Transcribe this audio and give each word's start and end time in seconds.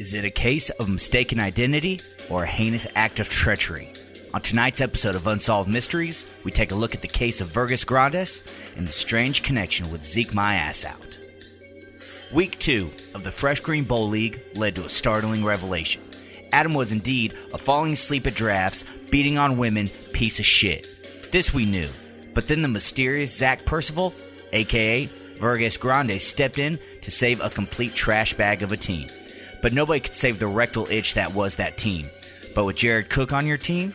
Is 0.00 0.14
it 0.14 0.24
a 0.24 0.30
case 0.30 0.70
of 0.70 0.88
mistaken 0.88 1.38
identity 1.38 2.00
or 2.30 2.44
a 2.44 2.46
heinous 2.46 2.86
act 2.94 3.20
of 3.20 3.28
treachery? 3.28 3.92
On 4.32 4.40
tonight's 4.40 4.80
episode 4.80 5.14
of 5.14 5.26
Unsolved 5.26 5.68
Mysteries, 5.68 6.24
we 6.42 6.50
take 6.50 6.70
a 6.70 6.74
look 6.74 6.94
at 6.94 7.02
the 7.02 7.06
case 7.06 7.42
of 7.42 7.52
Vergas 7.52 7.84
Grandes 7.84 8.42
and 8.76 8.88
the 8.88 8.92
strange 8.92 9.42
connection 9.42 9.90
with 9.90 10.02
Zeke 10.02 10.32
My 10.32 10.54
Ass 10.54 10.86
Out. 10.86 11.18
Week 12.32 12.56
2 12.56 12.90
of 13.14 13.24
the 13.24 13.30
Fresh 13.30 13.60
Green 13.60 13.84
Bowl 13.84 14.08
League 14.08 14.42
led 14.54 14.74
to 14.76 14.86
a 14.86 14.88
startling 14.88 15.44
revelation. 15.44 16.02
Adam 16.50 16.72
was 16.72 16.92
indeed 16.92 17.36
a 17.52 17.58
falling 17.58 17.92
asleep 17.92 18.26
at 18.26 18.34
drafts, 18.34 18.86
beating 19.10 19.36
on 19.36 19.58
women 19.58 19.90
piece 20.14 20.38
of 20.38 20.46
shit. 20.46 20.86
This 21.30 21.52
we 21.52 21.66
knew. 21.66 21.90
But 22.32 22.48
then 22.48 22.62
the 22.62 22.68
mysterious 22.68 23.36
Zach 23.36 23.66
Percival, 23.66 24.14
aka 24.54 25.10
Vergas 25.38 25.78
Grande, 25.78 26.18
stepped 26.18 26.58
in 26.58 26.78
to 27.02 27.10
save 27.10 27.42
a 27.42 27.50
complete 27.50 27.94
trash 27.94 28.32
bag 28.32 28.62
of 28.62 28.72
a 28.72 28.78
team. 28.78 29.10
But 29.62 29.72
nobody 29.72 30.00
could 30.00 30.14
save 30.14 30.38
the 30.38 30.46
rectal 30.46 30.86
itch 30.90 31.14
that 31.14 31.34
was 31.34 31.56
that 31.56 31.76
team. 31.76 32.08
But 32.54 32.64
with 32.64 32.76
Jared 32.76 33.10
Cook 33.10 33.32
on 33.32 33.46
your 33.46 33.58
team, 33.58 33.94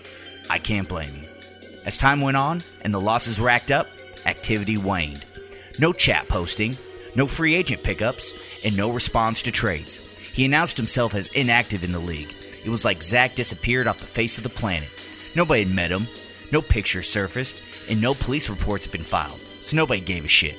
I 0.50 0.60
can't 0.60 0.88
blame 0.88 1.16
you. 1.16 1.28
As 1.86 1.98
time 1.98 2.22
went 2.22 2.38
on 2.38 2.64
and 2.82 2.94
the 2.94 3.02
losses 3.02 3.40
racked 3.40 3.72
up, 3.72 3.88
activity 4.26 4.78
waned. 4.78 5.26
No 5.78 5.94
chat 5.94 6.28
posting, 6.28 6.78
no 7.16 7.28
free 7.28 7.56
agent 7.56 7.84
pickups, 7.84 8.34
and 8.64 8.76
no 8.76 8.90
response 8.90 9.42
to 9.44 9.52
trades. 9.52 10.00
He 10.34 10.46
announced 10.46 10.78
himself 10.78 11.16
as 11.16 11.28
inactive 11.30 11.84
in 11.84 11.92
the 11.92 12.00
league. 12.00 12.34
It 12.64 12.70
was 12.70 12.84
like 12.84 13.04
Zach 13.04 13.36
disappeared 13.36 13.88
off 13.88 14.00
the 14.00 14.06
face 14.06 14.38
of 14.38 14.44
the 14.44 14.50
planet. 14.50 14.90
Nobody 15.36 15.64
had 15.64 15.74
met 15.74 15.92
him, 15.92 16.08
no 16.52 16.62
pictures 16.62 17.10
surfaced, 17.10 17.62
and 17.88 18.02
no 18.02 18.16
police 18.16 18.50
reports 18.50 18.86
had 18.86 18.92
been 18.92 19.04
filed, 19.04 19.40
so 19.62 19.76
nobody 19.76 20.02
gave 20.02 20.26
a 20.26 20.30
shit. 20.30 20.58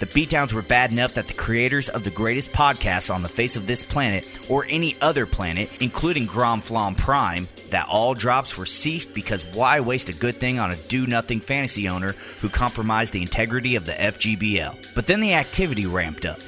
The 0.00 0.06
beatdowns 0.06 0.54
were 0.54 0.62
bad 0.62 0.90
enough 0.90 1.12
that 1.12 1.28
the 1.28 1.34
creators 1.34 1.90
of 1.90 2.04
the 2.04 2.10
greatest 2.10 2.52
podcast 2.52 3.14
on 3.14 3.22
the 3.22 3.28
face 3.28 3.54
of 3.54 3.66
this 3.66 3.82
planet, 3.82 4.24
or 4.48 4.64
any 4.66 4.96
other 5.02 5.26
planet, 5.26 5.68
including 5.78 6.26
Gromflom 6.26 6.96
Prime, 6.96 7.50
that 7.70 7.86
all 7.86 8.14
drops 8.14 8.56
were 8.56 8.64
ceased 8.64 9.12
because 9.12 9.44
why 9.44 9.78
waste 9.80 10.08
a 10.08 10.14
good 10.14 10.40
thing 10.40 10.58
on 10.58 10.70
a 10.70 10.82
do 10.88 11.06
nothing 11.06 11.38
fantasy 11.38 11.86
owner 11.86 12.12
who 12.40 12.48
compromised 12.48 13.12
the 13.12 13.20
integrity 13.20 13.76
of 13.76 13.84
the 13.84 13.92
FGBL? 13.92 14.86
But 14.94 15.04
then 15.04 15.20
the 15.20 15.34
activity 15.34 15.84
ramped 15.84 16.24
up, 16.24 16.40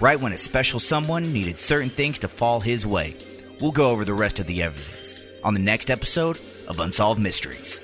right 0.00 0.20
when 0.20 0.32
a 0.32 0.36
special 0.36 0.80
someone 0.80 1.32
needed 1.32 1.60
certain 1.60 1.90
things 1.90 2.18
to 2.18 2.28
fall 2.28 2.58
his 2.58 2.84
way. 2.84 3.16
We'll 3.60 3.70
go 3.70 3.90
over 3.90 4.04
the 4.04 4.14
rest 4.14 4.40
of 4.40 4.48
the 4.48 4.64
evidence 4.64 5.20
on 5.44 5.54
the 5.54 5.60
next 5.60 5.92
episode 5.92 6.40
of 6.66 6.80
Unsolved 6.80 7.20
Mysteries. 7.20 7.82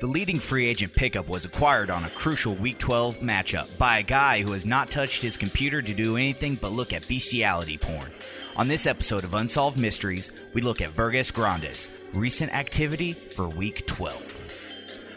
The 0.00 0.08
leading 0.08 0.40
free 0.40 0.66
agent 0.66 0.92
pickup 0.92 1.28
was 1.28 1.44
acquired 1.44 1.88
on 1.88 2.04
a 2.04 2.10
crucial 2.10 2.56
Week 2.56 2.78
12 2.78 3.18
matchup 3.18 3.78
by 3.78 3.98
a 4.00 4.02
guy 4.02 4.42
who 4.42 4.50
has 4.50 4.66
not 4.66 4.90
touched 4.90 5.22
his 5.22 5.36
computer 5.36 5.80
to 5.80 5.94
do 5.94 6.16
anything 6.16 6.58
but 6.60 6.72
look 6.72 6.92
at 6.92 7.06
bestiality 7.06 7.78
porn. 7.78 8.12
On 8.56 8.66
this 8.66 8.88
episode 8.88 9.22
of 9.22 9.34
Unsolved 9.34 9.78
Mysteries, 9.78 10.32
we 10.52 10.62
look 10.62 10.80
at 10.80 10.94
Vergas 10.94 11.32
Grandes, 11.32 11.92
recent 12.12 12.52
activity 12.52 13.12
for 13.12 13.48
Week 13.48 13.86
12. 13.86 14.20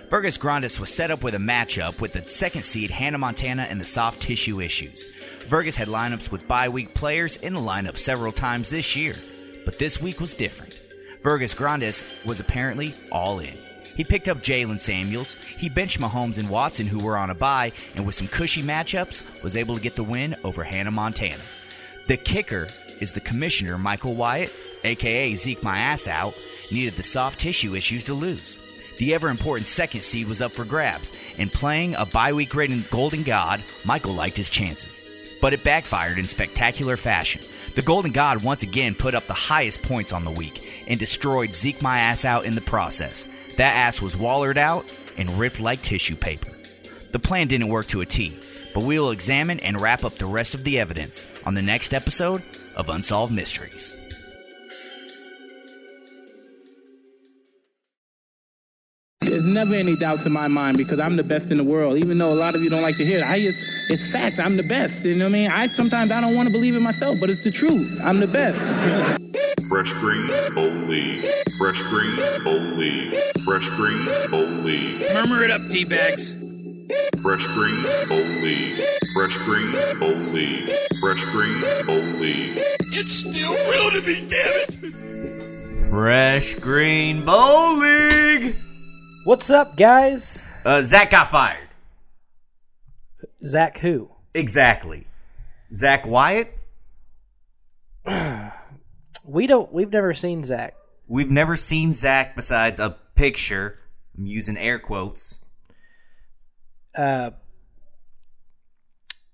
Vergas 0.10 0.40
Grandes 0.40 0.80
was 0.80 0.94
set 0.94 1.10
up 1.12 1.24
with 1.24 1.34
a 1.34 1.40
matchup 1.40 2.00
with 2.00 2.14
the 2.14 2.26
second 2.28 2.64
seed 2.64 2.92
Hannah 2.92 3.18
Montana 3.18 3.64
and 3.64 3.82
the 3.82 3.86
soft 3.86 4.22
tissue 4.22 4.62
issues. 4.62 5.08
Vergas 5.48 5.76
had 5.76 5.88
lineups 5.88 6.32
with 6.32 6.48
bye 6.48 6.70
week 6.70 6.94
players 6.94 7.36
in 7.38 7.56
the 7.56 7.60
lineup 7.60 7.98
several 7.98 8.32
times 8.32 8.70
this 8.70 8.96
year, 8.96 9.16
but 9.66 9.80
this 9.80 10.00
week 10.00 10.20
was 10.22 10.36
different. 10.36 10.80
Vergas 11.24 11.56
Grandes 11.56 12.06
was 12.26 12.40
apparently 12.40 12.96
all 13.12 13.40
in. 13.40 13.58
He 13.98 14.04
picked 14.04 14.30
up 14.30 14.44
Jalen 14.44 14.80
Samuels. 14.80 15.36
He 15.58 15.70
benched 15.70 16.00
Mahomes 16.00 16.38
and 16.38 16.52
Watson, 16.52 16.86
who 16.86 17.00
were 17.00 17.18
on 17.18 17.32
a 17.32 17.34
bye, 17.34 17.72
and 17.96 18.06
with 18.06 18.14
some 18.14 18.28
cushy 18.28 18.62
matchups, 18.62 19.24
was 19.42 19.56
able 19.56 19.76
to 19.76 19.82
get 19.82 19.96
the 19.96 20.04
win 20.04 20.36
over 20.44 20.64
Hannah 20.64 20.92
Montana. 20.92 21.42
The 22.06 22.16
kicker 22.16 22.70
is 23.02 23.12
the 23.12 23.20
commissioner, 23.20 23.76
Michael 23.80 24.14
Wyatt, 24.14 24.52
aka 24.84 25.34
Zeke 25.34 25.64
My 25.64 25.80
Ass 25.80 26.08
Out, 26.08 26.36
needed 26.72 26.96
the 26.96 27.02
soft 27.02 27.40
tissue 27.40 27.76
issues 27.76 28.04
to 28.04 28.14
lose. 28.14 28.60
The 29.00 29.16
ever 29.16 29.30
important 29.30 29.68
second 29.68 30.04
seed 30.04 30.28
was 30.28 30.44
up 30.44 30.52
for 30.52 30.64
grabs, 30.64 31.12
and 31.40 31.52
playing 31.52 31.96
a 31.96 32.06
bye 32.06 32.34
week 32.34 32.54
ridden 32.54 32.86
Golden 32.92 33.24
God, 33.24 33.64
Michael 33.84 34.14
liked 34.14 34.38
his 34.38 34.52
chances. 34.52 35.04
But 35.42 35.54
it 35.54 35.64
backfired 35.64 36.18
in 36.18 36.28
spectacular 36.28 36.98
fashion. 36.98 37.42
The 37.76 37.82
Golden 37.82 38.12
God 38.12 38.44
once 38.44 38.64
again 38.64 38.96
put 38.96 39.16
up 39.16 39.28
the 39.28 39.34
highest 39.34 39.84
points 39.84 40.12
on 40.12 40.26
the 40.26 40.32
week 40.32 40.64
and 40.88 41.00
destroyed 41.00 41.54
Zeke 41.54 41.82
My 41.82 42.00
Ass 42.00 42.26
Out 42.26 42.46
in 42.46 42.56
the 42.56 42.62
process. 42.62 43.28
That 43.58 43.76
ass 43.76 44.02
was 44.02 44.16
wallered 44.16 44.58
out 44.58 44.86
and 45.18 45.40
ripped 45.40 45.60
like 45.60 45.82
tissue 45.82 46.16
paper. 46.16 46.52
The 47.12 47.20
plan 47.20 47.48
didn't 47.48 47.70
work 47.70 47.88
to 47.88 48.02
a 48.02 48.06
T, 48.06 48.38
but 48.74 48.82
we 48.82 49.00
will 49.00 49.12
examine 49.12 49.60
and 49.60 49.80
wrap 49.80 50.04
up 50.04 50.18
the 50.18 50.26
rest 50.26 50.56
of 50.56 50.64
the 50.64 50.80
evidence 50.80 51.26
on 51.46 51.54
the 51.54 51.62
next 51.62 51.94
episode 51.94 52.44
of 52.76 52.90
Unsolved 52.90 53.34
Mysteries. 53.34 53.96
Never 59.58 59.74
any 59.74 59.96
doubts 59.96 60.24
in 60.24 60.32
my 60.32 60.48
mind 60.48 60.78
because 60.78 61.00
I'm 61.00 61.16
the 61.16 61.24
best 61.24 61.50
in 61.50 61.58
the 61.58 61.64
world. 61.64 61.98
Even 61.98 62.20
though 62.20 62.32
a 62.32 62.36
lot 62.38 62.54
of 62.54 62.62
you 62.62 62.70
don't 62.70 62.84
like 62.84 62.98
to 62.98 63.06
hear 63.06 63.20
it, 63.20 63.24
I 63.24 63.40
just, 63.42 63.60
it's 63.90 64.12
fact. 64.12 64.38
I'm 64.38 64.56
the 64.56 64.68
best. 64.70 65.04
You 65.04 65.16
know 65.16 65.26
what 65.26 65.30
I 65.30 65.34
mean? 65.34 65.52
I 65.52 65.68
sometimes 65.68 66.12
I 66.12 66.22
don't 66.22 66.36
want 66.36 66.48
to 66.48 66.54
believe 66.54 66.76
it 66.76 66.80
myself, 66.80 67.18
but 67.20 67.32
it's 67.32 67.44
the 67.44 67.50
truth. 67.50 68.00
I'm 68.04 68.20
the 68.20 68.28
best. 68.28 68.58
Fresh 69.68 69.94
Green 69.94 70.28
Bowl 70.54 70.70
League. 70.88 71.26
Fresh 71.58 71.82
Green 71.90 72.16
Bowl 72.44 72.60
League. 72.78 73.14
Fresh 73.46 73.68
Green 73.70 74.06
Bowl 74.30 74.48
Murmur 75.14 75.44
it 75.44 75.50
up, 75.50 75.62
D-bags. 75.70 76.34
Fresh 77.24 77.48
Green 77.48 77.84
Bowl 78.08 78.30
League. 78.44 78.76
Fresh 79.16 79.38
Green 79.38 79.72
Bowl 80.00 80.16
League. 80.34 80.70
Fresh 81.02 81.24
Green 81.32 81.62
Bowl 81.88 82.20
League. 82.22 82.62
It's 82.94 83.12
still 83.12 83.54
real 83.54 83.90
to 83.92 84.08
me, 84.08 84.28
damn 84.30 84.54
it. 84.62 85.90
Fresh 85.90 86.56
Green 86.56 87.26
Bowl 87.26 87.78
League! 87.78 88.56
What's 89.28 89.50
up, 89.50 89.76
guys? 89.76 90.42
Uh, 90.64 90.82
Zach 90.84 91.10
got 91.10 91.28
fired. 91.28 91.68
Zach 93.46 93.78
who? 93.78 94.10
Exactly. 94.34 95.06
Zach 95.76 96.08
Wyatt? 96.08 96.58
We 99.26 99.46
don't. 99.46 99.74
We've 99.74 99.92
never 99.92 100.14
seen 100.14 100.46
Zach. 100.46 100.76
We've 101.06 101.30
never 101.30 101.58
seen 101.58 101.92
Zach 101.92 102.38
besides 102.38 102.80
a 102.80 102.96
picture. 103.16 103.78
I'm 104.18 104.26
using 104.26 104.56
air 104.56 104.80
quotes. 104.80 105.42
Uh, 106.96 107.32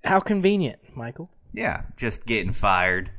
how 0.04 0.20
convenient, 0.20 0.80
Michael. 0.96 1.30
Yeah, 1.54 1.84
just 1.96 2.26
getting 2.26 2.54
fired. 2.54 3.12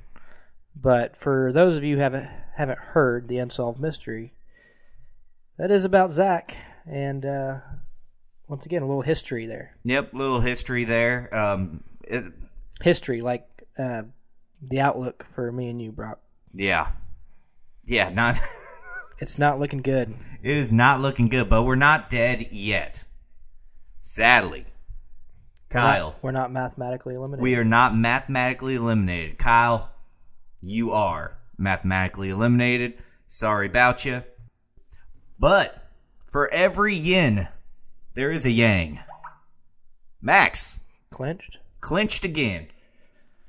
But 0.75 1.17
for 1.17 1.53
those 1.53 1.77
of 1.77 1.85
you 1.85 1.95
who 1.95 2.03
haven't 2.03 2.29
haven't 2.57 2.81
heard 2.81 3.29
the 3.29 3.39
unsolved 3.39 3.79
mystery, 3.79 4.34
that 5.59 5.71
is 5.71 5.85
about 5.85 6.13
Zach, 6.13 6.57
and 6.87 7.25
uh, 7.25 7.59
once 8.49 8.67
again, 8.67 8.83
a 8.83 8.87
little 8.87 9.03
history 9.03 9.47
there. 9.47 9.77
Yep, 9.85 10.15
little 10.15 10.41
history 10.41 10.85
there. 10.85 11.29
Um, 11.35 11.83
it, 12.03 12.25
History, 12.81 13.23
like 13.23 13.47
uh, 13.79 14.03
the 14.61 14.81
outlook 14.81 15.25
for 15.35 15.51
me 15.53 15.71
and 15.71 15.81
you, 15.81 15.93
Brock. 15.93 16.19
yeah, 16.55 16.89
yeah, 17.85 18.11
not. 18.11 18.37
It's 19.21 19.39
not 19.39 19.61
looking 19.61 19.81
good. 19.81 20.13
it 20.43 20.57
is 20.57 20.73
not 20.73 21.01
looking 21.01 21.29
good, 21.29 21.49
but 21.49 21.63
we're 21.63 21.77
not 21.77 22.11
dead 22.11 22.49
yet. 22.51 23.05
Sadly, 24.03 24.67
Kyle, 25.71 26.17
We're 26.21 26.33
not 26.33 26.53
mathematically 26.53 27.15
eliminated. 27.15 27.43
we 27.45 27.55
are 27.55 27.65
not 27.65 27.97
mathematically 27.97 28.75
eliminated. 28.75 29.39
Kyle, 29.39 29.91
you 30.61 30.91
are 30.91 31.39
mathematically 31.57 32.29
eliminated. 32.31 32.95
Sorry 33.29 33.69
about 33.69 34.05
you. 34.05 34.25
But 35.39 35.89
for 36.31 36.53
every 36.53 36.95
yin, 36.95 37.49
there 38.15 38.31
is 38.31 38.47
a 38.47 38.51
yang. 38.51 39.01
Max, 40.21 40.79
Clenched? 41.11 41.59
Clenched 41.81 42.25
again. 42.25 42.67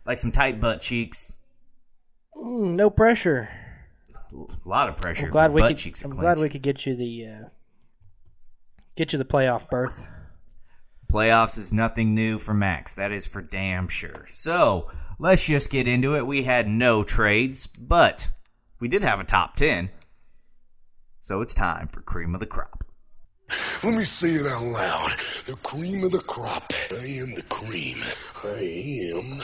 Like 0.06 0.20
some 0.20 0.32
tight 0.32 0.60
butt 0.60 0.82
cheeks. 0.82 1.36
Mm, 2.38 2.76
no 2.76 2.92
pressure. 2.92 3.50
A 4.14 4.70
lot 4.70 4.88
of 4.88 4.98
pressure. 4.98 5.26
I'm 5.26 5.32
glad 5.32 5.52
we 5.52 5.62
could. 5.62 6.04
I'm 6.04 6.12
glad 6.12 6.38
we 6.38 6.50
could 6.50 6.62
get 6.62 6.86
you 6.86 6.96
the 6.96 7.28
uh, 7.28 7.48
get 8.96 9.14
you 9.14 9.18
the 9.18 9.26
playoff 9.26 9.70
berth. 9.70 10.06
Playoffs 11.12 11.58
is 11.58 11.74
nothing 11.74 12.14
new 12.14 12.38
for 12.38 12.54
Max. 12.54 12.94
That 12.96 13.12
is 13.12 13.26
for 13.26 13.42
damn 13.42 13.88
sure. 13.88 14.26
So 14.28 14.92
let's 15.18 15.48
just 15.48 15.72
get 15.72 15.88
into 15.88 16.16
it. 16.16 16.28
We 16.28 16.44
had 16.44 16.68
no 16.68 17.04
trades, 17.04 17.68
but 17.68 18.30
we 18.80 18.88
did 18.88 19.04
have 19.04 19.20
a 19.20 19.24
top 19.24 19.56
10. 19.56 19.90
So 21.26 21.42
it's 21.42 21.56
time 21.56 21.88
for 21.88 22.02
cream 22.02 22.36
of 22.36 22.40
the 22.40 22.46
crop. 22.46 22.84
Let 23.84 23.96
me 23.96 24.06
say 24.06 24.36
it 24.36 24.46
out 24.46 24.62
loud. 24.62 25.18
The 25.48 25.58
cream 25.64 26.04
of 26.04 26.12
the 26.12 26.20
crop. 26.20 26.72
I 26.92 27.04
am 27.04 27.34
the 27.34 27.42
cream. 27.50 27.98
I 28.44 29.12
am 29.12 29.42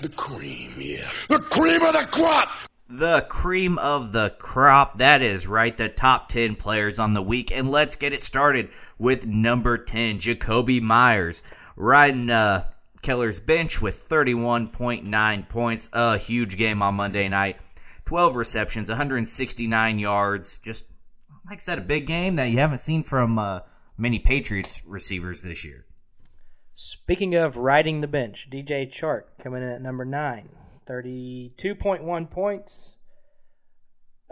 the 0.00 0.08
cream, 0.10 0.70
yeah. 0.78 1.10
The 1.28 1.40
cream 1.40 1.82
of 1.82 1.94
the 1.94 2.06
crop! 2.08 2.56
the 2.88 3.26
cream 3.28 3.76
of 3.78 4.12
the 4.12 4.36
crop. 4.38 4.98
That 4.98 5.20
is 5.20 5.48
right, 5.48 5.76
the 5.76 5.88
top 5.88 6.28
10 6.28 6.54
players 6.54 7.00
on 7.00 7.12
the 7.12 7.22
week. 7.22 7.50
And 7.50 7.72
let's 7.72 7.96
get 7.96 8.12
it 8.12 8.20
started 8.20 8.70
with 8.96 9.26
number 9.26 9.78
10, 9.78 10.20
Jakobi 10.20 10.80
Meyers, 10.80 11.42
riding 11.74 12.30
uh, 12.30 12.68
Keller's 13.02 13.40
bench 13.40 13.82
with 13.82 14.08
31.9 14.08 15.48
points. 15.48 15.88
A 15.92 16.18
huge 16.18 16.56
game 16.56 16.82
on 16.82 16.94
Monday 16.94 17.28
night. 17.28 17.56
12 18.04 18.36
receptions, 18.36 18.88
169 18.88 19.98
yards. 19.98 20.58
Just, 20.58 20.84
like 21.48 21.58
I 21.58 21.60
said, 21.60 21.78
a 21.78 21.82
big 21.82 22.06
game 22.06 22.36
that 22.36 22.50
you 22.50 22.58
haven't 22.58 22.78
seen 22.78 23.02
from 23.02 23.38
uh, 23.38 23.60
many 23.96 24.18
Patriots 24.18 24.82
receivers 24.84 25.42
this 25.42 25.64
year. 25.64 25.86
Speaking 26.72 27.34
of 27.34 27.56
riding 27.56 28.00
the 28.00 28.06
bench, 28.06 28.48
DJ 28.52 28.90
Chark 28.92 29.22
coming 29.42 29.62
in 29.62 29.68
at 29.68 29.80
number 29.80 30.04
9. 30.04 30.48
32.1 30.88 32.30
points. 32.30 32.96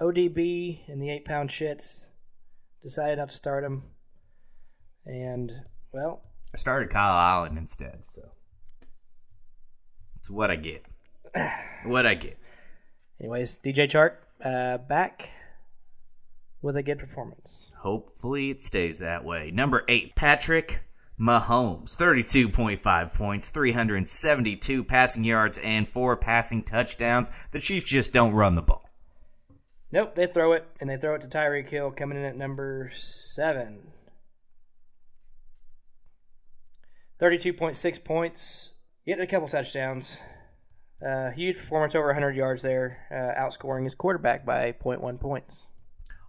ODB 0.00 0.88
in 0.88 0.99
the 1.00 1.11
eight 1.11 1.25
pound 1.25 1.50
shits 1.50 2.06
decided 2.82 3.19
not 3.19 3.31
to 3.31 3.34
start 3.34 3.64
him. 3.64 3.84
And, 5.06 5.50
well, 5.93 6.22
I 6.52 6.56
started 6.56 6.90
Kyle 6.90 7.19
Allen 7.19 7.56
instead, 7.58 8.05
so 8.05 8.22
it's 10.17 10.31
what 10.31 10.50
I 10.50 10.56
get. 10.56 10.84
what 11.84 12.06
I 12.06 12.14
get. 12.14 12.38
anyways, 13.20 13.60
DJ 13.64 13.88
Chark 13.88 14.14
uh, 14.44 14.78
back 14.78 15.28
with 16.64 16.76
a 16.76 16.82
good 16.82 16.99
performance. 16.99 17.66
Hopefully 17.76 18.50
it 18.50 18.62
stays 18.62 18.99
that 18.99 19.25
way. 19.25 19.50
Number 19.52 19.84
eight, 19.88 20.14
Patrick 20.16 20.81
Mahomes, 21.20 21.94
32.5 21.94 23.12
points, 23.12 23.50
372 23.50 24.82
passing 24.84 25.25
yards, 25.25 25.58
and 25.58 25.87
four 25.87 26.16
passing 26.16 26.62
touchdowns. 26.62 27.31
The 27.52 27.61
Chiefs 27.61 27.87
just 27.87 28.12
don't 28.12 28.32
run 28.32 28.55
the 28.55 28.62
ball. 28.62 28.88
Nope, 29.93 30.14
they 30.16 30.26
throw 30.26 30.55
it, 30.55 30.66
and 30.81 30.90
they 30.90 30.96
throw 30.96 31.14
it 31.14 31.20
to 31.20 31.28
Tyreek 31.28 31.69
Hill 31.69 31.93
coming 31.93 32.19
in 32.19 32.25
at 32.25 32.37
number 32.37 32.90
7. 32.93 33.78
32.6 37.20 38.05
points, 38.05 38.72
getting 39.06 39.22
a 39.22 39.26
couple 39.26 39.46
touchdowns. 39.49 40.17
Uh, 41.06 41.31
huge 41.31 41.58
performance 41.58 41.94
over 41.94 42.06
100 42.06 42.34
yards 42.34 42.62
there, 42.62 43.06
uh, 43.10 43.40
outscoring 43.40 43.84
his 43.84 43.94
quarterback 43.94 44.46
by 44.46 44.72
0.1 44.72 45.20
points. 45.20 45.58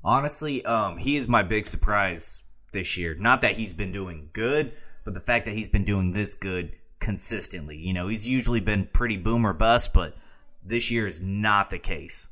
Honestly, 0.05 0.63
um, 0.65 0.97
he 0.97 1.17
is 1.17 1.27
my 1.27 1.41
big 1.41 1.65
surprise 1.65 2.43
this 2.71 2.95
year. 2.95 3.15
Not 3.15 3.41
that 3.41 3.53
he's 3.53 3.73
been 3.73 3.91
doing 3.91 4.29
good, 4.33 4.71
but 5.03 5.15
the 5.15 5.19
fact 5.19 5.45
that 5.45 5.55
he's 5.55 5.67
been 5.67 5.83
doing 5.83 6.13
this 6.13 6.35
good 6.35 6.73
consistently. 6.99 7.77
You 7.77 7.93
know, 7.93 8.07
he's 8.07 8.27
usually 8.27 8.59
been 8.59 8.87
pretty 8.93 9.17
boom 9.17 9.47
or 9.47 9.53
bust, 9.53 9.95
but 9.95 10.15
this 10.63 10.91
year 10.91 11.07
is 11.07 11.21
not 11.21 11.71
the 11.71 11.79
case. 11.79 12.27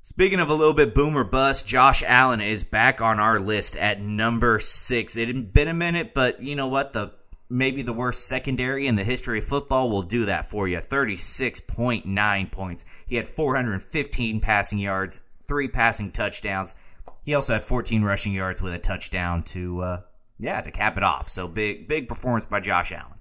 Speaking 0.00 0.40
of 0.40 0.48
a 0.48 0.54
little 0.54 0.72
bit 0.72 0.94
boomer 0.94 1.24
bust, 1.24 1.66
Josh 1.66 2.02
Allen 2.04 2.40
is 2.40 2.64
back 2.64 3.02
on 3.02 3.20
our 3.20 3.38
list 3.38 3.76
at 3.76 4.00
number 4.00 4.58
six. 4.58 5.14
It 5.14 5.28
had 5.28 5.52
been 5.52 5.68
a 5.68 5.74
minute, 5.74 6.14
but 6.14 6.42
you 6.42 6.56
know 6.56 6.68
what? 6.68 6.94
The 6.94 7.12
maybe 7.50 7.82
the 7.82 7.92
worst 7.92 8.26
secondary 8.26 8.86
in 8.86 8.94
the 8.96 9.04
history 9.04 9.38
of 9.38 9.44
football 9.44 9.90
will 9.90 10.02
do 10.02 10.24
that 10.24 10.46
for 10.46 10.66
you. 10.66 10.78
36.9 10.78 12.50
points. 12.50 12.84
He 13.06 13.16
had 13.16 13.28
415 13.28 14.40
passing 14.40 14.78
yards, 14.78 15.20
three 15.46 15.68
passing 15.68 16.10
touchdowns. 16.10 16.74
He 17.24 17.34
also 17.34 17.52
had 17.52 17.64
14 17.64 18.02
rushing 18.02 18.32
yards 18.32 18.60
with 18.60 18.74
a 18.74 18.78
touchdown 18.78 19.42
to, 19.44 19.80
uh, 19.80 20.00
yeah, 20.38 20.60
to 20.60 20.70
cap 20.70 20.96
it 20.96 21.02
off. 21.02 21.28
So 21.28 21.48
big, 21.48 21.88
big 21.88 22.08
performance 22.08 22.46
by 22.46 22.60
Josh 22.60 22.92
Allen. 22.92 23.18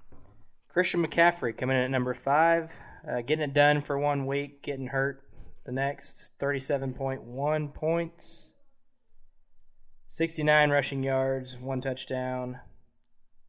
Christian 0.70 1.06
McCaffrey 1.06 1.58
coming 1.58 1.78
in 1.78 1.84
at 1.84 1.92
number 1.92 2.14
5, 2.14 2.70
uh, 3.10 3.22
getting 3.22 3.44
it 3.44 3.54
done 3.54 3.82
for 3.82 4.00
one 4.00 4.26
week, 4.26 4.64
getting 4.64 4.88
hurt 4.88 5.24
the 5.66 5.72
next. 5.72 6.32
37.1 6.40 7.74
points, 7.74 8.52
69 10.10 10.70
rushing 10.70 11.04
yards, 11.04 11.58
one 11.58 11.82
touchdown. 11.82 12.60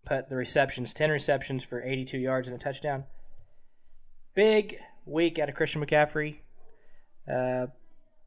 Put 0.04 0.28
the 0.28 0.36
receptions, 0.36 0.92
10 0.92 1.10
receptions 1.10 1.62
for 1.62 1.80
82 1.82 2.18
yards 2.18 2.48
and 2.48 2.56
a 2.56 2.58
touchdown. 2.58 3.04
Big 4.34 4.76
week 5.06 5.38
out 5.38 5.48
of 5.48 5.54
Christian 5.54 5.84
McCaffrey. 5.84 6.38
Uh, 7.30 7.66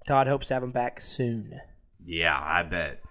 Todd 0.07 0.27
hopes 0.27 0.47
to 0.47 0.53
have 0.53 0.63
him 0.63 0.71
back 0.71 1.01
soon. 1.01 1.59
Yeah, 2.05 2.39
I 2.39 2.63
bet 2.63 3.01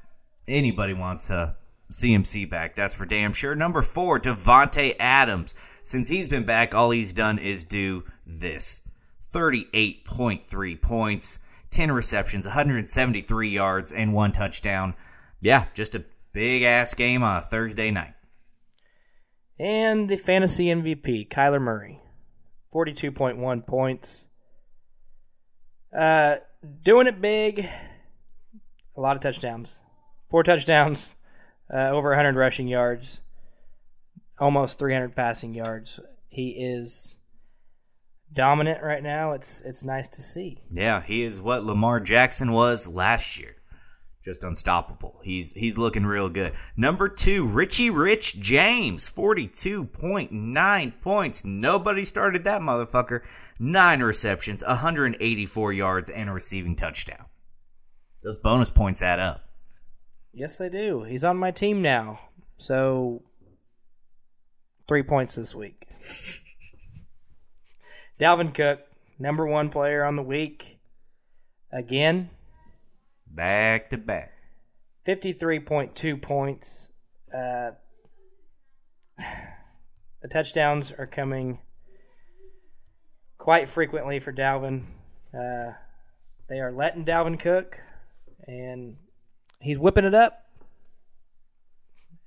anybody 0.46 0.94
wants 0.94 1.28
to 1.28 1.56
see 1.90 2.12
him 2.12 2.24
see 2.24 2.44
back. 2.44 2.74
That's 2.74 2.94
for 2.94 3.06
damn 3.06 3.32
sure. 3.32 3.54
Number 3.54 3.82
four, 3.82 4.20
Davante 4.20 4.94
Adams. 4.98 5.54
Since 5.82 6.08
he's 6.08 6.28
been 6.28 6.44
back, 6.44 6.74
all 6.74 6.90
he's 6.90 7.12
done 7.12 7.38
is 7.38 7.64
do 7.64 8.04
this: 8.26 8.82
thirty-eight 9.30 10.04
point 10.04 10.46
three 10.46 10.76
points, 10.76 11.40
ten 11.70 11.90
receptions, 11.90 12.46
one 12.46 12.54
hundred 12.54 12.88
seventy-three 12.88 13.50
yards, 13.50 13.92
and 13.92 14.14
one 14.14 14.32
touchdown. 14.32 14.94
Yeah, 15.40 15.66
just 15.74 15.94
a 15.94 16.04
big 16.32 16.62
ass 16.62 16.94
game 16.94 17.22
on 17.22 17.38
a 17.38 17.40
Thursday 17.42 17.90
night. 17.90 18.14
And 19.58 20.08
the 20.08 20.16
fantasy 20.16 20.66
MVP, 20.66 21.28
Kyler 21.28 21.60
Murray, 21.60 22.00
42.1 22.74 23.66
points. 23.66 24.26
Uh, 25.96 26.36
doing 26.82 27.06
it 27.06 27.20
big, 27.20 27.68
a 28.96 29.00
lot 29.00 29.16
of 29.16 29.22
touchdowns. 29.22 29.78
Four 30.30 30.42
touchdowns, 30.42 31.14
uh, 31.72 31.90
over 31.90 32.10
100 32.10 32.36
rushing 32.36 32.68
yards, 32.68 33.20
almost 34.38 34.78
300 34.78 35.14
passing 35.14 35.54
yards. 35.54 36.00
He 36.28 36.50
is 36.50 37.18
dominant 38.32 38.82
right 38.82 39.02
now. 39.02 39.32
It's 39.32 39.60
it's 39.60 39.84
nice 39.84 40.08
to 40.08 40.22
see. 40.22 40.58
Yeah, 40.72 41.02
he 41.02 41.22
is 41.22 41.40
what 41.40 41.64
Lamar 41.64 42.00
Jackson 42.00 42.52
was 42.52 42.88
last 42.88 43.38
year. 43.38 43.56
Just 44.24 44.42
unstoppable. 44.42 45.20
He's 45.22 45.52
he's 45.52 45.76
looking 45.76 46.06
real 46.06 46.30
good. 46.30 46.54
Number 46.76 47.10
two, 47.10 47.46
Richie 47.46 47.90
Rich 47.90 48.40
James, 48.40 49.08
forty-two 49.08 49.84
point 49.84 50.32
nine 50.32 50.94
points. 51.02 51.44
Nobody 51.44 52.06
started 52.06 52.44
that 52.44 52.62
motherfucker. 52.62 53.20
Nine 53.58 54.02
receptions, 54.02 54.64
184 54.64 55.72
yards, 55.72 56.10
and 56.10 56.28
a 56.28 56.32
receiving 56.32 56.74
touchdown. 56.74 57.26
Those 58.24 58.36
bonus 58.38 58.70
points 58.70 59.00
add 59.00 59.20
up. 59.20 59.44
Yes, 60.32 60.58
they 60.58 60.68
do. 60.68 61.04
He's 61.04 61.22
on 61.22 61.36
my 61.36 61.52
team 61.52 61.80
now. 61.80 62.18
So, 62.56 63.22
three 64.88 65.04
points 65.04 65.36
this 65.36 65.54
week. 65.54 65.86
Dalvin 68.20 68.54
Cook, 68.54 68.80
number 69.18 69.46
one 69.46 69.70
player 69.70 70.04
on 70.04 70.16
the 70.16 70.22
week. 70.22 70.78
Again, 71.72 72.30
Back 73.34 73.90
to 73.90 73.98
back. 73.98 74.32
53.2 75.08 76.22
points. 76.22 76.90
Uh, 77.32 77.72
the 80.22 80.28
touchdowns 80.30 80.92
are 80.92 81.06
coming 81.06 81.58
quite 83.38 83.70
frequently 83.70 84.20
for 84.20 84.32
Dalvin. 84.32 84.84
Uh, 85.32 85.72
they 86.48 86.60
are 86.60 86.72
letting 86.72 87.04
Dalvin 87.04 87.38
cook, 87.40 87.76
and 88.46 88.96
he's 89.60 89.78
whipping 89.78 90.04
it 90.04 90.14
up. 90.14 90.40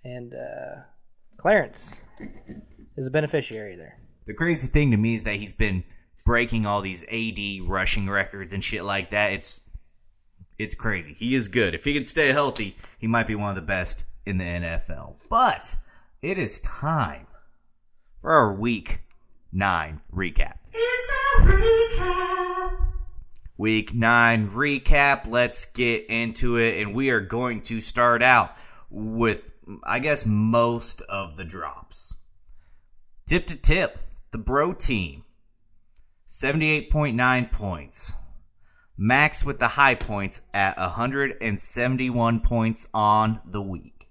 And 0.04 0.34
uh, 0.34 0.82
Clarence 1.38 2.02
is 2.98 3.08
a 3.08 3.12
beneficiary 3.12 3.76
there. 3.76 3.98
The 4.26 4.34
crazy 4.34 4.68
thing 4.68 4.92
to 4.92 4.98
me 4.98 5.16
is 5.16 5.24
that 5.24 5.36
he's 5.36 5.54
been 5.54 5.84
breaking 6.26 6.66
all 6.66 6.82
these 6.82 7.04
AD 7.04 7.68
rushing 7.68 8.10
records 8.10 8.52
and 8.52 8.64
shit 8.64 8.84
like 8.84 9.12
that. 9.12 9.32
It's 9.32 9.62
it's 10.60 10.76
crazy. 10.76 11.14
He 11.14 11.36
is 11.36 11.48
good. 11.48 11.76
If 11.76 11.84
he 11.84 11.94
can 11.94 12.06
stay 12.06 12.30
healthy, 12.30 12.76
he 12.98 13.08
might 13.08 13.28
be 13.28 13.36
one 13.36 13.50
of 13.50 13.56
the 13.56 13.62
best 13.62 14.06
in 14.26 14.38
the 14.38 14.44
NFL. 14.44 15.16
But 15.30 15.76
it 16.22 16.38
is 16.38 16.60
time 16.62 17.28
for 18.22 18.32
our 18.32 18.54
week 18.54 19.00
nine 19.52 20.02
recap. 20.14 20.58
It's 20.74 21.12
a 21.38 21.42
recap. 21.44 22.88
Week 23.58 23.94
nine 23.94 24.50
recap. 24.52 25.28
Let's 25.28 25.66
get 25.66 26.06
into 26.08 26.58
it. 26.58 26.82
And 26.82 26.96
we 26.96 27.10
are 27.10 27.22
going 27.22 27.62
to 27.64 27.82
start 27.82 28.24
out 28.24 28.56
with, 28.90 29.50
I 29.84 30.00
guess, 30.00 30.26
most 30.26 31.02
of 31.04 31.38
the 31.38 31.46
drops. 31.46 32.16
Tip 33.28 33.48
to 33.48 33.56
tip, 33.56 33.98
the 34.32 34.38
bro 34.38 34.74
team. 34.74 35.24
78.9 36.30 37.52
points. 37.52 38.14
Max 38.98 39.46
with 39.46 39.60
the 39.60 39.68
high 39.68 39.96
points 39.96 40.42
at 40.54 40.78
171 40.78 42.40
points 42.42 42.88
on 42.94 43.40
the 43.46 43.62
week. 43.62 44.10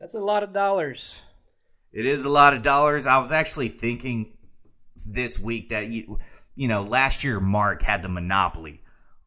That's 0.00 0.14
a 0.14 0.20
lot 0.20 0.42
of 0.42 0.52
dollars. 0.52 1.16
It 1.92 2.06
is 2.06 2.24
a 2.24 2.28
lot 2.28 2.54
of 2.54 2.62
dollars. 2.62 3.06
I 3.06 3.18
was 3.18 3.32
actually 3.32 3.68
thinking 3.68 4.36
this 5.06 5.38
week 5.38 5.70
that 5.70 5.88
you, 5.88 6.18
you 6.54 6.68
know, 6.68 6.82
last 6.82 7.24
year 7.24 7.40
Mark 7.40 7.82
had 7.82 8.02
the 8.02 8.08
monopoly 8.08 8.82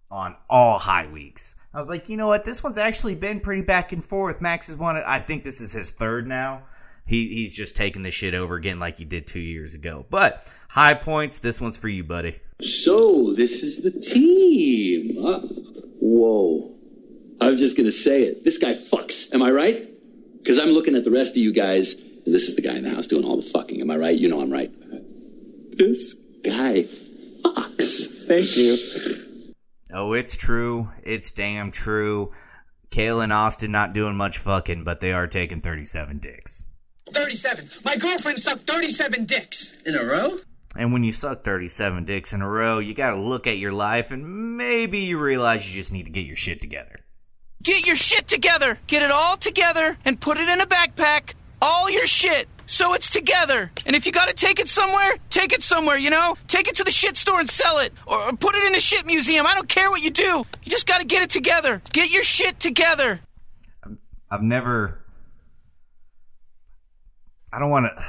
on 0.10 0.36
all 0.50 0.78
high 0.78 1.08
weeks. 1.08 1.56
I 1.74 1.80
was 1.80 1.90
like, 1.90 2.10
you 2.10 2.18
know 2.18 2.28
what? 2.28 2.44
This 2.44 2.62
one's 2.62 2.78
actually 2.78 3.16
been 3.16 3.40
pretty 3.40 3.62
back 3.62 3.94
and 3.94 4.04
forth. 4.04 4.42
Max 4.42 4.68
is 4.68 4.76
one. 4.76 4.98
I 4.98 5.20
think 5.20 5.44
this 5.44 5.62
is 5.62 5.72
his 5.72 5.92
third 5.92 6.28
now. 6.28 6.64
he 7.06 7.28
he's 7.30 7.54
just 7.54 7.76
taking 7.78 8.04
the 8.04 8.12
shit 8.12 8.34
over 8.34 8.56
again 8.56 8.80
like 8.80 8.98
he 8.98 9.06
did 9.06 9.26
two 9.28 9.40
years 9.40 9.74
ago. 9.74 10.06
But 10.10 10.46
high 10.68 10.96
points, 10.96 11.40
this 11.40 11.62
one's 11.62 11.78
for 11.78 11.88
you, 11.88 12.04
buddy. 12.04 12.40
So 12.62 13.34
this 13.34 13.64
is 13.64 13.82
the 13.82 13.92
team. 13.92 15.24
Uh, 15.26 15.40
whoa. 16.00 16.76
I'm 17.40 17.58
just 17.58 17.76
gonna 17.76 17.92
say 17.92 18.24
it. 18.24 18.44
This 18.44 18.58
guy 18.58 18.76
fucks. 18.76 19.34
Am 19.34 19.42
I 19.42 19.52
right? 19.52 19.90
Because 20.38 20.60
I'm 20.60 20.70
looking 20.70 20.96
at 20.96 21.04
the 21.04 21.12
rest 21.12 21.32
of 21.32 21.38
you 21.38 21.52
guys. 21.52 21.94
and 21.94 22.34
This 22.34 22.48
is 22.48 22.56
the 22.56 22.62
guy 22.62 22.76
in 22.76 22.84
the 22.84 22.92
house 22.92 23.08
doing 23.08 23.26
all 23.26 23.38
the 23.42 23.50
fucking. 23.50 23.82
Am 23.82 23.90
I 23.90 23.98
right? 23.98 24.18
You 24.18 24.30
know 24.30 24.42
I'm 24.42 24.52
right. 24.52 24.72
This 25.78 26.14
guy 26.44 26.88
fucks. 27.44 28.26
Thank 28.28 28.56
you. 28.58 28.78
Oh, 29.94 30.14
it's 30.14 30.38
true. 30.38 30.90
It's 31.04 31.32
damn 31.32 31.72
true. 31.72 32.32
Kale 32.92 33.22
and 33.22 33.34
Austin 33.34 33.72
not 33.72 33.94
doing 33.94 34.16
much 34.16 34.38
fucking, 34.38 34.84
but 34.84 35.00
they 35.00 35.12
are 35.14 35.28
taking 35.28 35.62
37 35.62 36.20
dicks. 36.20 36.64
37. 37.10 37.68
My 37.84 37.96
girlfriend 37.96 38.38
sucked 38.40 38.62
37 38.62 39.26
dicks. 39.26 39.78
In 39.86 39.96
a 39.96 40.04
row? 40.04 40.40
And 40.76 40.94
when 40.94 41.04
you 41.04 41.12
suck 41.12 41.44
37 41.44 42.06
dicks 42.06 42.34
in 42.34 42.42
a 42.42 42.50
row, 42.50 42.80
you 42.80 42.94
gotta 42.94 43.18
look 43.18 43.46
at 43.46 43.58
your 43.58 43.74
life 43.74 44.12
and 44.12 44.58
maybe 44.58 45.00
you 45.00 45.20
realize 45.20 45.68
you 45.68 45.76
just 45.76 45.92
need 45.92 46.06
to 46.06 46.12
get 46.12 46.26
your 46.26 46.38
shit 46.38 46.62
together. 46.62 46.96
Get 47.62 47.86
your 47.86 47.96
shit 47.96 48.28
together. 48.28 48.80
Get 48.88 49.04
it 49.04 49.12
all 49.12 49.38
together 49.38 49.98
and 50.06 50.20
put 50.20 50.38
it 50.38 50.48
in 50.48 50.62
a 50.62 50.66
backpack. 50.66 51.34
All 51.62 51.90
your 51.90 52.08
shit. 52.08 52.48
So 52.66 52.94
it's 52.94 53.10
together. 53.10 53.70
And 53.86 53.96
if 53.98 54.06
you 54.06 54.14
gotta 54.14 54.34
take 54.34 54.60
it 54.60 54.70
somewhere, 54.70 55.18
take 55.30 55.52
it 55.52 55.62
somewhere, 55.62 55.98
you 55.98 56.10
know? 56.10 56.36
Take 56.48 56.70
it 56.70 56.76
to 56.78 56.86
the 56.86 56.92
shit 56.92 57.18
store 57.18 57.42
and 57.42 57.50
sell 57.50 57.80
it. 57.80 57.94
Or, 58.08 58.18
or 58.30 58.34
put 58.34 58.56
it 58.56 58.64
in 58.64 58.74
a 58.74 58.80
shit 58.80 59.06
museum. 59.06 59.46
I 59.46 59.54
don't 59.54 59.68
care 59.68 59.90
what 59.92 60.02
you 60.02 60.10
do. 60.10 60.46
You 60.64 60.72
just 60.72 60.88
gotta 60.88 61.06
get 61.06 61.22
it 61.22 61.30
together. 61.30 61.82
Get 61.92 62.14
your 62.14 62.24
shit 62.24 62.60
together. 62.62 63.20
I've 64.32 64.42
never. 64.42 65.04
I 67.52 67.60
don't 67.60 67.70
want 67.70 67.88
to. 67.88 68.04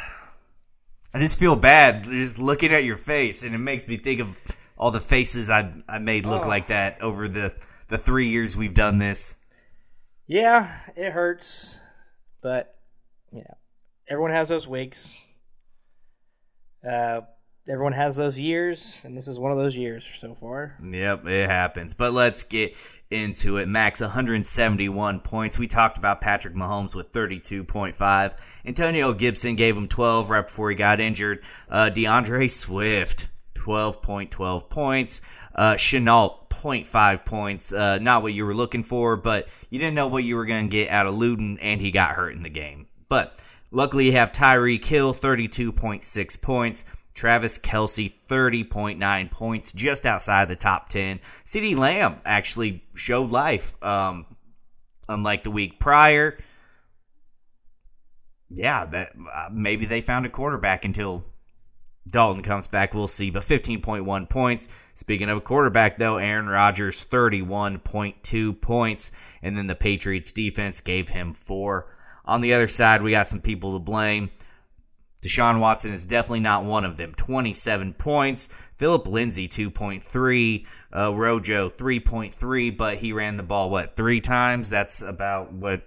I 1.15 1.19
just 1.21 1.39
feel 1.39 1.57
bad 1.57 2.05
just 2.05 2.39
looking 2.39 2.73
at 2.73 2.85
your 2.85 2.97
face, 2.97 3.43
and 3.43 3.55
it 3.55 3.59
makes 3.59 3.87
me 3.87 3.97
think 3.97 4.21
of 4.21 4.37
all 4.79 4.91
the 4.91 5.01
faces 5.01 5.51
I 5.51 5.73
I 5.89 5.99
made 5.99 6.27
look 6.27 6.45
Oh. 6.45 6.49
like 6.49 6.69
that 6.69 7.03
over 7.03 7.29
the 7.29 7.55
the 7.89 7.99
three 7.99 8.29
years 8.29 8.57
we've 8.57 8.75
done 8.75 8.99
this. 8.99 9.37
Yeah, 10.27 10.75
it 10.97 11.11
hurts, 11.13 11.79
but 12.43 12.75
you 13.33 13.41
know, 13.41 13.57
everyone 14.09 14.31
has 14.33 14.49
those 14.49 14.67
weeks. 14.67 15.13
Uh, 16.89 17.21
everyone 17.69 17.93
has 17.93 18.17
those 18.17 18.39
years, 18.39 18.97
and 19.05 19.17
this 19.17 19.29
is 19.29 19.39
one 19.39 19.53
of 19.53 19.59
those 19.59 19.77
years 19.77 20.05
so 20.21 20.35
far. 20.35 20.77
Yep, 20.83 21.27
it 21.27 21.49
happens. 21.49 21.95
But 21.95 22.13
let's 22.13 22.43
get 22.45 22.75
into 23.13 23.59
it. 23.59 23.69
Max 23.69 24.01
171 24.01 25.21
points. 25.21 25.59
We 25.59 25.69
talked 25.69 25.99
about 25.99 26.21
Patrick 26.21 26.55
Mahomes 26.55 26.95
with 26.95 27.13
32.5. 27.13 28.35
Antonio 28.65 29.13
Gibson 29.13 29.57
gave 29.57 29.77
him 29.77 29.89
12 29.89 30.31
right 30.31 30.47
before 30.47 30.71
he 30.71 30.77
got 30.77 31.01
injured. 31.01 31.43
Uh, 31.69 31.91
DeAndre 31.93 32.51
Swift 32.51 33.29
12.12 33.55 34.69
points. 34.71 35.21
Uh, 35.55 35.77
Chenault 35.77 36.43
0.5 36.63 37.25
points. 37.25 37.73
Uh, 37.73 37.99
not 37.99 38.23
what 38.23 38.33
you 38.33 38.45
were 38.45 38.55
looking 38.55 38.85
for, 38.85 39.17
but 39.17 39.49
you 39.71 39.79
didn't 39.79 39.95
know 39.95 40.09
what 40.09 40.25
you 40.25 40.37
were 40.37 40.47
going 40.47 40.69
to 40.69 40.71
get 40.71 40.91
out 40.91 41.07
of 41.07 41.15
Luden, 41.15 41.59
and 41.61 41.81
he 41.81 41.91
got 41.91 42.13
hurt 42.13 42.35
in 42.35 42.43
the 42.43 42.49
game. 42.49 42.87
But 43.09 43.37
luckily, 43.71 44.07
you 44.07 44.13
have 44.13 44.33
Tyreek 44.33 44.85
Hill 44.85 45.13
32.6 45.13 46.41
points. 46.41 46.85
Travis 47.15 47.59
Kelce, 47.59 48.13
30.9 48.29 49.31
points, 49.31 49.73
just 49.73 50.07
outside 50.07 50.49
the 50.49 50.57
top 50.57 50.89
10. 50.89 51.21
CeeDee 51.45 51.77
Lamb 51.77 52.21
actually 52.25 52.85
showed 52.95 53.31
life, 53.31 53.75
um, 53.83 54.27
unlike 55.09 55.43
the 55.43 55.51
week 55.51 55.79
prior. 55.79 56.39
Yeah, 58.49 58.85
that 58.87 59.13
uh, 59.15 59.49
maybe 59.51 59.87
they 59.87 60.01
found 60.01 60.27
a 60.27 60.31
quarterback 60.31 60.85
until 60.85 61.25
Dalton 62.09 62.43
comes 62.43 62.67
back. 62.67 62.95
We'll 62.95 63.07
see. 63.07 63.31
But 63.31 63.43
15.1 63.43 64.29
points. 64.29 64.69
Speaking 64.95 65.29
of 65.29 65.39
a 65.39 65.43
quarterback, 65.43 65.99
though, 65.99 66.17
Aaron 66.17 66.49
Rodgers, 66.49 67.05
31.2 67.05 68.61
points. 68.61 69.13
And 69.43 69.57
then 69.57 69.67
the 69.67 69.75
Patriots 69.75 70.33
defense 70.33 70.81
gave 70.81 71.09
him 71.09 71.35
four. 71.35 71.87
On 72.25 72.41
the 72.41 72.55
other 72.55 72.69
side, 72.69 73.03
we 73.03 73.11
got 73.13 73.29
some 73.29 73.41
people 73.41 73.75
to 73.75 73.79
blame. 73.79 74.31
Deshaun 75.23 75.61
Watson 75.61 75.93
is 75.93 76.05
definitely 76.05 76.41
not 76.41 76.65
one 76.65 76.85
of 76.85 76.97
them. 76.97 77.15
27 77.15 77.95
points. 77.95 78.49
Philip 78.77 79.07
Lindsay, 79.07 79.47
2.3. 79.47 80.67
Uh, 80.95 81.15
Rojo, 81.15 81.71
3.3, 81.71 82.77
but 82.77 82.97
he 82.97 83.13
ran 83.13 83.37
the 83.37 83.43
ball, 83.43 83.71
what, 83.71 83.97
three 83.97 84.21
times? 84.21 84.69
That's 84.69 85.01
about 85.01 85.53
what 85.53 85.83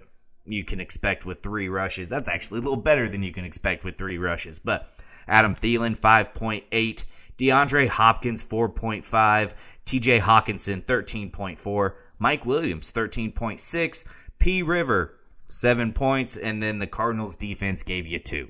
you 0.46 0.64
can 0.64 0.80
expect 0.80 1.26
with 1.26 1.42
three 1.42 1.68
rushes. 1.68 2.08
That's 2.08 2.28
actually 2.28 2.60
a 2.60 2.62
little 2.62 2.78
better 2.78 3.08
than 3.08 3.22
you 3.22 3.32
can 3.32 3.44
expect 3.44 3.84
with 3.84 3.98
three 3.98 4.18
rushes. 4.18 4.58
But 4.58 4.90
Adam 5.28 5.54
Thielen, 5.54 5.98
5.8. 5.98 7.04
DeAndre 7.38 7.88
Hopkins, 7.88 8.42
4.5. 8.42 9.52
TJ 9.84 10.20
Hockenson, 10.20 10.82
13.4. 10.82 11.92
Mike 12.18 12.46
Williams, 12.46 12.90
13.6. 12.90 14.04
P. 14.38 14.62
River, 14.62 15.14
7 15.46 15.92
points. 15.92 16.36
And 16.36 16.62
then 16.62 16.78
the 16.78 16.86
Cardinals 16.86 17.36
defense 17.36 17.82
gave 17.82 18.06
you 18.06 18.18
2. 18.18 18.48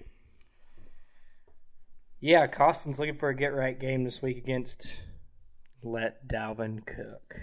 Yeah, 2.21 2.47
Costin's 2.47 2.99
looking 2.99 3.19
for 3.19 3.29
a 3.29 3.37
get 3.37 3.55
right 3.55 3.79
game 3.79 4.05
this 4.05 4.23
week 4.23 4.39
against 4.39 4.91
Let 5.83 6.27
Dalvin 6.27 6.85
Cook. 6.87 7.37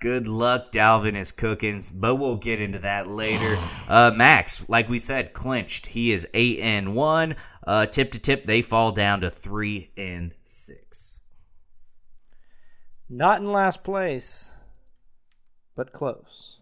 Good 0.00 0.28
luck, 0.28 0.72
Dalvin 0.72 1.16
is 1.16 1.32
cooking, 1.32 1.82
but 1.94 2.16
we'll 2.16 2.36
get 2.36 2.60
into 2.60 2.80
that 2.80 3.08
later. 3.08 3.56
Uh, 3.88 4.12
Max, 4.14 4.68
like 4.68 4.88
we 4.88 4.98
said, 4.98 5.32
clinched. 5.32 5.86
He 5.86 6.12
is 6.12 6.26
eight 6.34 6.60
and 6.60 6.94
one. 6.94 7.36
Uh, 7.66 7.86
tip 7.86 8.12
to 8.12 8.18
tip, 8.18 8.44
they 8.44 8.62
fall 8.62 8.92
down 8.92 9.20
to 9.20 9.30
three 9.30 9.90
and 9.96 10.32
six. 10.44 11.20
Not 13.08 13.40
in 13.40 13.52
last 13.52 13.82
place, 13.82 14.52
but 15.76 15.92
close. 15.92 16.58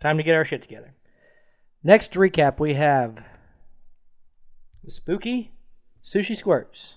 Time 0.00 0.16
to 0.16 0.22
get 0.22 0.34
our 0.34 0.44
shit 0.44 0.62
together. 0.62 0.94
Next 1.82 2.12
recap, 2.12 2.58
we 2.58 2.74
have 2.74 3.18
spooky 4.88 5.52
sushi 6.02 6.36
squirts. 6.36 6.96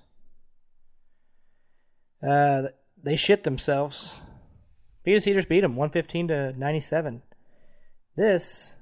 Uh, 2.27 2.63
they 3.01 3.15
shit 3.15 3.43
themselves. 3.43 4.15
Fetus 5.03 5.27
Eaters 5.27 5.45
beat 5.45 5.61
them 5.61 5.75
115 5.75 6.27
to 6.27 6.53
97. 6.53 7.21
This 8.15 8.73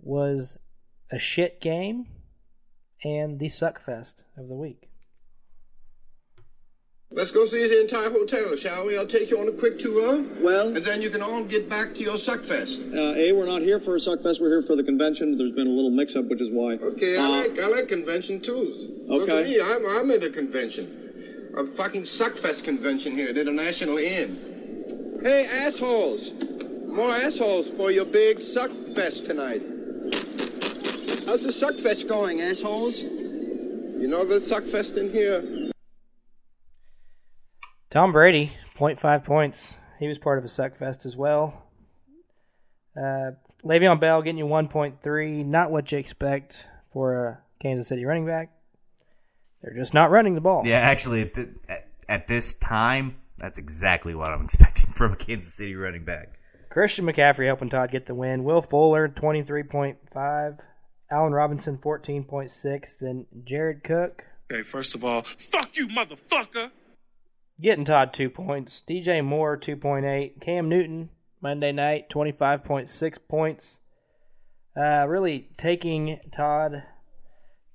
was 0.00 0.58
a 1.10 1.18
shit 1.18 1.60
game 1.60 2.06
and 3.02 3.38
the 3.38 3.48
suck 3.48 3.80
fest 3.80 4.24
of 4.36 4.48
the 4.48 4.54
week. 4.54 4.89
Let's 7.12 7.32
go 7.32 7.44
see 7.44 7.66
the 7.66 7.80
entire 7.80 8.08
hotel, 8.08 8.54
shall 8.54 8.86
we? 8.86 8.96
I'll 8.96 9.04
take 9.06 9.30
you 9.30 9.38
on 9.40 9.48
a 9.48 9.52
quick 9.52 9.80
tour. 9.80 10.24
Well, 10.40 10.68
And 10.68 10.76
then 10.84 11.02
you 11.02 11.10
can 11.10 11.22
all 11.22 11.42
get 11.42 11.68
back 11.68 11.92
to 11.94 12.00
your 12.02 12.14
suckfest. 12.14 12.94
uh, 12.94 13.18
A, 13.18 13.32
we're 13.32 13.46
not 13.46 13.62
here 13.62 13.80
for 13.80 13.96
a 13.96 13.98
Suckfest. 13.98 14.40
We're 14.40 14.50
here 14.50 14.62
for 14.62 14.76
the 14.76 14.84
convention. 14.84 15.36
There's 15.36 15.50
been 15.50 15.66
a 15.66 15.70
little 15.70 15.90
mix-up, 15.90 16.26
which 16.26 16.40
is 16.40 16.50
why. 16.52 16.74
Okay, 16.74 17.16
I 17.16 17.24
Uh, 17.24 17.28
like 17.30 17.58
I 17.58 17.66
like 17.66 17.88
convention 17.88 18.38
too. 18.40 18.72
Look 19.08 19.28
at 19.28 19.34
Okay. 19.38 19.50
me, 19.50 19.60
I'm 19.60 19.84
I'm 19.86 20.10
at 20.12 20.22
a 20.22 20.30
convention, 20.30 21.50
a 21.56 21.66
fucking 21.66 22.02
suckfest 22.02 22.62
convention 22.62 23.16
here 23.18 23.28
at 23.28 23.36
International 23.36 23.98
Inn. 23.98 25.18
Hey, 25.24 25.46
assholes! 25.46 26.32
More 26.86 27.10
assholes 27.10 27.70
for 27.70 27.90
your 27.90 28.04
big 28.04 28.38
suckfest 28.38 29.24
tonight. 29.26 29.62
How's 31.26 31.42
the 31.42 31.50
suckfest 31.50 32.06
going, 32.06 32.40
assholes? 32.40 33.02
You 33.02 34.06
know 34.06 34.24
the 34.24 34.36
suckfest 34.36 34.96
in 34.96 35.10
here. 35.10 35.42
Tom 37.90 38.12
Brady, 38.12 38.52
0.5 38.78 39.24
points. 39.24 39.74
He 39.98 40.06
was 40.06 40.18
part 40.18 40.38
of 40.38 40.44
a 40.44 40.48
suck 40.48 40.76
fest 40.76 41.04
as 41.04 41.16
well. 41.16 41.66
Uh, 42.96 43.32
Le'Veon 43.64 44.00
Bell 44.00 44.22
getting 44.22 44.38
you 44.38 44.46
1.3. 44.46 45.44
Not 45.44 45.70
what 45.70 45.90
you 45.92 45.98
expect 45.98 46.66
for 46.92 47.26
a 47.26 47.38
Kansas 47.60 47.88
City 47.88 48.04
running 48.04 48.26
back. 48.26 48.50
They're 49.62 49.74
just 49.74 49.92
not 49.92 50.10
running 50.10 50.34
the 50.34 50.40
ball. 50.40 50.62
Yeah, 50.64 50.78
actually, 50.78 51.22
at, 51.22 51.34
th- 51.34 51.48
at, 51.68 51.88
at 52.08 52.28
this 52.28 52.54
time, 52.54 53.16
that's 53.38 53.58
exactly 53.58 54.14
what 54.14 54.30
I'm 54.30 54.44
expecting 54.44 54.90
from 54.90 55.12
a 55.12 55.16
Kansas 55.16 55.52
City 55.52 55.74
running 55.74 56.04
back. 56.04 56.38
Christian 56.70 57.04
McCaffrey 57.04 57.46
helping 57.46 57.68
Todd 57.68 57.90
get 57.90 58.06
the 58.06 58.14
win. 58.14 58.44
Will 58.44 58.62
Fuller, 58.62 59.08
23.5. 59.08 60.58
Allen 61.10 61.32
Robinson, 61.32 61.76
14.6. 61.76 63.02
And 63.02 63.26
Jared 63.44 63.82
Cook 63.82 64.22
Hey, 64.50 64.62
first 64.62 64.96
of 64.96 65.04
all, 65.04 65.22
fuck 65.22 65.76
you, 65.76 65.86
motherfucker. 65.86 66.72
Getting 67.60 67.84
Todd 67.84 68.14
two 68.14 68.30
points. 68.30 68.82
DJ 68.88 69.24
Moore, 69.24 69.56
2.8. 69.56 70.40
Cam 70.40 70.68
Newton, 70.68 71.10
Monday 71.42 71.72
night, 71.72 72.08
25.6 72.08 73.18
points. 73.28 73.80
Uh, 74.76 75.06
really 75.06 75.48
taking 75.58 76.20
Todd 76.32 76.84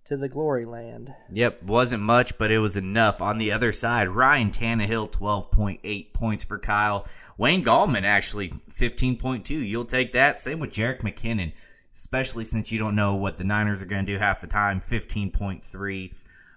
to 0.06 0.18
the 0.18 0.30
glory 0.30 0.65
land. 0.65 1.13
Yep, 1.32 1.63
wasn't 1.63 2.01
much, 2.01 2.38
but 2.38 2.51
it 2.51 2.60
was 2.60 2.77
enough. 2.77 3.22
On 3.22 3.38
the 3.38 3.51
other 3.51 3.72
side, 3.72 4.08
Ryan 4.08 4.50
Tannehill, 4.50 5.12
12.8 5.12 6.13
points 6.13 6.44
for 6.44 6.58
Kyle. 6.58 7.08
Wayne 7.38 7.63
Gallman, 7.63 8.06
actually, 8.06 8.50
15.2. 8.72 9.50
You'll 9.50 9.86
take 9.86 10.13
that. 10.13 10.42
Same 10.42 10.60
with 10.60 10.72
Jerick 10.72 11.01
McKinnon, 11.01 11.54
especially 11.96 12.46
since 12.46 12.72
you 12.72 12.80
don't 12.80 12.96
know 12.96 13.15
what 13.15 13.38
the 13.38 13.44
Niners 13.44 13.84
are 13.84 13.88
going 13.88 14.06
to 14.06 14.13
do 14.13 14.18
half 14.18 14.42
the 14.42 14.48
time. 14.48 14.82
15.3. 14.82 16.13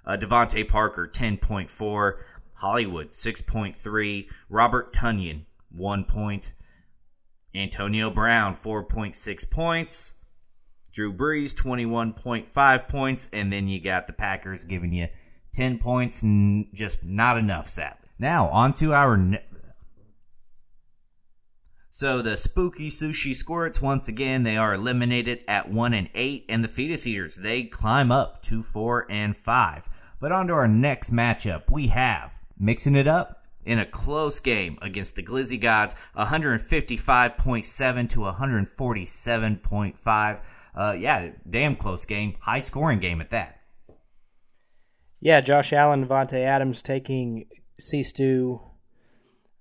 Uh, 0.07 0.17
DeVante 0.17 0.67
Parker, 0.67 1.07
10.4. 1.07 2.15
Hollywood, 2.59 3.13
6.3. 3.13 4.29
Robert 4.49 4.93
Tonyan, 4.93 5.43
1 5.71 6.05
point. 6.05 6.53
Antonio 7.55 8.11
Brown, 8.11 8.57
4.6 8.57 9.51
points. 9.51 10.15
Drew 10.93 11.13
Brees, 11.13 11.55
21.5 11.55 12.89
points. 12.89 13.29
And 13.33 13.53
then 13.53 13.69
you 13.69 13.81
got 13.81 14.07
the 14.09 14.13
Packers 14.13 14.65
giving 14.65 14.93
you 14.93 15.07
10 15.55 15.79
points, 15.79 16.23
and 16.23 16.67
just 16.75 17.03
not 17.03 17.39
enough, 17.39 17.69
sadly. 17.69 18.09
Now, 18.19 18.49
on 18.49 18.73
to 18.75 18.93
our. 18.93 19.17
Ne- 19.17 19.43
so 21.91 22.23
the 22.23 22.37
spooky 22.37 22.91
sushi 22.91 23.35
squirts 23.35 23.81
once 23.81 24.07
again 24.07 24.45
they 24.45 24.57
are 24.57 24.75
eliminated 24.75 25.41
at 25.49 25.71
one 25.71 25.95
and 25.95 26.09
eight, 26.15 26.45
and 26.49 26.63
the 26.63 26.69
fetus 26.69 27.07
eaters 27.07 27.37
they 27.37 27.65
climb 27.65 28.13
up 28.13 28.43
to 28.43 28.63
four 28.63 29.07
and 29.11 29.37
five. 29.37 29.89
But 30.21 30.33
on 30.33 30.49
to 30.49 30.53
our 30.53 30.69
next 30.69 31.13
matchup, 31.13 31.71
we 31.71 31.89
have 31.89 32.38
mixing 32.59 32.97
it 32.97 33.07
up 33.07 33.45
in 33.65 33.79
a 33.79 33.87
close 33.87 34.41
game 34.41 34.79
against 34.81 35.15
the 35.15 35.23
Glizzy 35.23 35.61
Gods, 35.61 35.95
155.7 36.17 38.09
to 38.11 38.21
147.5. 38.21 40.41
Uh, 40.75 40.97
yeah, 40.99 41.31
damn 41.49 41.77
close 41.77 42.05
game, 42.05 42.35
high 42.41 42.61
scoring 42.61 42.99
game 42.99 43.21
at 43.21 43.31
that. 43.31 43.61
Yeah, 45.21 45.41
Josh 45.41 45.73
Allen, 45.73 46.07
Davante 46.07 46.45
Adams 46.45 46.83
taking 46.83 47.47
C 47.81 48.03
Stew 48.03 48.61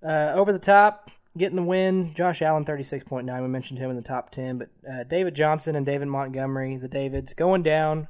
uh, 0.08 0.34
over 0.36 0.54
the 0.54 0.60
top, 0.60 1.10
getting 1.36 1.56
the 1.56 1.64
win. 1.64 2.14
Josh 2.16 2.42
Allen, 2.42 2.64
36.9. 2.64 3.42
We 3.42 3.48
mentioned 3.48 3.80
him 3.80 3.90
in 3.90 3.96
the 3.96 4.04
top 4.04 4.32
10. 4.32 4.60
But 4.60 4.70
uh, 4.88 5.04
David 5.04 5.36
Johnson 5.36 5.76
and 5.76 5.86
David 5.86 6.08
Montgomery, 6.08 6.78
the 6.78 6.88
Davids, 6.88 7.34
going 7.34 7.64
down. 7.64 8.08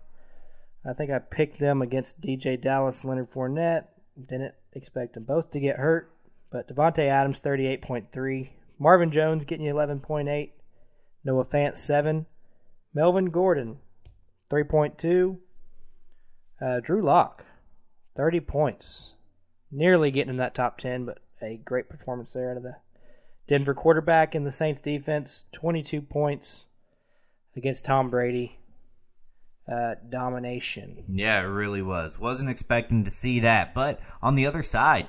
I 0.86 0.94
think 0.94 1.12
I 1.12 1.20
picked 1.20 1.60
them 1.60 1.82
against 1.82 2.22
DeeJay 2.22 2.62
Dallas, 2.62 3.04
Leonard 3.04 3.32
Fournette. 3.32 3.86
Didn't 4.20 4.54
expect 4.74 5.14
them 5.14 5.24
both 5.24 5.52
to 5.52 5.60
get 5.60 5.78
hurt. 5.78 6.12
But 6.50 6.74
Davante 6.74 7.08
Adams, 7.08 7.42
38.3. 7.42 8.50
Marvin 8.80 9.12
Jones 9.12 9.46
getting 9.46 9.66
you 9.66 9.74
11.8. 9.74 10.50
Noah 11.24 11.46
Fant, 11.46 11.78
7. 11.78 12.26
Melvin 12.94 13.30
Gordon, 13.30 13.78
3.2. 14.50 15.38
Uh, 16.60 16.80
Drew 16.80 17.04
Lock, 17.04 17.46
30 18.16 18.40
points. 18.40 19.16
Nearly 19.72 20.10
getting 20.10 20.32
in 20.32 20.38
that 20.38 20.56
top 20.56 20.78
10, 20.80 21.06
but 21.06 21.20
a 21.42 21.58
great 21.58 21.90
performance 21.90 22.34
there 22.34 22.50
out 22.50 22.58
of 22.58 22.64
the 22.64 22.78
Denver 23.48 23.74
quarterback 23.74 24.34
in 24.34 24.46
the 24.46 24.52
Saints 24.52 24.82
defense. 24.82 25.46
22 25.52 26.02
points 26.02 26.68
against 27.56 27.86
Tom 27.86 28.10
Brady. 28.10 28.60
Uh, 29.72 29.96
domination. 30.10 31.04
Yeah, 31.10 31.42
it 31.42 31.48
really 31.48 31.82
was. 31.82 32.18
Wasn't 32.18 32.50
expecting 32.50 33.04
to 33.04 33.12
see 33.12 33.42
that. 33.42 33.74
But 33.74 34.00
on 34.22 34.36
the 34.36 34.46
other 34.46 34.64
side, 34.64 35.08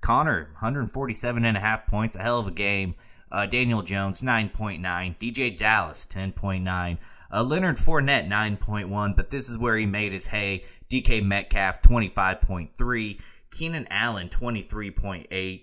Connor, 0.00 0.48
147 0.54 1.44
and 1.44 1.56
a 1.56 1.60
half 1.60 1.86
points, 1.86 2.16
a 2.16 2.22
hell 2.22 2.40
of 2.40 2.48
a 2.48 2.52
game. 2.52 2.96
Uh, 3.30 3.46
Daniel 3.46 3.82
Jones, 3.82 4.20
9.9. 4.20 4.80
DeeJay 5.18 5.56
Dallas, 5.56 6.04
10.9. 6.06 6.98
Uh, 7.32 7.42
Leonard 7.42 7.76
Fournette, 7.76 8.28
9.1, 8.28 9.16
but 9.16 9.30
this 9.30 9.48
is 9.48 9.56
where 9.56 9.76
he 9.76 9.86
made 9.86 10.12
his 10.12 10.26
hay. 10.26 10.64
DK 10.90 11.24
Metcalf, 11.24 11.80
25.3. 11.80 13.18
Keenan 13.50 13.86
Allen, 13.88 14.28
23.8. 14.28 15.62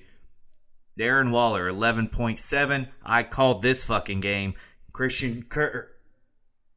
Darren 1.00 1.31
Waller, 1.31 1.72
11.7. 1.72 2.88
I 3.05 3.24
called 3.24 3.62
this 3.62 3.84
fucking 3.84 4.22
game. 4.22 4.55
Christian 4.92 5.44
Kirk. 5.44 5.96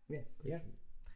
Yeah, 0.08 0.20
yeah. 0.44 0.58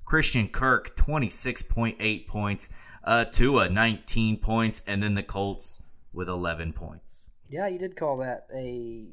Christian 0.07 0.49
Kirk, 0.49 0.97
26.8 0.97 2.27
points. 2.27 2.71
Uh, 3.05 3.27
Tua, 3.27 3.69
19 3.69 4.39
points. 4.39 4.81
And 4.87 5.03
then 5.03 5.13
the 5.13 5.23
Colts 5.23 5.83
with 6.15 6.29
11 6.29 6.73
points. 6.73 7.29
Yeah, 7.51 7.69
you 7.69 7.79
did 7.79 7.97
call 7.97 8.17
that 8.19 8.47
a. 8.55 9.09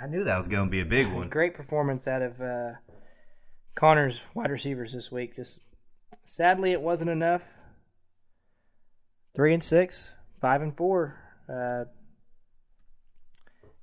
I 0.00 0.06
knew 0.06 0.24
that 0.24 0.36
was 0.36 0.46
going 0.46 0.66
to 0.66 0.70
be 0.70 0.80
a 0.80 0.84
big 0.84 1.10
one. 1.12 1.28
Great 1.28 1.54
performance 1.54 2.06
out 2.06 2.22
of 2.22 2.40
uh, 2.40 2.72
Connor's 3.74 4.20
wide 4.34 4.50
receivers 4.50 4.92
this 4.92 5.10
week. 5.10 5.34
Just 5.34 5.58
sadly, 6.26 6.72
it 6.72 6.82
wasn't 6.82 7.10
enough. 7.10 7.42
Three 9.34 9.54
and 9.54 9.64
six, 9.64 10.14
five 10.40 10.62
and 10.62 10.76
four. 10.76 11.18
Uh, 11.48 11.90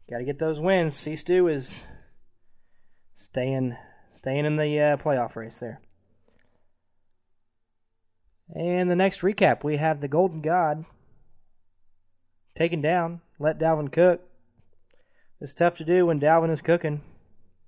Got 0.09 0.19
to 0.19 0.23
get 0.23 0.37
those 0.37 0.59
wins. 0.59 0.95
C 0.95 1.15
Stu 1.15 1.47
is 1.47 1.79
staying 3.17 3.75
staying 4.15 4.45
in 4.45 4.55
the 4.55 4.79
uh, 4.79 4.97
playoff 4.97 5.35
race 5.35 5.59
there. 5.59 5.81
And 8.53 8.89
the 8.89 8.95
next 8.95 9.21
recap, 9.21 9.63
we 9.63 9.77
have 9.77 10.01
the 10.01 10.07
Golden 10.07 10.41
God 10.41 10.85
taken 12.57 12.81
down. 12.81 13.21
Let 13.39 13.59
Dalvin 13.59 13.91
cook. 13.91 14.21
It's 15.41 15.53
tough 15.53 15.75
to 15.77 15.85
do 15.85 16.05
when 16.05 16.19
Dalvin 16.19 16.51
is 16.51 16.61
cooking, 16.61 17.01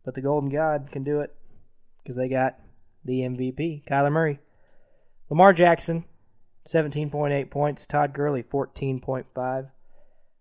but 0.05 0.15
the 0.15 0.21
Golden 0.21 0.49
God 0.49 0.89
can 0.91 1.03
do 1.03 1.21
it 1.21 1.35
because 2.01 2.15
they 2.15 2.29
got 2.29 2.59
the 3.03 3.21
MVP, 3.21 3.83
Kyler 3.85 4.11
Murray. 4.11 4.39
Lamar 5.29 5.51
Jackson, 5.51 6.05
17.8 6.69 7.49
points. 7.49 7.85
Todd 7.85 8.13
Gurley, 8.13 8.43
14.5. 8.43 9.69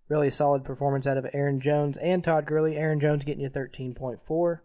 Really 0.08 0.30
solid 0.30 0.64
performance 0.64 1.06
out 1.06 1.16
of 1.16 1.26
Aaron 1.32 1.60
Jones 1.60 1.98
and 1.98 2.22
Todd 2.22 2.46
Gurley. 2.46 2.76
Aaron 2.76 3.00
Jones 3.00 3.24
getting 3.24 3.42
you 3.42 3.50
13.4. 3.50 4.60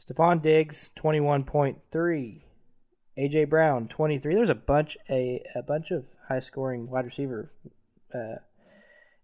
Stefon 0.00 0.42
Diggs, 0.42 0.90
21.3. 0.96 2.42
AJ 3.18 3.50
Brown, 3.50 3.88
23. 3.88 4.34
There's 4.34 4.48
a 4.48 4.54
bunch 4.54 4.96
a, 5.10 5.42
a 5.54 5.62
bunch 5.62 5.90
of 5.90 6.04
high 6.28 6.40
scoring 6.40 6.88
wide 6.88 7.04
receiver 7.04 7.50
uh, 8.14 8.36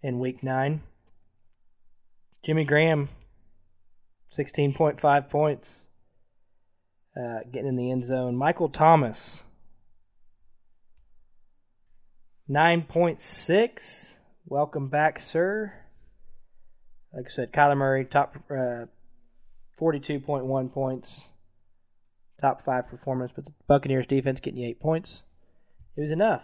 in 0.03 0.18
week 0.18 0.42
nine. 0.42 0.83
Jimmy 2.44 2.64
Graham, 2.64 3.09
16.5 4.37 5.31
points, 5.31 5.87
uh, 7.16 7.40
getting 7.51 7.68
in 7.68 7.77
the 7.77 7.90
end 7.90 8.07
zone. 8.07 8.37
Michael 8.37 8.68
Thomas, 8.68 9.42
9.6. 12.48 14.12
Welcome 14.46 14.88
back, 14.88 15.18
sir. 15.18 15.72
Like 17.12 17.27
I 17.27 17.31
said, 17.35 17.53
Kyler 17.53 17.77
Murray, 17.77 18.05
top 18.05 18.37
uh, 18.51 18.87
42.1 19.81 20.72
points, 20.72 21.31
top 22.40 22.62
five 22.62 22.88
performance, 22.88 23.33
but 23.35 23.44
the 23.44 23.53
Buccaneers 23.66 24.07
defense 24.07 24.40
getting 24.40 24.61
you 24.61 24.68
eight 24.68 24.81
points. 24.81 25.22
It 25.96 26.03
was 26.03 26.11
enough. 26.11 26.42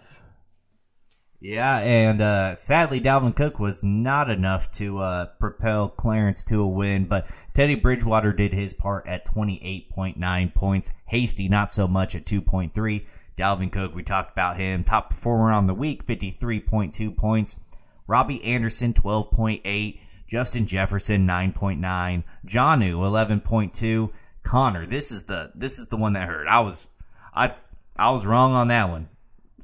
Yeah, 1.40 1.78
and 1.80 2.22
uh, 2.22 2.54
sadly, 2.54 3.00
Dalvin 3.00 3.36
Cook 3.36 3.58
was 3.58 3.84
not 3.84 4.30
enough 4.30 4.70
to 4.72 4.98
uh, 4.98 5.26
propel 5.38 5.90
Clarence 5.90 6.42
to 6.44 6.62
a 6.62 6.66
win, 6.66 7.04
but 7.04 7.26
Teddy 7.52 7.74
Bridgewater 7.74 8.32
did 8.32 8.54
his 8.54 8.72
part 8.72 9.06
at 9.06 9.26
28.9 9.26 10.54
points. 10.54 10.90
Hasty, 11.04 11.48
not 11.50 11.70
so 11.70 11.86
much 11.86 12.14
at 12.14 12.24
2.3. 12.24 13.04
Dalvin 13.36 13.70
Cook, 13.70 13.94
we 13.94 14.02
talked 14.02 14.32
about 14.32 14.56
him, 14.56 14.84
top 14.84 15.10
performer 15.10 15.52
on 15.52 15.66
the 15.66 15.74
week, 15.74 16.06
53.2 16.06 17.14
points. 17.14 17.60
Robbie 18.06 18.42
Anderson, 18.42 18.94
12.8. 18.94 20.00
Justin 20.26 20.66
Jefferson, 20.66 21.26
9.9. 21.26 22.24
Jonnu, 22.46 23.42
11.2. 23.42 24.10
Connor, 24.44 24.86
this 24.86 25.10
is 25.10 25.24
the 25.24 25.50
this 25.54 25.78
is 25.78 25.86
the 25.86 25.96
one 25.96 26.12
that 26.12 26.28
hurt. 26.28 26.46
I 26.46 26.60
was 26.60 26.86
I 27.34 27.54
I 27.96 28.12
was 28.12 28.24
wrong 28.24 28.52
on 28.52 28.68
that 28.68 28.90
one. 28.90 29.08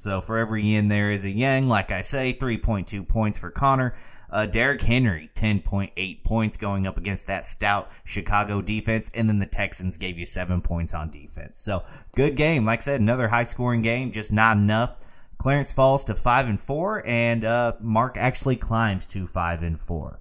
So 0.01 0.21
for 0.21 0.39
every 0.39 0.65
yin 0.65 0.89
there 0.89 1.11
is 1.11 1.25
a 1.25 1.31
yang. 1.31 1.69
Like 1.69 1.93
I 1.93 2.03
say, 2.03 2.35
3.2 2.35 3.07
points 3.07 3.39
for 3.39 3.51
Connor. 3.51 3.95
Uh, 4.33 4.47
Derrick 4.47 4.81
Henry, 4.81 5.29
10.8 5.35 6.23
points 6.23 6.57
going 6.57 6.87
up 6.87 6.97
against 6.97 7.27
that 7.27 7.47
stout 7.47 7.91
Chicago 8.05 8.63
defense. 8.63 9.11
And 9.15 9.29
then 9.29 9.41
the 9.41 9.47
Texans 9.47 9.99
gave 9.99 10.19
you 10.19 10.25
seven 10.25 10.63
points 10.63 10.95
on 10.95 11.11
defense. 11.11 11.59
So 11.59 11.83
good 12.15 12.37
game. 12.37 12.65
Like 12.65 12.79
I 12.79 12.83
said, 12.83 13.01
another 13.01 13.29
high 13.29 13.43
scoring 13.43 13.83
game, 13.83 14.13
just 14.13 14.33
not 14.33 14.57
enough. 14.57 14.97
Clarence 15.37 15.73
falls 15.73 16.05
to 16.05 16.15
five 16.15 16.49
and 16.49 16.61
four, 16.61 17.03
and 17.07 17.45
uh, 17.47 17.73
Mark 17.81 18.19
actually 18.19 18.57
climbs 18.57 19.07
to 19.07 19.27
five 19.27 19.63
and 19.63 19.81
four. 19.81 20.21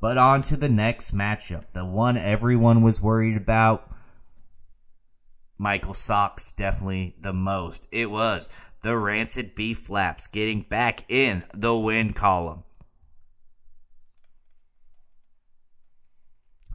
But 0.00 0.16
on 0.16 0.42
to 0.44 0.56
the 0.56 0.68
next 0.68 1.14
matchup, 1.14 1.64
the 1.74 1.84
one 1.84 2.16
everyone 2.16 2.82
was 2.82 3.02
worried 3.02 3.36
about. 3.36 3.92
Michael 5.58 5.92
Sox 5.92 6.52
definitely 6.52 7.14
the 7.20 7.34
most. 7.34 7.86
It 7.92 8.10
was 8.10 8.48
the 8.82 8.96
Rancid 8.96 9.54
Beef 9.54 9.78
Flaps 9.78 10.26
getting 10.26 10.62
back 10.62 11.04
in 11.10 11.44
the 11.52 11.76
win 11.76 12.14
column. 12.14 12.64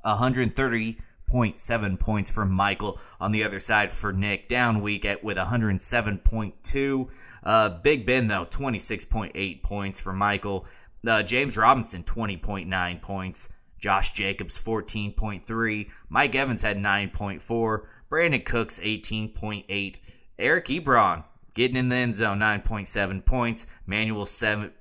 130.7 0.05 1.99
points 1.99 2.29
for 2.29 2.45
Michael. 2.45 2.99
On 3.19 3.31
the 3.31 3.43
other 3.43 3.59
side 3.59 3.89
for 3.89 4.13
Nick, 4.13 4.47
down 4.47 4.81
week 4.81 5.03
at 5.03 5.23
with 5.23 5.37
107.2. 5.37 7.09
Uh, 7.43 7.69
Big 7.69 8.05
Ben 8.05 8.27
though, 8.27 8.45
26.8 8.45 9.63
points 9.63 9.99
for 9.99 10.13
Michael. 10.13 10.67
Uh, 11.07 11.23
James 11.23 11.57
Robinson, 11.57 12.03
20.9 12.03 13.01
points. 13.01 13.49
Josh 13.79 14.13
Jacobs, 14.13 14.59
14.3. 14.59 15.89
Mike 16.09 16.35
Evans 16.35 16.61
had 16.61 16.77
9.4. 16.77 17.81
Brandin 18.09 18.45
Cooks 18.45 18.79
18.8. 18.79 19.99
Eric 20.39 20.65
Ebron 20.65 21.23
getting 21.53 21.77
in 21.77 21.89
the 21.89 21.95
end 21.95 22.15
zone 22.15 22.39
9.7 22.39 23.25
points. 23.25 23.67
Manuel 23.85 24.25
seven. 24.25 24.71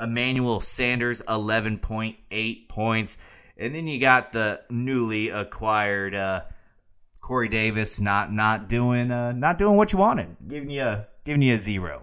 Emmanuel 0.00 0.60
Sanders 0.60 1.22
11.8 1.22 2.68
points. 2.68 3.18
And 3.56 3.74
then 3.74 3.86
you 3.86 4.00
got 4.00 4.32
the 4.32 4.62
newly 4.70 5.28
acquired 5.28 6.14
uh, 6.14 6.42
Corey 7.20 7.48
Davis 7.48 8.00
not 8.00 8.32
not 8.32 8.68
doing 8.68 9.10
uh, 9.10 9.32
not 9.32 9.58
doing 9.58 9.76
what 9.76 9.92
you 9.92 9.98
wanted, 9.98 10.36
giving 10.48 10.70
you 10.70 10.82
a 10.82 11.06
giving 11.24 11.42
you 11.42 11.54
a 11.54 11.58
zero. 11.58 12.02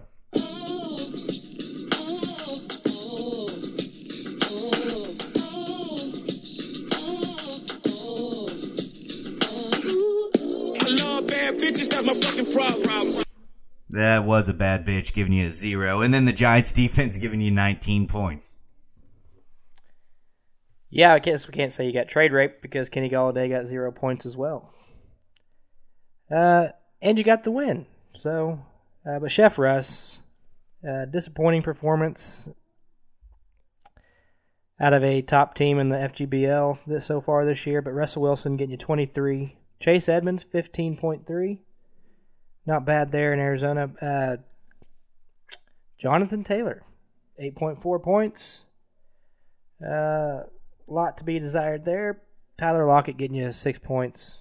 I 11.32 11.50
love 11.50 11.58
bad 11.58 11.58
bitches, 11.58 11.88
that's 11.88 12.06
my 12.06 12.14
fucking 12.14 12.52
problem. 12.52 13.24
That 13.90 14.24
was 14.24 14.48
a 14.48 14.54
bad 14.54 14.86
bitch 14.86 15.12
giving 15.12 15.32
you 15.32 15.46
a 15.46 15.50
zero. 15.50 16.02
And 16.02 16.14
then 16.14 16.24
the 16.24 16.32
Giants 16.32 16.72
defense 16.82 17.16
giving 17.16 17.40
you 17.40 17.50
19 17.50 18.06
points. 18.06 18.56
Yeah, 20.90 21.14
I 21.14 21.20
guess 21.20 21.46
we 21.46 21.52
can't 21.52 21.72
say 21.72 21.86
you 21.86 21.92
got 21.92 22.08
trade 22.08 22.32
rape 22.32 22.62
because 22.62 22.88
Kenny 22.88 23.08
Golladay 23.08 23.48
got 23.48 23.66
zero 23.66 23.92
points 23.92 24.26
as 24.26 24.36
well. 24.36 24.72
Uh, 26.30 26.68
and 27.00 27.16
you 27.16 27.24
got 27.24 27.44
the 27.44 27.50
win. 27.50 27.86
So, 28.16 28.60
uh, 29.08 29.20
but 29.20 29.30
Chef 29.30 29.56
Russ, 29.56 30.18
uh, 30.88 31.04
disappointing 31.04 31.62
performance 31.62 32.48
out 34.80 34.92
of 34.92 35.04
a 35.04 35.22
top 35.22 35.54
team 35.54 35.78
in 35.78 35.90
the 35.90 35.96
FGBL 35.96 36.78
this, 36.86 37.06
so 37.06 37.20
far 37.20 37.44
this 37.44 37.66
year. 37.66 37.82
But 37.82 37.92
Russell 37.92 38.22
Wilson 38.22 38.56
getting 38.56 38.72
you 38.72 38.76
23. 38.76 39.56
Chase 39.80 40.08
Edmonds 40.08 40.44
15.3. 40.44 41.58
Not 42.66 42.84
bad 42.84 43.10
there 43.10 43.32
in 43.32 43.40
Arizona. 43.40 43.90
Uh, 44.00 44.36
Jonathan 45.98 46.44
Taylor 46.44 46.82
8.4 47.42 48.02
points. 48.02 48.62
Uh, 49.84 50.42
lot 50.86 51.16
to 51.18 51.24
be 51.24 51.38
desired 51.38 51.84
there. 51.84 52.20
Tyler 52.58 52.86
Lockett 52.86 53.16
getting 53.16 53.36
you 53.36 53.52
six 53.52 53.78
points. 53.78 54.40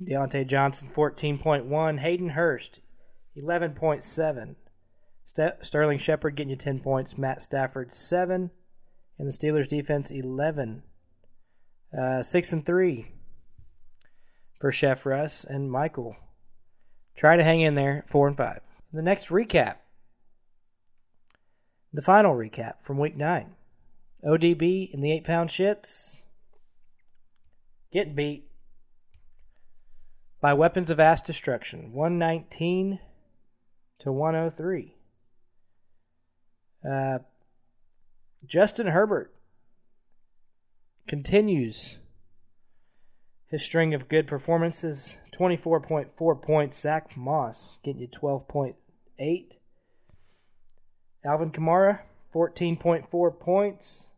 Diontae 0.00 0.46
Johnson, 0.46 0.88
14.1. 0.94 1.98
Hayden 1.98 2.30
Hurst, 2.30 2.78
11.7. 3.36 4.54
St- 5.26 5.54
Sterling 5.60 5.98
Shepard 5.98 6.36
getting 6.36 6.50
you 6.50 6.56
10 6.56 6.78
points. 6.78 7.18
Matt 7.18 7.42
Stafford, 7.42 7.92
7. 7.92 8.52
And 9.18 9.28
the 9.28 9.32
Steelers 9.32 9.68
defense, 9.68 10.12
11. 10.12 10.84
Uh, 12.00 12.22
6 12.22 12.52
and 12.52 12.64
3 12.64 13.12
for 14.58 14.72
Chef 14.72 15.06
Russ 15.06 15.44
and 15.44 15.70
Michael. 15.70 16.16
Try 17.16 17.36
to 17.36 17.44
hang 17.44 17.60
in 17.60 17.74
there, 17.74 18.04
4 18.08 18.28
and 18.28 18.36
5. 18.36 18.60
The 18.92 19.02
next 19.02 19.28
recap. 19.28 19.76
The 21.92 22.02
final 22.02 22.34
recap 22.34 22.74
from 22.82 22.98
week 22.98 23.16
9. 23.16 23.54
ODB 24.24 24.92
in 24.92 25.00
the 25.00 25.12
8 25.12 25.24
pound 25.24 25.50
shits. 25.50 26.22
Getting 27.92 28.14
beat 28.14 28.48
by 30.40 30.54
weapons 30.54 30.90
of 30.90 30.98
mass 30.98 31.20
destruction 31.20 31.92
119 31.92 33.00
to 34.00 34.12
103 34.12 34.94
uh, 36.88 37.18
justin 38.46 38.86
herbert 38.88 39.34
continues 41.08 41.98
his 43.50 43.62
string 43.62 43.94
of 43.94 44.08
good 44.08 44.26
performances 44.26 45.16
24.4 45.32 46.42
points. 46.42 46.80
Zack 46.80 47.16
moss 47.16 47.78
getting 47.82 48.00
you 48.02 48.08
12.8 48.08 49.46
alvin 51.24 51.50
kamara 51.50 52.00
14.4 52.34 53.40
points. 53.40 54.08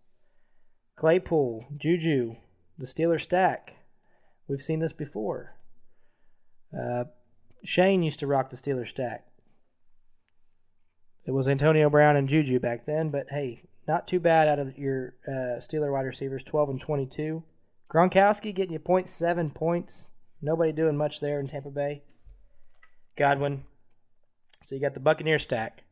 Claypool 0.97 1.67
juju 1.77 2.37
the 2.79 2.87
steeler 2.87 3.21
stack. 3.21 3.75
We've 4.49 4.63
seen 4.63 4.81
this 4.81 4.93
before. 4.93 5.55
Uh, 6.77 7.05
Shane 7.63 8.03
used 8.03 8.21
to 8.21 8.27
rock 8.27 8.51
the 8.51 8.57
Steeler 8.57 8.89
stack. 8.89 9.27
It 11.27 11.33
was 11.33 11.49
Antonio 11.49 11.91
Brown 11.91 12.17
and 12.17 12.29
Juju 12.29 12.59
back 12.59 12.87
then, 12.87 13.11
but 13.11 13.27
hey, 13.31 13.63
not 13.87 14.09
too 14.09 14.19
bad 14.19 14.49
out 14.49 14.59
of 14.59 14.79
your 14.79 15.15
uh, 15.29 15.61
Steeler 15.61 15.93
wide 15.93 16.07
receivers, 16.07 16.43
12 16.43 16.71
and 16.71 16.81
22. 16.81 17.43
Gronkowski 17.93 18.55
getting 18.55 18.73
you 18.73 18.79
0.7 18.79 19.55
points. 19.55 20.09
Nobody 20.41 20.73
doing 20.73 20.97
much 20.97 21.21
there 21.21 21.41
in 21.41 21.49
Tampa 21.49 21.71
Bay. 21.71 22.03
Godwin. 23.17 23.65
So 24.63 24.75
you 24.75 24.81
got 24.81 24.95
the 24.95 25.01
Buccaneer 25.01 25.39
stack. 25.39 25.83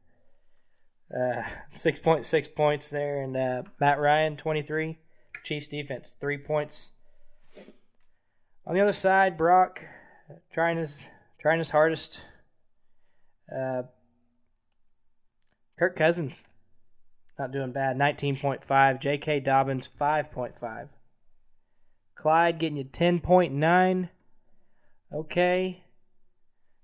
Uh, 1.12 1.42
6.6 1.76 2.54
points 2.54 2.90
there. 2.90 3.22
And 3.22 3.36
uh, 3.36 3.62
Matt 3.80 3.98
Ryan, 3.98 4.36
23. 4.36 4.98
Chiefs 5.44 5.68
defense, 5.68 6.16
3 6.20 6.38
points. 6.38 6.92
On 8.66 8.74
the 8.74 8.82
other 8.82 8.92
side, 8.92 9.38
Brock 9.38 9.80
trying 10.52 10.76
his 10.76 10.98
trying 11.40 11.58
his 11.58 11.70
hardest. 11.70 12.20
Uh, 13.50 13.84
Kirk 15.78 15.96
Cousins 15.96 16.42
not 17.38 17.50
doing 17.50 17.72
bad. 17.72 17.96
Nineteen 17.96 18.36
point 18.38 18.62
five. 18.68 19.00
J.K. 19.00 19.40
Dobbins 19.40 19.88
five 19.98 20.30
point 20.30 20.52
five. 20.60 20.88
Clyde 22.18 22.58
getting 22.58 22.76
you 22.76 22.84
ten 22.84 23.20
point 23.20 23.52
nine. 23.52 24.10
Okay, 25.14 25.84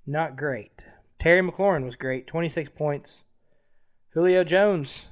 not 0.07 0.37
great. 0.37 0.85
Terry 1.19 1.43
McLaurin 1.43 1.85
was 1.85 1.97
great. 1.97 2.29
Twenty 2.29 2.49
six 2.49 2.71
points. 2.71 3.25
Julio 4.11 4.45
Jones 4.45 5.07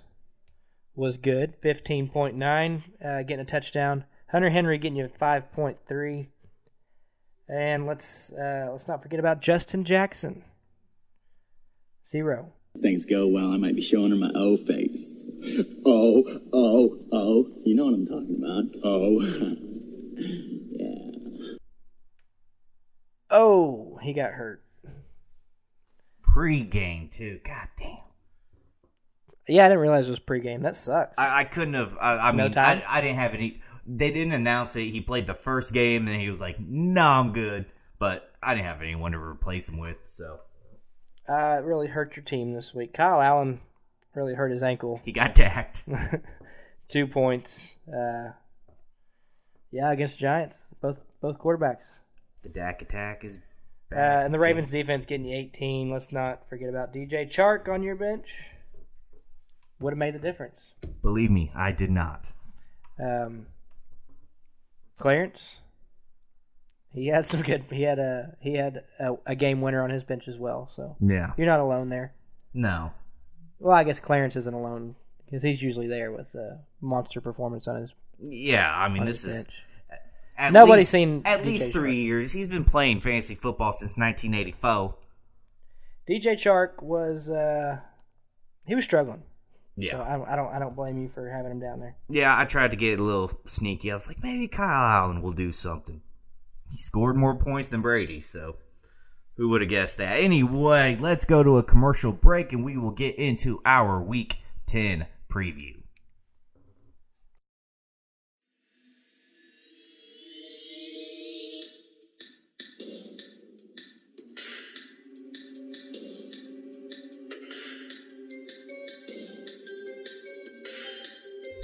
was 0.94 1.16
good. 1.16 1.54
Fifteen 1.60 2.08
point 2.08 2.36
nine. 2.36 2.84
Uh, 3.04 3.22
getting 3.22 3.40
a 3.40 3.44
touchdown. 3.44 4.04
Hunter 4.30 4.50
Henry 4.50 4.78
getting 4.78 4.96
you 4.96 5.10
five 5.18 5.52
point 5.52 5.78
three. 5.88 6.28
And 7.48 7.84
let's 7.84 8.32
uh, 8.32 8.68
let's 8.70 8.86
not 8.86 9.02
forget 9.02 9.18
about 9.18 9.40
Justin 9.42 9.82
Jackson. 9.82 10.44
Zero. 12.08 12.52
Things 12.80 13.06
go 13.06 13.26
well, 13.26 13.50
I 13.50 13.56
might 13.56 13.74
be 13.74 13.82
showing 13.82 14.12
her 14.12 14.16
my 14.16 14.30
O 14.36 14.56
face. 14.56 15.26
Oh, 15.84 16.22
oh, 16.52 16.98
oh. 17.10 17.48
You 17.64 17.74
know 17.74 17.86
what 17.86 17.94
I'm 17.94 18.06
talking 18.06 18.36
about. 18.38 18.80
Oh. 18.84 19.56
yeah. 20.22 21.56
Oh, 23.30 23.98
he 24.02 24.12
got 24.12 24.32
hurt. 24.32 24.62
Pre-game 26.22 27.08
too. 27.10 27.40
God 27.44 27.68
damn. 27.78 27.96
Yeah, 29.48 29.64
I 29.64 29.68
didn't 29.68 29.80
realize 29.80 30.06
it 30.06 30.10
was 30.10 30.18
pre-game. 30.18 30.62
That 30.62 30.76
sucks. 30.76 31.18
I, 31.18 31.40
I 31.40 31.44
couldn't 31.44 31.74
have. 31.74 31.96
I, 32.00 32.28
I 32.28 32.32
No 32.32 32.44
mean, 32.44 32.52
time? 32.52 32.82
I, 32.86 32.98
I 32.98 33.00
didn't 33.00 33.16
have 33.16 33.34
any. 33.34 33.60
They 33.86 34.10
didn't 34.10 34.32
announce 34.34 34.76
it. 34.76 34.82
He 34.82 35.00
played 35.00 35.26
the 35.26 35.34
first 35.34 35.72
game, 35.74 36.06
and 36.06 36.16
he 36.16 36.30
was 36.30 36.40
like, 36.40 36.58
"No, 36.60 37.02
I'm 37.04 37.32
good." 37.32 37.66
But 37.98 38.30
I 38.42 38.54
didn't 38.54 38.66
have 38.66 38.80
anyone 38.82 39.12
to 39.12 39.18
replace 39.18 39.68
him 39.68 39.78
with, 39.78 39.98
so 40.04 40.40
Uh, 41.28 41.56
it 41.58 41.64
really 41.64 41.86
hurt 41.88 42.16
your 42.16 42.24
team 42.24 42.52
this 42.54 42.72
week. 42.74 42.92
Kyle 42.94 43.20
Allen 43.20 43.60
really 44.14 44.34
hurt 44.34 44.50
his 44.52 44.62
ankle. 44.62 45.00
he 45.04 45.12
got 45.12 45.34
tacked. 45.36 45.84
Two 46.88 47.06
points. 47.06 47.74
Uh, 47.88 48.30
yeah, 49.72 49.90
against 49.90 50.14
the 50.14 50.20
Giants. 50.20 50.58
Both 50.80 50.98
both 51.20 51.38
quarterbacks. 51.38 51.84
the 52.42 52.48
Dak 52.50 52.82
attack 52.82 53.24
is. 53.24 53.40
Uh, 53.94 53.96
and 53.98 54.32
the 54.32 54.38
Ravens 54.38 54.70
defense 54.70 55.04
getting 55.04 55.26
you 55.26 55.36
18. 55.36 55.90
Let's 55.90 56.12
not 56.12 56.48
forget 56.48 56.68
about 56.70 56.94
DJ 56.94 57.28
Chark 57.30 57.68
on 57.68 57.82
your 57.82 57.94
bench. 57.96 58.26
Would 59.80 59.92
have 59.92 59.98
made 59.98 60.14
the 60.14 60.18
difference. 60.18 60.60
Believe 61.02 61.30
me, 61.30 61.50
I 61.54 61.72
did 61.72 61.90
not. 61.90 62.32
Um, 62.98 63.46
Clarence. 64.98 65.56
He 66.94 67.06
had 67.08 67.26
some 67.26 67.42
good. 67.42 67.64
He 67.70 67.82
had 67.82 67.98
a 67.98 68.36
he 68.40 68.54
had 68.54 68.82
a, 69.00 69.14
a 69.26 69.34
game 69.34 69.60
winner 69.60 69.82
on 69.82 69.90
his 69.90 70.04
bench 70.04 70.28
as 70.28 70.36
well. 70.36 70.70
So 70.74 70.96
Yeah. 71.00 71.32
you're 71.36 71.46
not 71.46 71.60
alone 71.60 71.88
there. 71.88 72.12
No. 72.54 72.92
Well, 73.58 73.74
I 73.76 73.84
guess 73.84 73.98
Clarence 73.98 74.36
isn't 74.36 74.54
alone 74.54 74.94
because 75.24 75.42
he's 75.42 75.62
usually 75.62 75.86
there 75.86 76.12
with 76.12 76.34
a 76.34 76.58
monster 76.80 77.20
performance 77.20 77.66
on 77.66 77.80
his. 77.80 77.90
Yeah, 78.22 78.72
I 78.74 78.88
mean, 78.88 79.04
this 79.04 79.24
is. 79.24 79.46
At 80.38 80.52
Nobody's 80.52 80.84
least, 80.84 80.90
seen 80.90 81.22
at 81.24 81.40
DJ 81.40 81.44
least 81.44 81.72
three 81.72 81.94
Chark. 81.96 82.04
years. 82.04 82.32
He's 82.32 82.48
been 82.48 82.64
playing 82.64 83.00
fantasy 83.00 83.34
football 83.34 83.72
since 83.72 83.96
1984. 83.98 84.94
DJ 86.08 86.32
Chark 86.34 86.82
was 86.82 87.30
uh, 87.30 87.78
he 88.66 88.74
was 88.74 88.84
struggling. 88.84 89.22
Yeah. 89.76 89.92
So 89.92 90.02
I 90.02 90.16
don't, 90.16 90.28
I 90.28 90.36
don't 90.36 90.54
I 90.54 90.58
don't 90.58 90.74
blame 90.74 91.00
you 91.00 91.08
for 91.08 91.28
having 91.30 91.52
him 91.52 91.60
down 91.60 91.80
there. 91.80 91.96
Yeah, 92.08 92.36
I 92.36 92.44
tried 92.44 92.72
to 92.72 92.76
get 92.76 92.98
a 92.98 93.02
little 93.02 93.30
sneaky. 93.46 93.92
I 93.92 93.94
was 93.94 94.06
like, 94.08 94.22
maybe 94.22 94.48
Kyle 94.48 95.04
Allen 95.04 95.22
will 95.22 95.32
do 95.32 95.52
something. 95.52 96.00
He 96.70 96.78
scored 96.78 97.16
more 97.16 97.36
points 97.36 97.68
than 97.68 97.82
Brady, 97.82 98.20
so 98.20 98.56
who 99.36 99.50
would 99.50 99.60
have 99.60 99.70
guessed 99.70 99.98
that? 99.98 100.20
Anyway, 100.20 100.96
let's 100.98 101.24
go 101.24 101.42
to 101.42 101.58
a 101.58 101.62
commercial 101.62 102.12
break 102.12 102.52
and 102.52 102.64
we 102.64 102.76
will 102.76 102.90
get 102.90 103.16
into 103.16 103.60
our 103.64 104.02
week 104.02 104.36
10 104.66 105.06
preview. 105.30 105.81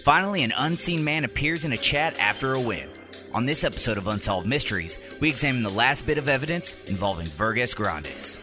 Finally, 0.08 0.42
an 0.42 0.54
unseen 0.56 1.04
man 1.04 1.22
appears 1.22 1.66
in 1.66 1.72
a 1.74 1.76
chat 1.76 2.18
after 2.18 2.54
a 2.54 2.60
win. 2.62 2.88
On 3.34 3.44
this 3.44 3.62
episode 3.62 3.98
of 3.98 4.06
Unsolved 4.06 4.46
Mysteries, 4.46 4.98
we 5.20 5.28
examine 5.28 5.62
the 5.62 5.68
last 5.68 6.06
bit 6.06 6.16
of 6.16 6.30
evidence 6.30 6.76
involving 6.86 7.28
Vergas 7.28 7.76
Grandes. 7.76 8.38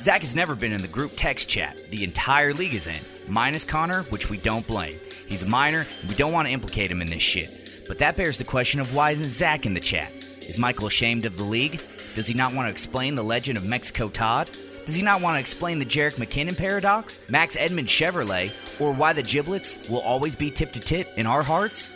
Zach 0.00 0.22
has 0.22 0.34
never 0.34 0.56
been 0.56 0.72
in 0.72 0.82
the 0.82 0.88
group 0.88 1.12
text 1.14 1.48
chat 1.48 1.76
the 1.92 2.02
entire 2.02 2.52
league 2.52 2.74
is 2.74 2.88
in, 2.88 3.00
minus 3.28 3.64
Connor, 3.64 4.02
which 4.10 4.30
we 4.30 4.36
don't 4.36 4.66
blame. 4.66 4.98
He's 5.28 5.44
a 5.44 5.46
minor, 5.46 5.86
and 6.00 6.08
we 6.08 6.16
don't 6.16 6.32
want 6.32 6.48
to 6.48 6.52
implicate 6.52 6.90
him 6.90 7.00
in 7.00 7.10
this 7.10 7.22
shit. 7.22 7.86
But 7.86 7.98
that 7.98 8.16
bears 8.16 8.36
the 8.36 8.42
question 8.42 8.80
of 8.80 8.92
why 8.92 9.12
isn't 9.12 9.28
Zach 9.28 9.64
in 9.64 9.74
the 9.74 9.80
chat? 9.80 10.10
Is 10.40 10.58
Michael 10.58 10.88
ashamed 10.88 11.24
of 11.24 11.36
the 11.36 11.44
league? 11.44 11.84
Does 12.16 12.26
he 12.26 12.34
not 12.34 12.52
want 12.52 12.66
to 12.66 12.72
explain 12.72 13.14
the 13.14 13.22
legend 13.22 13.56
of 13.56 13.62
Mexico 13.62 14.08
Todd? 14.08 14.50
Does 14.86 14.96
he 14.96 15.02
not 15.02 15.20
want 15.20 15.36
to 15.36 15.40
explain 15.40 15.78
the 15.78 15.84
Jerick 15.84 16.14
McKinnon 16.14 16.56
paradox, 16.56 17.20
Max 17.28 17.54
Edmund 17.54 17.86
Chevrolet, 17.86 18.52
or 18.80 18.92
why 18.92 19.12
the 19.12 19.22
giblets 19.22 19.78
will 19.88 20.00
always 20.00 20.36
be 20.36 20.50
tip 20.50 20.72
to 20.72 20.80
tip 20.80 21.08
in 21.16 21.26
our 21.26 21.42
hearts? 21.42 21.90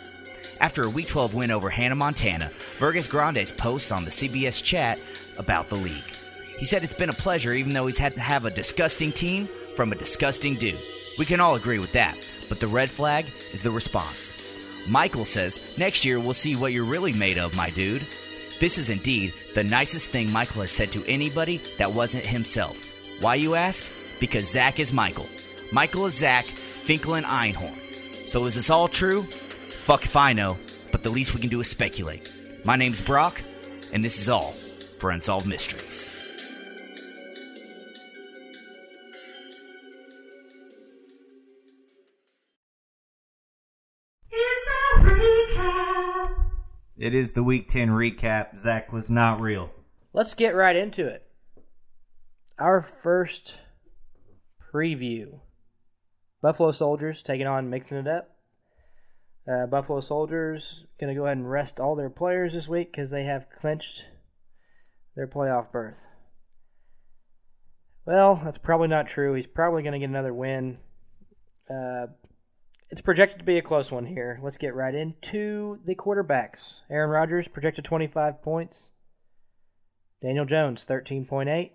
After 0.59 0.83
a 0.83 0.89
Week 0.89 1.07
12 1.07 1.33
win 1.33 1.51
over 1.51 1.69
Hannah, 1.69 1.95
Montana, 1.95 2.51
Vergas 2.79 3.09
Grandes 3.09 3.51
posts 3.51 3.91
on 3.91 4.05
the 4.05 4.11
CBS 4.11 4.63
chat 4.63 4.99
about 5.37 5.69
the 5.69 5.75
league. 5.75 6.03
He 6.57 6.65
said 6.65 6.83
it's 6.83 6.93
been 6.93 7.09
a 7.09 7.13
pleasure 7.13 7.53
even 7.53 7.73
though 7.73 7.87
he's 7.87 7.97
had 7.97 8.13
to 8.13 8.21
have 8.21 8.45
a 8.45 8.51
disgusting 8.51 9.11
team 9.11 9.49
from 9.75 9.91
a 9.91 9.95
disgusting 9.95 10.55
dude. 10.55 10.79
We 11.17 11.25
can 11.25 11.39
all 11.39 11.55
agree 11.55 11.79
with 11.79 11.93
that, 11.93 12.17
but 12.49 12.59
the 12.59 12.67
red 12.67 12.91
flag 12.91 13.31
is 13.51 13.63
the 13.63 13.71
response. 13.71 14.33
Michael 14.87 15.25
says, 15.25 15.59
Next 15.77 16.05
year 16.05 16.19
we'll 16.19 16.33
see 16.33 16.55
what 16.55 16.73
you're 16.73 16.85
really 16.85 17.13
made 17.13 17.37
of, 17.37 17.53
my 17.53 17.69
dude. 17.69 18.05
This 18.59 18.77
is 18.77 18.89
indeed 18.89 19.33
the 19.55 19.63
nicest 19.63 20.09
thing 20.09 20.29
Michael 20.29 20.61
has 20.61 20.71
said 20.71 20.91
to 20.91 21.03
anybody 21.05 21.61
that 21.79 21.93
wasn't 21.93 22.25
himself. 22.25 22.79
Why, 23.19 23.35
you 23.35 23.55
ask? 23.55 23.83
Because 24.19 24.49
Zach 24.49 24.79
is 24.79 24.93
Michael. 24.93 25.27
Michael 25.73 26.05
is 26.05 26.15
Zach, 26.15 26.45
Finkel 26.83 27.13
and 27.13 27.25
Einhorn. 27.25 27.77
So 28.27 28.45
is 28.45 28.55
this 28.55 28.69
all 28.69 28.89
true? 28.89 29.25
Fuck 29.85 30.03
if 30.03 30.17
I 30.17 30.33
know, 30.33 30.57
but 30.91 31.01
the 31.01 31.09
least 31.09 31.33
we 31.33 31.39
can 31.39 31.49
do 31.49 31.61
is 31.61 31.69
speculate. 31.69 32.29
My 32.65 32.75
name's 32.75 32.99
Brock, 32.99 33.41
and 33.93 34.03
this 34.03 34.19
is 34.19 34.27
all 34.27 34.53
for 34.99 35.11
Unsolved 35.11 35.47
Mysteries. 35.47 36.11
It 46.97 47.15
is 47.15 47.31
the 47.31 47.43
Week 47.43 47.69
10 47.69 47.89
recap. 47.89 48.57
Zach 48.57 48.91
was 48.91 49.09
not 49.09 49.39
real. 49.39 49.71
Let's 50.11 50.33
get 50.33 50.53
right 50.53 50.75
into 50.75 51.07
it. 51.07 51.25
Our 52.59 52.81
first 52.81 53.55
preview 54.71 55.39
Buffalo 56.41 56.71
Soldiers 56.71 57.21
taking 57.21 57.47
on 57.47 57.69
Mixing 57.69 57.97
It 57.97 58.07
Up. 58.07 58.29
Uh, 59.47 59.65
Buffalo 59.65 59.99
Soldiers 59.99 60.85
going 60.99 61.13
to 61.13 61.19
go 61.19 61.25
ahead 61.25 61.37
and 61.37 61.49
rest 61.49 61.79
all 61.79 61.95
their 61.95 62.09
players 62.09 62.53
this 62.53 62.67
week 62.67 62.91
because 62.91 63.09
they 63.09 63.23
have 63.23 63.47
clinched 63.59 64.05
their 65.15 65.27
playoff 65.27 65.71
berth. 65.71 65.97
Well, 68.05 68.41
that's 68.43 68.57
probably 68.57 68.87
not 68.87 69.07
true. 69.07 69.33
He's 69.33 69.47
probably 69.47 69.83
going 69.83 69.93
to 69.93 69.99
get 69.99 70.09
another 70.09 70.33
win. 70.33 70.77
Uh, 71.69 72.07
it's 72.89 73.01
projected 73.01 73.39
to 73.39 73.45
be 73.45 73.57
a 73.57 73.61
close 73.61 73.91
one 73.91 74.05
here. 74.05 74.39
Let's 74.43 74.57
get 74.57 74.75
right 74.75 74.93
into 74.93 75.79
the 75.85 75.95
quarterbacks. 75.95 76.81
Aaron 76.89 77.09
Rodgers 77.09 77.47
projected 77.47 77.85
25 77.85 78.41
points. 78.41 78.89
Daniel 80.21 80.45
Jones 80.45 80.85
13.8. 80.87 81.71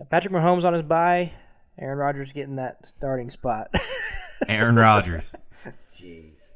Uh, 0.00 0.04
Patrick 0.10 0.34
Mahomes 0.34 0.64
on 0.64 0.74
his 0.74 0.82
bye. 0.82 1.32
Aaron 1.78 1.98
Rodgers 1.98 2.32
getting 2.32 2.56
that 2.56 2.86
starting 2.86 3.30
spot. 3.30 3.74
Aaron 4.48 4.76
Rodgers. 4.76 5.34
Jeez. 5.96 6.50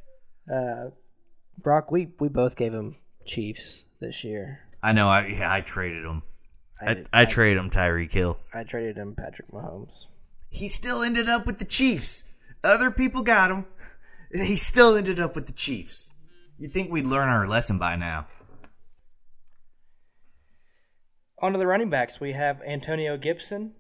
Uh, 0.53 0.91
Brock, 1.59 1.91
we 1.91 2.09
we 2.21 2.29
both 2.29 2.57
gave 2.57 2.73
him 2.73 2.97
Chiefs 3.25 3.85
this 4.01 4.23
year. 4.25 4.61
I 4.83 4.93
know. 4.93 5.09
I 5.09 5.27
yeah, 5.27 5.53
I 5.53 5.61
traded 5.61 6.05
him. 6.05 6.23
I 6.81 6.87
I, 6.91 6.91
I, 7.13 7.23
I- 7.23 7.25
traded 7.25 7.59
him 7.63 7.71
Tyreek 7.71 8.13
Hill. 8.13 8.39
I 8.55 8.63
traded 8.65 8.97
him 8.97 9.15
Patrick 9.17 9.51
Mahomes. 9.51 10.05
He 10.51 10.69
still 10.69 11.03
ended 11.03 11.29
up 11.29 11.47
with 11.47 11.59
the 11.59 11.65
Chiefs. 11.65 12.25
Other 12.65 12.91
people 12.91 13.23
got 13.23 13.51
him. 13.51 13.67
and 14.33 14.43
He 14.47 14.57
still 14.57 14.97
ended 14.97 15.21
up 15.21 15.35
with 15.35 15.47
the 15.47 15.53
Chiefs. 15.53 16.13
You'd 16.59 16.73
think 16.73 16.91
we'd 16.91 17.05
learn 17.07 17.29
our 17.29 17.47
lesson 17.47 17.79
by 17.79 17.97
now. 17.97 18.27
On 21.41 21.53
to 21.53 21.59
the 21.59 21.67
running 21.67 21.91
backs. 21.91 22.19
We 22.19 22.33
have 22.33 22.61
Antonio 22.63 23.17
Gibson 23.17 23.73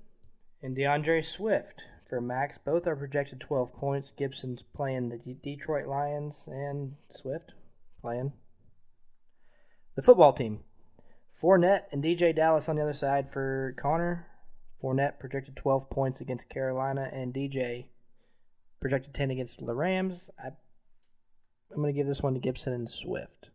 and 0.62 0.76
DeAndre 0.76 1.24
Swift. 1.24 1.82
For 2.08 2.20
Max, 2.20 2.58
both 2.58 2.86
are 2.86 2.96
projected 2.96 3.40
12 3.40 3.74
points. 3.74 4.12
Gibson's 4.16 4.62
playing 4.74 5.10
the 5.10 5.18
D- 5.18 5.36
Detroit 5.42 5.86
Lions 5.86 6.48
and 6.50 6.94
Swift 7.14 7.52
playing 8.00 8.32
the 9.94 10.02
football 10.02 10.32
team. 10.32 10.60
Fournette 11.42 11.82
and 11.92 12.02
DeeJay 12.02 12.34
Dallas 12.34 12.68
on 12.68 12.76
the 12.76 12.82
other 12.82 12.92
side 12.92 13.30
for 13.32 13.74
Connor. 13.80 14.26
Fournette 14.82 15.18
projected 15.18 15.56
12 15.56 15.90
points 15.90 16.20
against 16.20 16.48
Carolina, 16.48 17.10
and 17.12 17.34
DJ 17.34 17.86
projected 18.80 19.12
10 19.12 19.30
against 19.30 19.64
the 19.64 19.74
Rams. 19.74 20.30
I, 20.38 20.48
I'm 21.70 21.82
going 21.82 21.92
to 21.92 21.96
give 21.96 22.06
this 22.06 22.22
one 22.22 22.34
to 22.34 22.40
Gibson 22.40 22.72
and 22.72 22.88
Swift. 22.88 23.50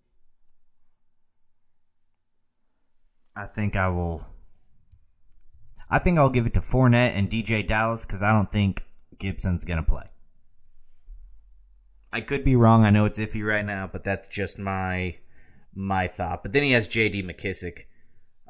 I 3.36 3.48
think 3.48 3.76
I 3.76 3.90
will. 3.90 4.28
I 5.94 6.00
think 6.00 6.18
I'll 6.18 6.32
give 6.32 6.48
it 6.48 6.56
to 6.56 6.60
Fournette 6.60 7.16
and 7.16 7.30
DeeJay 7.30 7.68
Dallas 7.68 8.04
because 8.04 8.24
I 8.24 8.32
don't 8.32 8.52
think 8.52 8.84
Gibson's 9.20 9.64
gonna 9.64 9.84
play. 9.84 10.06
I 12.12 12.22
could 12.22 12.44
be 12.44 12.56
wrong. 12.56 12.84
I 12.84 12.90
know 12.90 13.06
it's 13.06 13.20
iffy 13.20 13.46
right 13.46 13.64
now, 13.64 13.88
but 13.94 14.04
that's 14.04 14.28
just 14.28 14.58
my 14.58 15.18
my 15.76 16.08
thought. 16.08 16.42
But 16.42 16.52
then 16.52 16.64
he 16.64 16.72
has 16.72 16.88
J.D. 16.88 17.22
McKissick. 17.22 17.84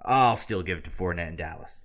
I'll 0.06 0.38
still 0.38 0.64
give 0.64 0.78
it 0.78 0.84
to 0.86 0.90
Fournette 0.90 1.28
and 1.28 1.38
Dallas. 1.38 1.84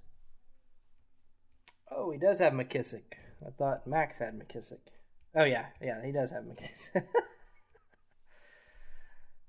Oh, 1.91 2.13
he 2.13 2.19
does 2.19 2.39
have 2.39 2.53
McKissick. 2.53 3.15
I 3.45 3.51
thought 3.51 3.85
Max 3.85 4.19
had 4.19 4.39
McKissick. 4.39 4.87
Oh 5.35 5.45
yeah, 5.45 5.67
yeah, 5.83 6.07
he 6.07 6.13
does 6.13 6.31
have 6.31 6.45
McKissick. 6.45 7.03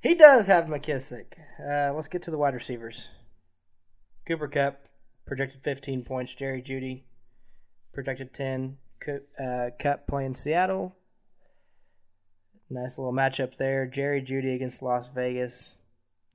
he 0.01 0.15
does 0.15 0.47
have 0.47 0.65
McKissick. 0.65 1.33
Uh, 1.59 1.93
let's 1.93 2.07
get 2.07 2.23
to 2.23 2.31
the 2.31 2.37
wide 2.39 2.55
receivers. 2.55 3.07
Cooper 4.25 4.47
Kupp 4.47 4.88
projected 5.29 5.61
15 5.63 6.03
points. 6.03 6.33
Jerry 6.33 6.61
Jeudy 6.61 7.03
projected 7.93 8.33
10. 8.33 8.77
Co- 8.99 9.19
uh, 9.41 9.69
Kupp 9.79 10.07
playing 10.07 10.35
Seattle. 10.35 10.95
Nice 12.69 12.97
little 12.97 13.13
matchup 13.13 13.55
there. 13.57 13.85
Jerry 13.85 14.21
Jeudy 14.21 14.55
against 14.55 14.81
Las 14.81 15.07
Vegas. 15.13 15.75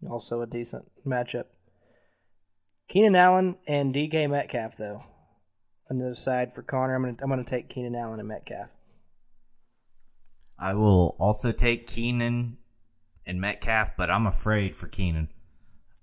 Also 0.09 0.41
a 0.41 0.47
decent 0.47 0.85
matchup. 1.07 1.47
Keenan 2.89 3.17
Allen 3.17 3.57
and 3.67 3.95
DK 3.95 4.31
Metcalf 4.31 4.75
though 4.79 5.03
on 5.91 5.99
the 5.99 6.07
other 6.07 6.15
side 6.15 6.55
for 6.55 6.63
Connor. 6.63 6.95
I'm 6.95 7.03
gonna 7.03 7.17
I'm 7.23 7.29
gonna 7.29 7.45
take 7.45 7.69
Keenan 7.69 7.97
Allen 7.97 8.21
and 8.21 8.29
Metcalf. 8.29 8.69
I 10.59 10.75
will 10.75 11.17
also 11.19 11.51
take 11.51 11.87
Keenan 11.87 12.59
and 13.27 13.41
Metcalf, 13.41 13.91
but 13.97 14.11
I'm 14.11 14.27
afraid 14.27 14.77
for 14.77 14.87
Keenan. 14.87 15.29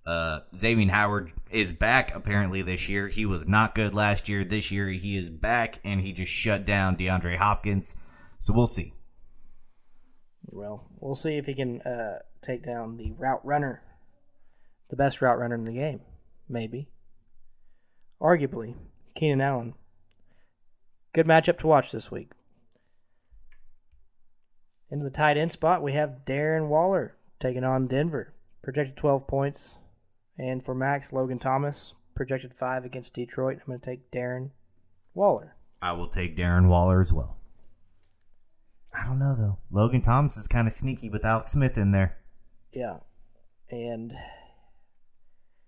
Uh, 0.06 0.40
Xavien 0.56 0.90
Howard 0.90 1.32
is 1.52 1.74
back 1.74 2.16
apparently 2.16 2.64
this 2.64 2.90
year. 2.90 3.08
He 3.08 3.26
was 3.26 3.48
not 3.48 3.76
good 3.76 3.94
last 3.94 4.30
year. 4.30 4.44
This 4.44 4.72
year 4.72 4.88
he 4.88 5.16
is 5.16 5.30
back, 5.30 5.80
and 5.84 6.02
he 6.02 6.12
just 6.12 6.32
shut 6.32 6.66
down 6.66 6.98
DeAndre 6.98 7.38
Hopkins. 7.38 7.96
So 8.40 8.54
we'll 8.54 8.68
see. 8.68 8.94
Well, 10.48 10.88
we'll 11.00 11.16
see 11.16 11.38
if 11.38 11.46
he 11.46 11.54
can 11.54 11.82
uh, 11.82 12.20
take 12.42 12.66
down 12.66 12.98
the 12.98 13.12
route 13.12 13.46
runner, 13.46 13.84
the 14.90 14.96
best 14.96 15.22
route 15.22 15.38
runner 15.38 15.56
in 15.56 15.66
the 15.66 15.74
game, 15.74 16.02
maybe. 16.50 16.88
Arguably, 18.20 18.76
Keenan 19.16 19.42
Allen. 19.42 19.74
Good 21.14 21.28
matchup 21.28 21.60
to 21.60 21.68
watch 21.68 21.92
this 21.92 22.10
week. 22.10 22.32
Into 24.90 25.04
the 25.04 25.10
tight 25.10 25.38
end 25.38 25.52
spot, 25.52 25.82
we 25.82 25.94
have 25.94 26.26
Darren 26.26 26.68
Waller 26.68 27.16
taking 27.40 27.64
on 27.64 27.88
Denver. 27.88 28.34
Projected 28.62 28.98
12 28.98 29.26
points. 29.28 29.76
And 30.38 30.64
for 30.64 30.74
Max, 30.74 31.14
Logan 31.14 31.40
Thomas, 31.40 31.94
projected 32.16 32.54
5 32.60 32.86
against 32.86 33.14
Detroit. 33.14 33.60
I'm 33.60 33.68
going 33.68 33.80
to 33.80 33.86
take 33.86 34.12
Darren 34.12 34.52
Waller. 35.14 35.56
I 35.82 35.94
will 35.94 36.08
take 36.08 36.38
Darren 36.38 36.68
Waller 36.68 37.02
as 37.02 37.12
well. 37.12 37.38
I 38.94 39.06
don't 39.06 39.20
know 39.20 39.36
though. 39.36 39.58
Logan 39.72 40.02
Thomas 40.02 40.38
is 40.38 40.48
kind 40.48 40.68
of 40.68 40.74
sneaky 40.74 41.10
with 41.10 41.26
Alex 41.26 41.52
Smith 41.52 41.78
in 41.78 41.92
there. 41.92 42.18
Yeah. 42.74 42.98
And 43.70 44.14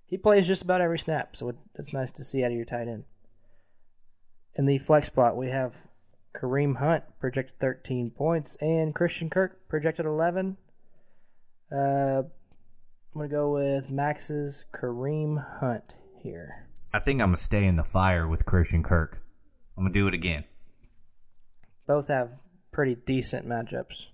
he 0.06 0.18
plays 0.18 0.46
just 0.46 0.62
about 0.62 0.82
every 0.82 1.00
snap, 1.00 1.36
so 1.36 1.54
it's 1.76 1.94
nice 1.94 2.12
to 2.14 2.24
see 2.24 2.44
out 2.44 2.52
of 2.52 2.58
your 2.58 2.66
tight 2.66 2.88
end. 2.88 3.06
In 4.56 4.66
the 4.66 4.78
flex 4.78 5.08
spot, 5.08 5.38
we 5.38 5.48
have 5.48 5.74
Kareem 6.36 6.78
Hunt 6.78 7.04
projected 7.20 7.58
13 7.60 8.12
points 8.12 8.58
and 8.60 8.94
Christian 8.94 9.30
Kirk 9.30 9.68
projected 9.68 10.06
11. 10.06 10.58
Uh, 11.72 12.24
I'm 13.14 13.20
going 13.20 13.30
to 13.30 13.36
go 13.36 13.54
with 13.54 13.92
Max's 13.92 14.66
Kareem 14.74 15.60
Hunt 15.60 15.94
here. 16.22 16.66
I 16.94 17.00
think 17.00 17.22
I'm 17.22 17.30
gonna 17.30 17.38
stay 17.38 17.66
in 17.66 17.76
the 17.76 17.84
fire 17.84 18.28
with 18.28 18.46
Christian 18.46 18.84
Kirk. 18.84 19.20
I'm 19.76 19.84
gonna 19.84 19.94
do 19.94 20.08
it 20.08 20.14
again. 20.14 20.44
Both 21.88 22.08
have 22.08 22.30
pretty 22.72 22.96
decent 22.96 23.48
matchups. 23.48 24.06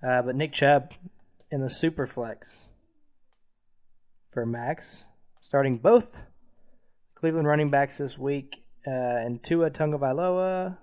Uh, 0.00 0.22
but 0.22 0.36
Nick 0.36 0.52
Chubb 0.52 0.92
in 1.50 1.60
the 1.60 1.68
super 1.68 2.06
flex 2.06 2.66
for 4.32 4.46
Max, 4.46 5.04
starting 5.42 5.76
both 5.76 6.22
Cleveland 7.16 7.48
running 7.48 7.70
backs 7.70 7.98
this 7.98 8.16
week, 8.16 8.62
uh, 8.86 8.90
and 8.90 9.42
Tua 9.42 9.70
Tagovailoa. 9.70 10.78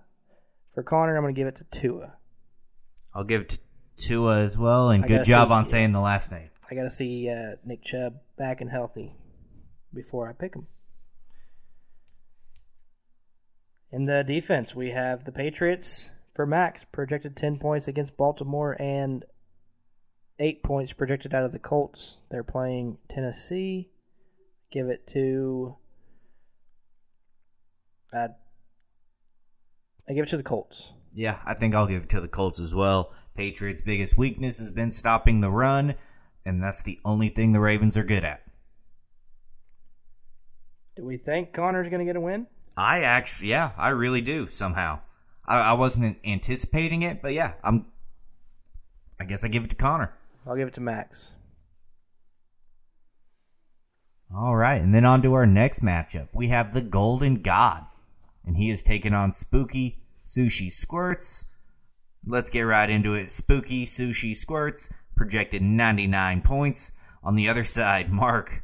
For 0.75 0.83
Connor, 0.83 1.15
I'm 1.15 1.23
going 1.23 1.33
to 1.33 1.39
give 1.39 1.47
it 1.47 1.55
to 1.55 1.79
Tua. 1.79 2.13
I'll 3.15 3.23
give 3.23 3.41
it 3.41 3.49
to 3.49 3.59
Tua 3.95 4.39
as 4.39 4.57
well, 4.57 4.89
and 4.91 5.03
I 5.05 5.07
good 5.07 5.23
job 5.23 5.51
on 5.51 5.65
saying 5.65 5.93
the 5.93 6.01
last 6.01 6.29
name. 6.29 6.49
I 6.69 6.75
got 6.75 6.83
to 6.83 6.89
see 6.89 7.29
uh, 7.29 7.55
Nick 7.65 7.83
Chubb 7.83 8.15
back 8.37 8.61
and 8.61 8.69
healthy 8.69 9.15
before 9.93 10.29
I 10.29 10.33
pick 10.33 10.55
him. 10.55 10.67
In 13.91 14.05
the 14.05 14.23
defense, 14.27 14.75
we 14.75 14.91
have 14.91 15.23
the 15.23 15.31
Patriots 15.31 16.09
for 16.35 16.45
Max, 16.45 16.85
projected 16.91 17.37
10 17.37 17.57
points 17.57 17.87
against 17.87 18.17
Baltimore 18.17 18.79
and 18.81 19.23
8 20.39 20.61
points 20.61 20.93
projected 20.93 21.33
out 21.33 21.45
of 21.45 21.53
the 21.53 21.59
Colts. 21.59 22.17
They're 22.29 22.43
playing 22.43 22.97
Tennessee. 23.09 23.89
Give 24.71 24.89
it 24.89 25.07
to. 25.07 25.77
Uh, 28.13 28.27
I 30.09 30.13
give 30.13 30.23
it 30.23 30.29
to 30.29 30.37
the 30.37 30.43
Colts. 30.43 30.89
Yeah, 31.13 31.39
I 31.45 31.53
think 31.53 31.73
I'll 31.73 31.87
give 31.87 32.03
it 32.03 32.09
to 32.09 32.21
the 32.21 32.27
Colts 32.27 32.59
as 32.59 32.75
well. 32.75 33.13
Patriots' 33.35 33.81
biggest 33.81 34.17
weakness 34.17 34.59
has 34.59 34.71
been 34.71 34.91
stopping 34.91 35.41
the 35.41 35.49
run, 35.49 35.95
and 36.47 36.63
that's 36.63 36.81
the 36.81 36.97
only 37.03 37.29
thing 37.29 37.51
the 37.51 37.59
Ravens 37.59 37.97
are 37.97 38.03
good 38.03 38.23
at. 38.23 38.41
Do 40.95 41.05
we 41.05 41.17
think 41.17 41.53
Connor's 41.53 41.89
going 41.89 41.99
to 41.99 42.05
get 42.05 42.15
a 42.15 42.21
win? 42.21 42.47
I 42.75 43.01
actually, 43.01 43.49
yeah, 43.49 43.71
I 43.77 43.89
really 43.89 44.21
do 44.21 44.47
somehow. 44.47 45.01
I, 45.45 45.59
I 45.59 45.73
wasn't 45.73 46.17
anticipating 46.25 47.01
it, 47.01 47.21
but 47.21 47.33
yeah, 47.33 47.53
I'm. 47.63 47.85
I 49.19 49.25
guess 49.25 49.43
I 49.43 49.47
give 49.47 49.63
it 49.63 49.71
to 49.71 49.75
Connor. 49.75 50.13
I'll 50.45 50.55
give 50.55 50.67
it 50.67 50.75
to 50.75 50.81
Max. 50.81 51.33
All 54.33 54.55
right, 54.55 54.81
and 54.81 54.93
then 54.93 55.05
on 55.05 55.21
to 55.23 55.33
our 55.33 55.45
next 55.45 55.83
matchup. 55.83 56.29
We 56.33 56.49
have 56.49 56.73
the 56.73 56.81
Golden 56.81 57.41
God, 57.41 57.85
and 58.45 58.57
he 58.57 58.69
is 58.69 58.83
taking 58.83 59.13
on 59.13 59.33
Spooky 59.33 59.97
Sushi 60.25 60.71
Squirts. 60.71 61.45
Let's 62.25 62.49
get 62.49 62.61
right 62.61 62.89
into 62.89 63.15
it. 63.15 63.31
Spooky 63.31 63.85
Sushi 63.85 64.35
Squirts 64.35 64.89
projected 65.17 65.61
99 65.61 66.41
points. 66.41 66.91
On 67.23 67.35
the 67.35 67.49
other 67.49 67.63
side, 67.63 68.11
Mark 68.11 68.63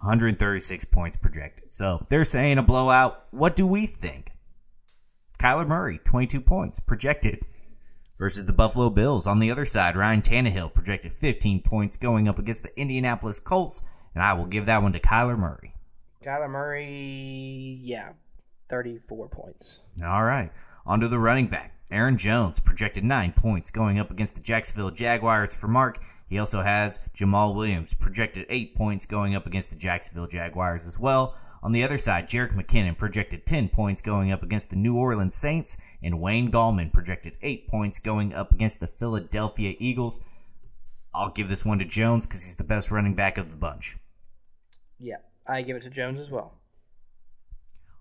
136 0.00 0.84
points 0.86 1.16
projected. 1.16 1.72
So 1.72 2.04
they're 2.10 2.24
saying 2.24 2.58
a 2.58 2.62
blowout. 2.62 3.24
What 3.30 3.56
do 3.56 3.66
we 3.66 3.86
think? 3.86 4.32
Kyler 5.40 5.66
Murray, 5.66 5.98
22 6.04 6.40
points 6.40 6.80
projected 6.80 7.40
versus 8.18 8.46
the 8.46 8.52
Buffalo 8.52 8.90
Bills. 8.90 9.26
On 9.26 9.38
the 9.38 9.50
other 9.50 9.64
side, 9.64 9.96
Ryan 9.96 10.22
Tannehill 10.22 10.72
projected 10.72 11.12
15 11.12 11.62
points 11.62 11.96
going 11.96 12.28
up 12.28 12.38
against 12.38 12.62
the 12.62 12.78
Indianapolis 12.78 13.40
Colts, 13.40 13.82
and 14.14 14.22
I 14.22 14.34
will 14.34 14.46
give 14.46 14.66
that 14.66 14.82
one 14.82 14.92
to 14.92 15.00
Kyler 15.00 15.38
Murray. 15.38 15.74
Kyler 16.24 16.50
Murray, 16.50 17.80
yeah, 17.82 18.12
34 18.68 19.28
points. 19.28 19.80
All 20.04 20.24
right. 20.24 20.50
On 20.86 21.00
to 21.00 21.08
the 21.08 21.18
running 21.18 21.48
back. 21.48 21.75
Aaron 21.90 22.18
Jones 22.18 22.58
projected 22.58 23.04
9 23.04 23.32
points 23.32 23.70
going 23.70 23.98
up 23.98 24.10
against 24.10 24.34
the 24.34 24.42
Jacksonville 24.42 24.90
Jaguars 24.90 25.54
for 25.54 25.68
Mark. 25.68 26.00
He 26.28 26.38
also 26.38 26.62
has 26.62 26.98
Jamaal 27.14 27.54
Williams 27.54 27.94
projected 27.94 28.46
8 28.48 28.74
points 28.74 29.06
going 29.06 29.36
up 29.36 29.46
against 29.46 29.70
the 29.70 29.76
Jacksonville 29.76 30.26
Jaguars 30.26 30.86
as 30.86 30.98
well. 30.98 31.36
On 31.62 31.70
the 31.70 31.84
other 31.84 31.98
side, 31.98 32.28
Jerick 32.28 32.54
McKinnon 32.54 32.98
projected 32.98 33.46
10 33.46 33.68
points 33.68 34.02
going 34.02 34.32
up 34.32 34.42
against 34.42 34.70
the 34.70 34.76
New 34.76 34.96
Orleans 34.96 35.36
Saints, 35.36 35.76
and 36.02 36.20
Wayne 36.20 36.50
Gallman 36.50 36.92
projected 36.92 37.36
8 37.40 37.68
points 37.68 38.00
going 38.00 38.34
up 38.34 38.52
against 38.52 38.80
the 38.80 38.88
Philadelphia 38.88 39.76
Eagles. 39.78 40.20
I'll 41.14 41.30
give 41.30 41.48
this 41.48 41.64
one 41.64 41.78
to 41.78 41.84
Jones 41.84 42.26
because 42.26 42.42
he's 42.42 42.56
the 42.56 42.64
best 42.64 42.90
running 42.90 43.14
back 43.14 43.38
of 43.38 43.50
the 43.50 43.56
bunch. 43.56 43.96
Yeah, 44.98 45.16
I 45.46 45.62
give 45.62 45.76
it 45.76 45.82
to 45.84 45.90
Jones 45.90 46.20
as 46.20 46.30
well. 46.30 46.54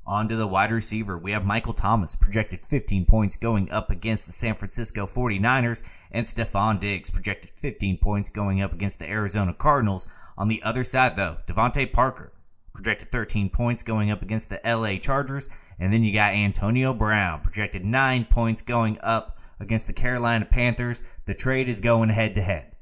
On 0.07 0.27
to 0.27 0.35
the 0.35 0.47
wide 0.47 0.71
receiver. 0.71 1.17
We 1.17 1.31
have 1.31 1.45
Michael 1.45 1.73
Thomas, 1.73 2.15
projected 2.15 2.63
15 2.63 3.05
points 3.05 3.35
going 3.35 3.71
up 3.71 3.89
against 3.89 4.27
the 4.27 4.31
San 4.31 4.53
Francisco 4.55 5.07
49ers, 5.07 5.81
and 6.11 6.27
Stefon 6.27 6.79
Diggs, 6.79 7.09
projected 7.09 7.51
15 7.55 7.97
points 7.97 8.29
going 8.29 8.61
up 8.61 8.71
against 8.71 8.99
the 8.99 9.09
Arizona 9.09 9.53
Cardinals. 9.53 10.07
On 10.37 10.47
the 10.47 10.61
other 10.61 10.83
side, 10.83 11.15
though, 11.15 11.37
DeVante 11.47 11.91
Parker, 11.91 12.31
projected 12.73 13.11
13 13.11 13.49
points 13.49 13.81
going 13.81 14.11
up 14.11 14.21
against 14.21 14.49
the 14.49 14.61
LA 14.63 14.97
Chargers, 14.97 15.49
and 15.79 15.91
then 15.91 16.03
you 16.03 16.13
got 16.13 16.33
Antonio 16.33 16.93
Brown, 16.93 17.41
projected 17.41 17.83
9 17.83 18.25
points 18.29 18.61
going 18.61 18.99
up 19.01 19.39
against 19.59 19.87
the 19.87 19.93
Carolina 19.93 20.45
Panthers. 20.45 21.01
The 21.25 21.33
trade 21.33 21.67
is 21.67 21.81
going 21.81 22.09
head 22.09 22.35
to 22.35 22.41
head. 22.41 22.75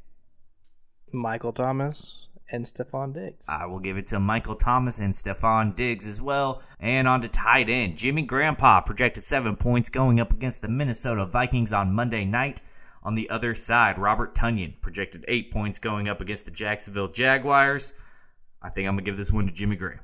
Michael 1.12 1.53
Thomas 1.53 2.27
and 2.53 2.65
Stefon 2.65 3.13
Diggs. 3.13 3.45
I 3.49 3.65
will 3.65 3.79
give 3.79 3.97
it 3.97 4.07
to 4.07 4.19
Michael 4.19 4.55
Thomas 4.55 4.99
and 4.99 5.13
Stefon 5.13 5.75
Diggs 5.75 6.07
as 6.07 6.21
well. 6.21 6.61
And 6.79 7.07
on 7.07 7.21
to 7.21 7.27
tight 7.27 7.67
end. 7.67 7.97
Jimmy 7.97 8.21
Grandpa 8.21 8.81
projected 8.81 9.23
seven 9.23 9.55
points 9.55 9.89
going 9.89 10.19
up 10.19 10.31
against 10.31 10.61
the 10.61 10.69
Minnesota 10.69 11.25
Vikings 11.25 11.73
on 11.73 11.93
Monday 11.93 12.23
night. 12.23 12.61
On 13.01 13.15
the 13.15 13.29
other 13.29 13.53
side, 13.53 13.97
Robert 13.97 14.33
Tonyan 14.33 14.79
projected 14.79 15.25
eight 15.27 15.51
points 15.51 15.79
going 15.79 16.07
up 16.07 16.21
against 16.21 16.45
the 16.45 16.51
Jacksonville 16.51 17.09
Jaguars. 17.09 17.93
I 18.61 18.69
think 18.69 18.87
I'm 18.87 18.93
gonna 18.93 19.01
give 19.01 19.17
this 19.17 19.31
one 19.31 19.47
to 19.47 19.51
Jimmy 19.51 19.75
Graham. 19.75 19.99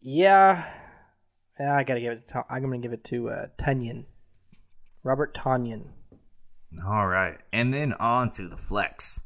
Yeah, 0.00 0.64
yeah, 1.60 1.76
I 1.76 1.84
gotta 1.84 2.00
give 2.00 2.12
it. 2.12 2.28
To, 2.28 2.44
I'm 2.50 2.62
gonna 2.62 2.78
give 2.78 2.92
it 2.92 3.04
to 3.04 3.30
uh, 3.30 3.46
Tonyan, 3.58 4.06
Robert 5.04 5.36
Tonyan. 5.36 5.84
All 6.86 7.06
right, 7.06 7.38
and 7.52 7.72
then 7.72 7.92
on 7.94 8.30
to 8.32 8.48
the 8.48 8.56
flex. 8.56 9.20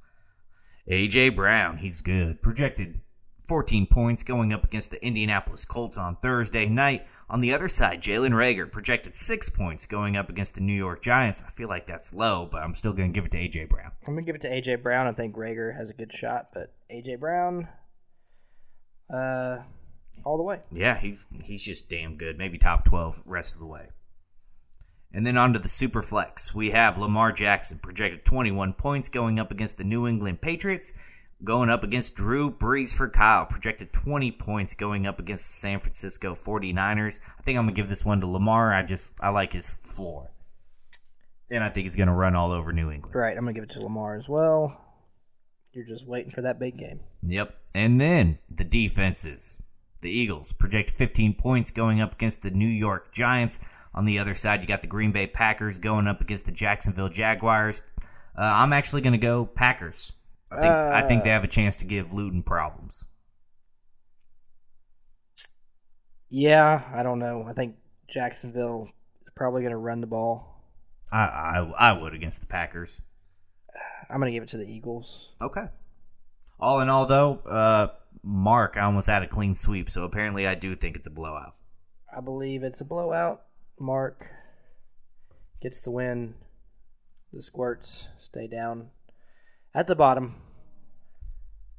AJ 0.89 1.37
Brown, 1.37 1.79
he's 1.79 2.01
good. 2.01 2.43
Projected 2.43 3.01
14 3.49 3.87
points 3.87 4.23
going 4.23 4.53
up 4.53 4.65
against 4.65 4.91
the 4.91 5.05
Indianapolis 5.05 5.65
Colts 5.65 5.97
on 5.97 6.17
Thursday 6.17 6.67
night. 6.67 7.07
On 7.29 7.41
the 7.41 7.55
other 7.55 7.69
side, 7.69 8.03
Jalen 8.03 8.31
Reagor 8.31 8.71
projected 8.71 9.17
six 9.17 9.49
points 9.49 9.87
going 9.87 10.17
up 10.17 10.29
against 10.29 10.55
the 10.55 10.61
New 10.61 10.75
York 10.75 11.03
Giants. 11.03 11.43
I 11.47 11.51
feel 11.51 11.69
like 11.69 11.87
that's 11.87 12.13
low, 12.13 12.49
but 12.51 12.63
I'm 12.63 12.75
still 12.75 12.93
going 12.93 13.13
to 13.13 13.15
give 13.15 13.25
it 13.25 13.33
to 13.33 13.39
AJ 13.39 13.69
Brown. 13.69 13.93
I'm 14.07 14.15
gonna 14.15 14.27
give 14.27 14.35
it 14.35 14.43
to 14.43 14.51
AJ 14.51 14.83
Brown. 14.83 15.07
I 15.07 15.13
think 15.13 15.35
Rager 15.35 15.77
has 15.77 15.91
a 15.91 15.95
good 15.95 16.13
shot, 16.13 16.49
but 16.53 16.73
AJ 16.91 17.21
Brown, 17.21 17.69
uh, 19.13 19.59
all 20.25 20.37
the 20.37 20.43
way. 20.43 20.61
Yeah, 20.71 20.99
he's 20.99 21.27
he's 21.43 21.63
just 21.63 21.89
damn 21.89 22.17
good. 22.17 22.39
Maybe 22.39 22.59
top 22.59 22.85
12 22.85 23.23
rest 23.25 23.55
of 23.55 23.61
the 23.61 23.67
way. 23.67 23.89
And 25.15 25.27
then 25.27 25.37
on 25.37 25.53
to 25.53 25.59
the 25.59 25.69
super 25.69 26.01
flex. 26.01 26.55
We 26.55 26.71
have 26.71 26.97
Lamar 26.97 27.33
Jackson 27.33 27.79
projected 27.79 28.25
21 28.25 28.73
points 28.73 29.09
going 29.09 29.39
up 29.39 29.51
against 29.51 29.77
the 29.77 29.85
New 29.85 30.07
England 30.07 30.41
Patriots. 30.41 30.93
Going 31.45 31.71
up 31.71 31.83
against 31.83 32.15
Drew 32.15 32.53
Brees 32.53 32.95
for 32.95 33.09
Kyle, 33.09 33.47
projected 33.47 33.93
20 33.93 34.31
points 34.33 34.75
going 34.75 35.07
up 35.07 35.19
against 35.19 35.45
the 35.47 35.53
San 35.55 35.81
Francisco 35.81 36.35
49ers. 36.35 37.19
I 37.39 37.43
think 37.43 37.59
I'm 37.59 37.65
going 37.65 37.75
to 37.75 37.81
give 37.81 37.89
this 37.89 38.05
one 38.05 38.21
to 38.21 38.29
Lamar. 38.29 38.73
I 38.73 38.85
just 38.85 39.17
I 39.21 39.31
like 39.31 39.53
his 39.53 39.69
floor. 39.69 40.31
And 41.51 41.65
I 41.65 41.69
think 41.69 41.85
he's 41.85 41.97
going 41.97 42.07
to 42.07 42.15
run 42.15 42.37
all 42.37 42.53
over 42.53 42.73
New 42.73 42.91
England. 42.91 43.15
Right, 43.15 43.37
I'm 43.37 43.45
gonna 43.45 43.53
give 43.53 43.65
it 43.65 43.71
to 43.71 43.81
Lamar 43.81 44.17
as 44.17 44.29
well. 44.29 44.81
You're 45.73 45.85
just 45.85 46.07
waiting 46.07 46.31
for 46.31 46.43
that 46.43 46.59
big 46.59 46.79
game. 46.79 47.01
Yep. 47.27 47.55
And 47.75 48.01
then 48.01 48.39
the 48.51 48.65
defenses. 48.65 49.61
The 50.01 50.11
Eagles 50.11 50.53
project 50.53 50.91
15 50.91 51.35
points 51.35 51.71
going 51.71 52.01
up 52.01 52.15
against 52.15 52.43
the 52.43 52.51
New 52.51 52.69
York 52.69 53.13
Giants. 53.13 53.61
On 53.95 54.05
the 54.05 54.19
other 54.19 54.35
side, 54.35 54.63
you 54.63 54.69
got 54.69 54.81
the 54.81 54.87
Green 54.87 55.13
Bay 55.13 55.27
Packers 55.27 55.79
going 55.79 56.07
up 56.07 56.21
against 56.21 56.47
the 56.47 56.53
Jacksonville 56.53 57.11
Jaguars. 57.11 57.83
Uh, 58.37 58.41
I'm 58.43 58.73
actually 58.73 59.03
going 59.03 59.13
to 59.13 59.19
go 59.19 59.45
Packers. 59.45 60.13
I 60.51 60.61
think 60.61 60.73
I 60.73 61.09
think 61.09 61.25
they 61.25 61.31
have 61.31 61.45
a 61.45 61.49
chance 61.49 61.77
to 61.77 61.87
give 61.87 62.13
Luton 62.13 62.43
problems. 62.43 63.07
Yeah, 66.29 66.83
I 66.95 67.03
don't 67.03 67.19
know. 67.19 67.47
I 67.49 67.53
think 67.53 67.77
Jacksonville 68.09 68.89
is 69.23 69.33
probably 69.35 69.63
gonna 69.63 69.79
run 69.79 70.01
the 70.01 70.07
ball. 70.07 70.63
I 71.11 71.25
I, 71.25 71.73
I 71.79 72.01
would 72.01 72.15
against 72.15 72.41
the 72.41 72.47
Packers. 72.47 73.01
I'm 74.11 74.19
gonna 74.19 74.31
give 74.31 74.43
it 74.43 74.51
to 74.51 74.59
the 74.59 74.67
Eagles. 74.67 75.29
Okay. 75.41 75.65
All 76.61 76.81
in 76.81 76.89
all, 76.89 77.07
though, 77.07 77.41
uh, 77.47 77.89
Mark, 78.23 78.77
I 78.77 78.83
almost 78.83 79.09
had 79.09 79.23
a 79.23 79.27
clean 79.27 79.57
sweep, 79.57 79.91
so 79.91 80.05
apparently 80.05 80.47
I 80.47 80.55
do 80.55 80.77
think 80.77 80.97
it's 80.97 81.07
a 81.07 81.11
blowout. 81.11 81.55
I 82.15 82.21
believe 82.21 82.63
it's 82.63 82.81
a 82.81 82.85
blowout. 82.85 83.43
Mark 83.83 84.29
gets 85.61 85.83
the 85.83 85.91
win. 85.91 86.35
The 87.33 87.43
squirts 87.43 88.09
stay 88.21 88.47
down 88.47 88.91
at 89.75 89.89
the 89.89 89.97
bottom. 89.97 90.37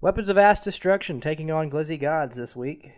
Weapons 0.01 0.27
of 0.27 0.37
Ass 0.37 0.59
Destruction 0.59 1.21
taking 1.21 1.49
on 1.49 1.71
Glizzy 1.71 1.99
Gods 1.99 2.35
this 2.35 2.55
week. 2.57 2.91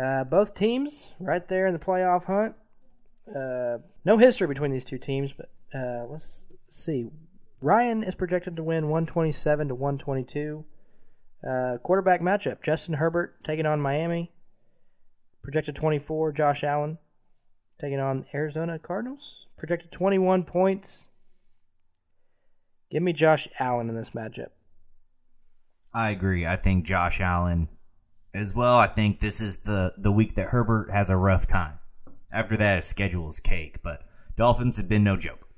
Uh, 0.00 0.22
both 0.22 0.54
teams 0.54 1.12
right 1.18 1.48
there 1.48 1.66
in 1.66 1.72
the 1.72 1.80
playoff 1.80 2.24
hunt. 2.26 2.54
Uh, 3.28 3.78
no 4.04 4.16
history 4.16 4.46
between 4.46 4.70
these 4.70 4.84
two 4.84 4.98
teams, 4.98 5.32
but 5.32 5.50
uh, 5.74 6.04
let's 6.08 6.44
see. 6.70 7.08
Ryan 7.60 8.04
is 8.04 8.14
projected 8.14 8.54
to 8.54 8.62
win 8.62 8.88
127 8.88 9.68
to 9.68 9.74
122. 9.74 10.64
Uh, 11.44 11.78
quarterback 11.78 12.20
matchup: 12.20 12.62
Justin 12.62 12.94
Herbert 12.94 13.42
taking 13.42 13.66
on 13.66 13.80
Miami. 13.80 14.30
Projected 15.46 15.76
24. 15.76 16.32
Josh 16.32 16.64
Allen 16.64 16.98
taking 17.80 18.00
on 18.00 18.26
Arizona 18.34 18.80
Cardinals, 18.80 19.46
projected 19.56 19.92
21 19.92 20.42
points. 20.42 21.06
Give 22.90 23.00
me 23.00 23.12
Josh 23.12 23.46
Allen 23.60 23.88
in 23.88 23.94
this 23.94 24.10
matchup. 24.10 24.48
I 25.94 26.10
agree. 26.10 26.44
I 26.44 26.56
think 26.56 26.84
Josh 26.84 27.20
Allen 27.20 27.68
as 28.34 28.56
well. 28.56 28.76
I 28.76 28.88
think 28.88 29.20
this 29.20 29.40
is 29.40 29.58
the 29.58 29.94
the 29.96 30.10
week 30.10 30.34
that 30.34 30.48
Herbert 30.48 30.90
has 30.90 31.10
a 31.10 31.16
rough 31.16 31.46
time. 31.46 31.78
After 32.32 32.56
that, 32.56 32.76
his 32.78 32.86
schedule 32.86 33.28
is 33.28 33.38
cake. 33.38 33.84
But 33.84 34.02
Dolphins 34.36 34.78
have 34.78 34.88
been 34.88 35.04
no 35.04 35.16
joke. 35.16 35.48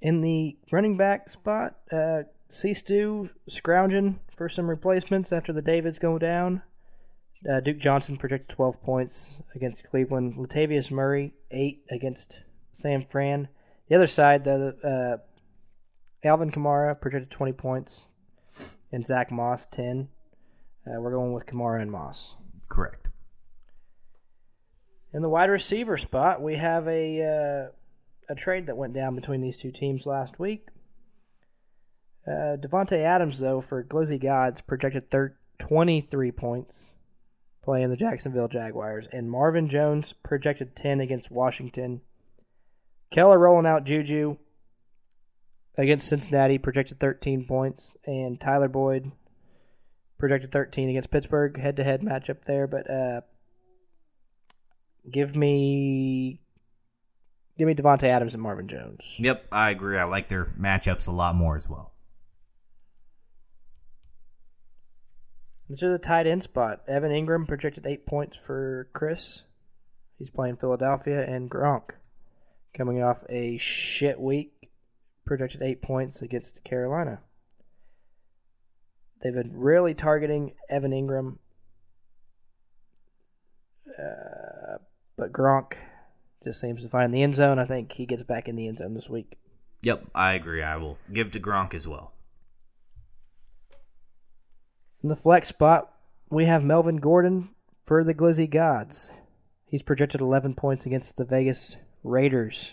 In 0.00 0.22
the 0.22 0.56
running 0.72 0.96
back 0.96 1.28
spot, 1.28 1.76
uh, 1.92 2.22
C. 2.48 2.72
Stu 2.72 3.28
scrounging 3.46 4.20
for 4.38 4.48
some 4.48 4.70
replacements 4.70 5.32
after 5.32 5.52
the 5.52 5.60
Davids 5.60 5.98
go 5.98 6.18
down. 6.18 6.62
Uh, 7.48 7.60
Duke 7.60 7.78
Johnson 7.78 8.18
projected 8.18 8.54
12 8.54 8.82
points 8.82 9.28
against 9.54 9.88
Cleveland. 9.90 10.34
Latavius 10.36 10.90
Murray, 10.90 11.32
8 11.50 11.84
against 11.90 12.38
San 12.72 13.06
Fran. 13.10 13.48
The 13.88 13.96
other 13.96 14.06
side, 14.06 14.44
the 14.44 15.20
uh, 16.24 16.26
Alvin 16.26 16.50
Kamara 16.50 17.00
projected 17.00 17.30
20 17.30 17.52
points, 17.52 18.06
and 18.92 19.06
Zack 19.06 19.32
Moss, 19.32 19.66
10. 19.72 20.08
Uh, 20.86 21.00
we're 21.00 21.12
going 21.12 21.32
with 21.32 21.46
Kamara 21.46 21.80
and 21.80 21.90
Moss. 21.90 22.36
Correct. 22.68 23.08
In 25.14 25.22
the 25.22 25.28
wide 25.28 25.50
receiver 25.50 25.96
spot, 25.96 26.42
we 26.42 26.56
have 26.56 26.86
a 26.86 27.22
uh, 27.22 28.32
a 28.32 28.34
trade 28.36 28.66
that 28.66 28.76
went 28.76 28.94
down 28.94 29.16
between 29.16 29.40
these 29.40 29.56
two 29.56 29.72
teams 29.72 30.06
last 30.06 30.38
week. 30.38 30.66
Uh, 32.26 32.56
Davante 32.56 33.02
Adams, 33.02 33.40
though, 33.40 33.60
for 33.60 33.82
Glizzy 33.82 34.22
Gods, 34.22 34.60
projected 34.60 35.10
thir- 35.10 35.36
23 35.58 36.30
points 36.30 36.92
playing 37.62 37.90
the 37.90 37.96
Jacksonville 37.96 38.48
Jaguars, 38.48 39.06
and 39.12 39.30
Marvin 39.30 39.68
Jones 39.68 40.14
projected 40.22 40.74
10 40.76 41.00
against 41.00 41.30
Washington. 41.30 42.00
Keller 43.12 43.38
rolling 43.38 43.66
out 43.66 43.84
Juju 43.84 44.36
against 45.76 46.08
Cincinnati, 46.08 46.58
projected 46.58 47.00
13 47.00 47.46
points, 47.46 47.94
and 48.06 48.40
Tyler 48.40 48.68
Boyd 48.68 49.12
projected 50.18 50.52
13 50.52 50.90
against 50.90 51.10
Pittsburgh. 51.10 51.58
Head 51.58 51.76
to 51.76 51.84
head 51.84 52.02
matchup 52.02 52.44
there, 52.46 52.66
but 52.66 52.88
uh, 52.88 53.20
give 55.10 55.34
me 55.34 56.40
give 57.58 57.66
me 57.66 57.74
Davante 57.74 58.04
Adams 58.04 58.34
and 58.34 58.42
Marvin 58.42 58.68
Jones. 58.68 59.16
Yep, 59.18 59.46
I 59.50 59.70
agree. 59.70 59.98
I 59.98 60.04
like 60.04 60.28
their 60.28 60.46
matchups 60.58 61.08
a 61.08 61.12
lot 61.12 61.34
more 61.34 61.56
as 61.56 61.68
well. 61.68 61.92
This 65.70 65.82
is 65.82 65.94
a 65.94 65.98
tight 65.98 66.26
end 66.26 66.42
spot. 66.42 66.80
Evan 66.88 67.12
Engram 67.12 67.46
projected 67.46 67.86
eight 67.86 68.04
points 68.04 68.36
for 68.44 68.88
Chris. 68.92 69.44
He's 70.18 70.28
playing 70.28 70.56
Philadelphia 70.56 71.24
and 71.24 71.48
Gronk, 71.48 71.90
coming 72.74 73.04
off 73.04 73.18
a 73.28 73.56
shit 73.58 74.18
week, 74.18 74.68
projected 75.24 75.62
eight 75.62 75.80
points 75.80 76.22
against 76.22 76.64
Carolina. 76.64 77.20
They've 79.22 79.32
been 79.32 79.52
really 79.60 79.94
targeting 79.94 80.54
Evan 80.68 80.90
Engram, 80.90 81.38
uh, 83.96 84.78
but 85.16 85.32
Gronk 85.32 85.74
just 86.42 86.60
seems 86.60 86.82
to 86.82 86.88
find 86.88 87.14
the 87.14 87.22
end 87.22 87.36
zone. 87.36 87.60
I 87.60 87.64
think 87.66 87.92
he 87.92 88.06
gets 88.06 88.24
back 88.24 88.48
in 88.48 88.56
the 88.56 88.66
end 88.66 88.78
zone 88.78 88.94
this 88.94 89.08
week. 89.08 89.38
Yep, 89.82 90.06
I 90.16 90.34
agree. 90.34 90.64
I 90.64 90.78
will 90.78 90.98
give 91.12 91.30
to 91.30 91.40
Gronk 91.40 91.74
as 91.74 91.86
well. 91.86 92.12
In 95.02 95.08
the 95.08 95.16
flex 95.16 95.48
spot, 95.48 95.94
we 96.28 96.44
have 96.44 96.62
Melvin 96.62 96.98
Gordon 96.98 97.50
for 97.86 98.04
the 98.04 98.14
Glizzy 98.14 98.48
Gods. 98.48 99.10
He's 99.64 99.82
projected 99.82 100.20
11 100.20 100.54
points 100.54 100.84
against 100.84 101.16
the 101.16 101.24
Vegas 101.24 101.76
Raiders. 102.04 102.72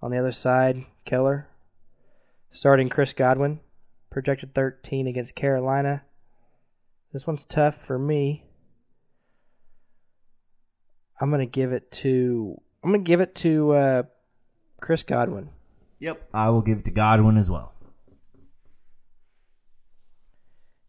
On 0.00 0.10
the 0.10 0.18
other 0.18 0.32
side, 0.32 0.86
Keller 1.04 1.48
starting 2.56 2.88
Chris 2.88 3.12
Godwin, 3.12 3.60
projected 4.10 4.54
13 4.54 5.06
against 5.06 5.34
Carolina. 5.34 6.02
This 7.12 7.26
one's 7.26 7.44
tough 7.44 7.76
for 7.84 7.98
me. 7.98 8.44
I'm 11.20 11.30
gonna 11.30 11.46
give 11.46 11.72
it 11.72 11.90
to 11.92 12.60
I'm 12.82 12.92
gonna 12.92 13.02
give 13.02 13.20
it 13.20 13.34
to 13.36 13.72
uh, 13.72 14.02
Chris 14.80 15.02
Godwin. 15.02 15.50
Yep, 15.98 16.28
I 16.32 16.50
will 16.50 16.62
give 16.62 16.78
it 16.78 16.84
to 16.86 16.90
Godwin 16.90 17.36
as 17.36 17.50
well. 17.50 17.72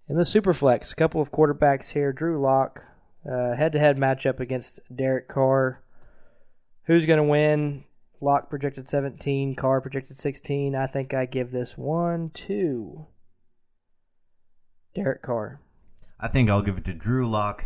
In 0.09 0.15
the 0.15 0.23
Superflex, 0.23 0.93
a 0.93 0.95
couple 0.95 1.21
of 1.21 1.33
quarterbacks 1.33 1.89
here. 1.89 2.13
Drew 2.13 2.41
Lock, 2.41 2.81
head 3.25 3.73
to 3.73 3.79
head 3.79 3.97
matchup 3.97 4.39
against 4.39 4.79
Derek 4.95 5.27
Carr. 5.27 5.83
Who's 6.85 7.05
going 7.05 7.17
to 7.17 7.23
win? 7.23 7.83
Lock 8.21 8.49
projected 8.49 8.89
17, 8.89 9.55
Carr 9.55 9.81
projected 9.81 10.17
16. 10.17 10.75
I 10.75 10.87
think 10.87 11.13
I 11.13 11.25
give 11.25 11.51
this 11.51 11.77
one 11.77 12.31
to 12.47 13.05
Derek 14.95 15.21
Carr. 15.21 15.59
I 16.19 16.29
think 16.29 16.49
I'll 16.49 16.61
give 16.61 16.77
it 16.77 16.85
to 16.85 16.93
Drew 16.93 17.27
Lock 17.27 17.65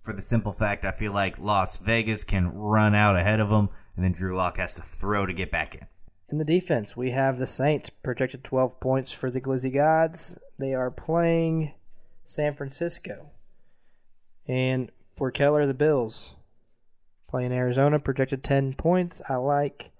for 0.00 0.14
the 0.14 0.22
simple 0.22 0.52
fact 0.52 0.86
I 0.86 0.92
feel 0.92 1.12
like 1.12 1.38
Las 1.38 1.76
Vegas 1.76 2.24
can 2.24 2.54
run 2.54 2.94
out 2.94 3.16
ahead 3.16 3.38
of 3.38 3.50
them, 3.50 3.68
and 3.94 4.04
then 4.04 4.12
Drew 4.12 4.34
Lock 4.34 4.56
has 4.56 4.72
to 4.74 4.82
throw 4.82 5.26
to 5.26 5.34
get 5.34 5.50
back 5.50 5.74
in. 5.74 5.86
In 6.30 6.38
the 6.38 6.44
defense, 6.44 6.96
we 6.96 7.10
have 7.10 7.38
the 7.38 7.46
Saints 7.46 7.90
projected 7.90 8.42
12 8.42 8.80
points 8.80 9.12
for 9.12 9.30
the 9.30 9.42
Glizzy 9.42 9.72
Gods. 9.72 10.38
They 10.58 10.72
are 10.72 10.90
playing 10.90 11.74
San 12.24 12.54
Francisco. 12.54 13.30
And 14.46 14.90
for 15.16 15.30
Keller, 15.30 15.66
the 15.66 15.74
Bills 15.74 16.34
playing 17.28 17.52
Arizona, 17.52 17.98
projected 17.98 18.44
10 18.44 18.74
points. 18.74 19.22
I 19.28 19.36
like 19.36 19.90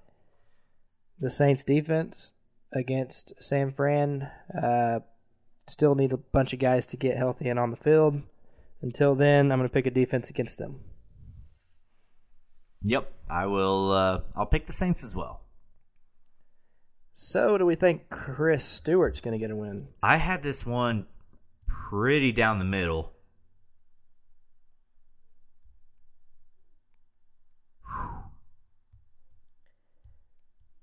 the 1.18 1.30
Saints 1.30 1.64
defense 1.64 2.32
against 2.72 3.32
San 3.42 3.72
Fran. 3.72 4.30
Uh, 4.62 5.00
still 5.66 5.94
need 5.94 6.12
a 6.12 6.18
bunch 6.18 6.52
of 6.52 6.58
guys 6.58 6.84
to 6.86 6.96
get 6.96 7.16
healthy 7.16 7.48
and 7.48 7.58
on 7.58 7.70
the 7.70 7.76
field. 7.76 8.20
Until 8.82 9.14
then, 9.14 9.50
I'm 9.50 9.58
going 9.58 9.68
to 9.68 9.72
pick 9.72 9.86
a 9.86 9.90
defense 9.90 10.28
against 10.28 10.58
them. 10.58 10.80
Yep, 12.82 13.12
I 13.30 13.46
will. 13.46 13.92
Uh, 13.92 14.20
I'll 14.36 14.46
pick 14.46 14.66
the 14.66 14.72
Saints 14.72 15.04
as 15.04 15.14
well. 15.14 15.40
So, 17.14 17.56
do 17.56 17.64
we 17.64 17.76
think 17.76 18.08
Chris 18.10 18.64
Stewart's 18.64 19.20
going 19.20 19.32
to 19.32 19.38
get 19.38 19.52
a 19.52 19.56
win? 19.56 19.88
I 20.02 20.16
had 20.16 20.42
this 20.42 20.66
one 20.66 21.06
pretty 21.92 22.32
down 22.32 22.58
the 22.58 22.64
middle. 22.64 23.12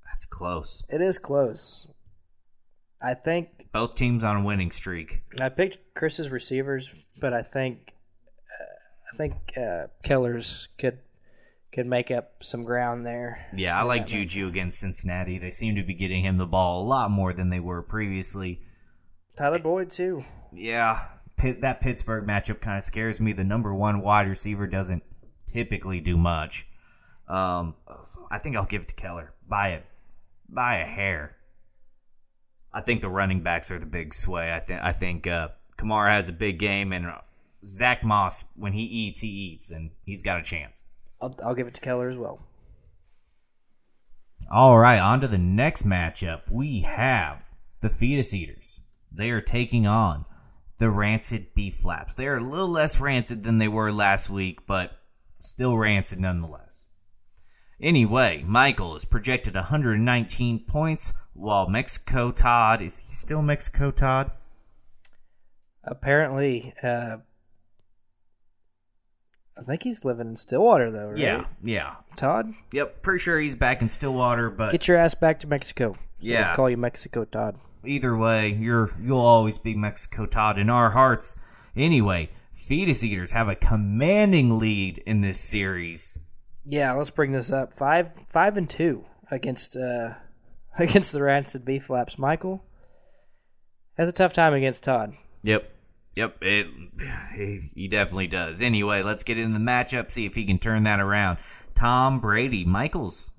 That's 0.05 0.27
close. 0.27 0.83
It 0.87 1.01
is 1.01 1.17
close. 1.17 1.87
I 3.01 3.15
think 3.15 3.47
both 3.73 3.95
teams 3.95 4.23
on 4.23 4.37
a 4.37 4.43
winning 4.43 4.69
streak. 4.69 5.23
I 5.41 5.49
picked 5.49 5.95
Chris's 5.95 6.29
receivers, 6.29 6.87
but 7.19 7.33
I 7.33 7.41
think 7.41 7.79
uh, 7.89 9.11
I 9.11 9.17
think 9.17 9.33
uh, 9.57 9.87
Keller's 10.03 10.67
could 10.77 10.99
could 11.73 11.87
make 11.87 12.11
up 12.11 12.43
some 12.43 12.63
ground 12.63 13.03
there. 13.03 13.47
Yeah, 13.55 13.79
I 13.79 13.83
like 13.83 14.05
Juju 14.05 14.47
against 14.47 14.79
Cincinnati. 14.79 15.39
They 15.39 15.49
seem 15.49 15.73
to 15.75 15.83
be 15.83 15.95
getting 15.95 16.23
him 16.23 16.37
the 16.37 16.45
ball 16.45 16.83
a 16.83 16.85
lot 16.85 17.09
more 17.09 17.33
than 17.33 17.49
they 17.49 17.59
were 17.59 17.81
previously. 17.81 18.61
Tyler 19.35 19.57
Boyd 19.57 19.89
too. 19.89 20.23
Yeah, 20.51 21.05
Pitt, 21.37 21.61
that 21.61 21.81
Pittsburgh 21.81 22.27
matchup 22.27 22.61
kind 22.61 22.77
of 22.77 22.83
scares 22.83 23.21
me. 23.21 23.33
The 23.33 23.43
number 23.43 23.73
one 23.73 24.01
wide 24.01 24.27
receiver 24.27 24.67
doesn't 24.67 25.03
typically 25.47 25.99
do 25.99 26.17
much. 26.17 26.67
Um, 27.27 27.75
I 28.31 28.39
think 28.39 28.55
I'll 28.55 28.65
give 28.65 28.83
it 28.83 28.87
to 28.89 28.95
Keller 28.95 29.33
by 29.47 29.69
a 29.69 29.81
by 30.47 30.79
a 30.79 30.85
hair. 30.85 31.35
I 32.73 32.81
think 32.81 33.01
the 33.01 33.09
running 33.09 33.41
backs 33.41 33.71
are 33.71 33.79
the 33.79 33.85
big 33.85 34.13
sway. 34.13 34.53
I 34.53 34.59
think 34.59 34.81
I 34.81 34.91
think 34.91 35.27
uh, 35.27 35.49
Kamara 35.77 36.09
has 36.09 36.29
a 36.29 36.33
big 36.33 36.59
game, 36.59 36.91
and 36.91 37.07
Zack 37.65 38.03
Moss 38.03 38.45
when 38.55 38.73
he 38.73 38.83
eats, 38.83 39.21
he 39.21 39.27
eats, 39.27 39.71
and 39.71 39.91
he's 40.05 40.21
got 40.21 40.39
a 40.39 40.43
chance. 40.43 40.83
I'll, 41.21 41.35
I'll 41.43 41.55
give 41.55 41.67
it 41.67 41.73
to 41.75 41.81
Keller 41.81 42.09
as 42.09 42.17
well. 42.17 42.39
All 44.51 44.77
right, 44.77 44.99
on 44.99 45.21
to 45.21 45.27
the 45.27 45.37
next 45.37 45.85
matchup. 45.85 46.49
We 46.49 46.81
have 46.81 47.43
the 47.81 47.89
Fetus 47.89 48.33
Eaters. 48.33 48.81
They 49.11 49.29
are 49.31 49.41
taking 49.41 49.85
on 49.85 50.25
the 50.79 50.89
Rancid 50.89 51.53
Beef 51.53 51.75
Flaps. 51.75 52.15
They 52.15 52.27
are 52.27 52.37
a 52.37 52.43
little 52.43 52.69
less 52.69 52.99
rancid 52.99 53.43
than 53.43 53.57
they 53.57 53.67
were 53.67 53.91
last 53.91 54.29
week, 54.29 54.65
but 54.65 54.97
still 55.39 55.77
rancid 55.77 56.19
nonetheless. 56.19 56.81
Anyway, 57.81 58.43
Michael 58.45 58.95
is 58.95 59.05
projected 59.05 59.55
119 59.55 60.65
points, 60.65 61.13
while 61.33 61.69
Mexico 61.69 62.31
Todd 62.31 62.81
is 62.81 62.97
he 62.97 63.13
still 63.13 63.41
Mexico 63.41 63.91
Todd? 63.91 64.31
Apparently, 65.83 66.73
uh, 66.83 67.17
I 69.57 69.63
think 69.63 69.83
he's 69.83 70.03
living 70.03 70.27
in 70.27 70.35
Stillwater 70.35 70.91
though. 70.91 71.07
Right? 71.09 71.17
Yeah, 71.17 71.45
yeah. 71.63 71.95
Todd. 72.17 72.53
Yep, 72.73 73.01
pretty 73.01 73.19
sure 73.19 73.39
he's 73.39 73.55
back 73.55 73.81
in 73.81 73.89
Stillwater, 73.89 74.49
but 74.49 74.71
get 74.71 74.87
your 74.87 74.97
ass 74.97 75.15
back 75.15 75.39
to 75.41 75.47
Mexico. 75.47 75.93
So 75.93 75.99
yeah, 76.19 76.55
call 76.55 76.69
you 76.69 76.77
Mexico 76.77 77.23
Todd. 77.25 77.57
Either 77.85 78.15
way, 78.15 78.49
you're 78.49 78.91
you'll 79.01 79.19
always 79.19 79.57
be 79.57 79.75
Mexico 79.75 80.25
Todd 80.25 80.57
in 80.57 80.69
our 80.69 80.91
hearts. 80.91 81.37
Anyway, 81.75 82.29
Fetus 82.55 83.03
Eaters 83.03 83.31
have 83.31 83.47
a 83.47 83.55
commanding 83.55 84.59
lead 84.59 84.97
in 84.99 85.21
this 85.21 85.39
series. 85.39 86.17
Yeah, 86.65 86.93
let's 86.93 87.09
bring 87.09 87.31
this 87.31 87.51
up. 87.51 87.73
Five, 87.73 88.11
five 88.31 88.57
and 88.57 88.69
two 88.69 89.05
against 89.31 89.75
uh, 89.77 90.13
against 90.79 91.11
the 91.11 91.21
Rancid 91.23 91.65
Beef 91.65 91.85
Flaps. 91.85 92.17
Michael 92.17 92.63
has 93.97 94.09
a 94.09 94.13
tough 94.13 94.33
time 94.33 94.53
against 94.53 94.83
Todd. 94.83 95.15
Yep. 95.43 95.71
Yep, 96.15 96.37
it, 96.41 96.67
he 97.75 97.87
definitely 97.87 98.27
does. 98.27 98.61
Anyway, 98.61 99.03
let's 99.03 99.23
get 99.23 99.37
into 99.37 99.53
the 99.53 99.63
matchup, 99.63 100.11
see 100.11 100.25
if 100.25 100.35
he 100.35 100.43
can 100.43 100.59
turn 100.59 100.83
that 100.83 100.99
around. 100.99 101.37
Tom 101.75 102.19
Brady, 102.19 102.65
Michael's 102.65 103.31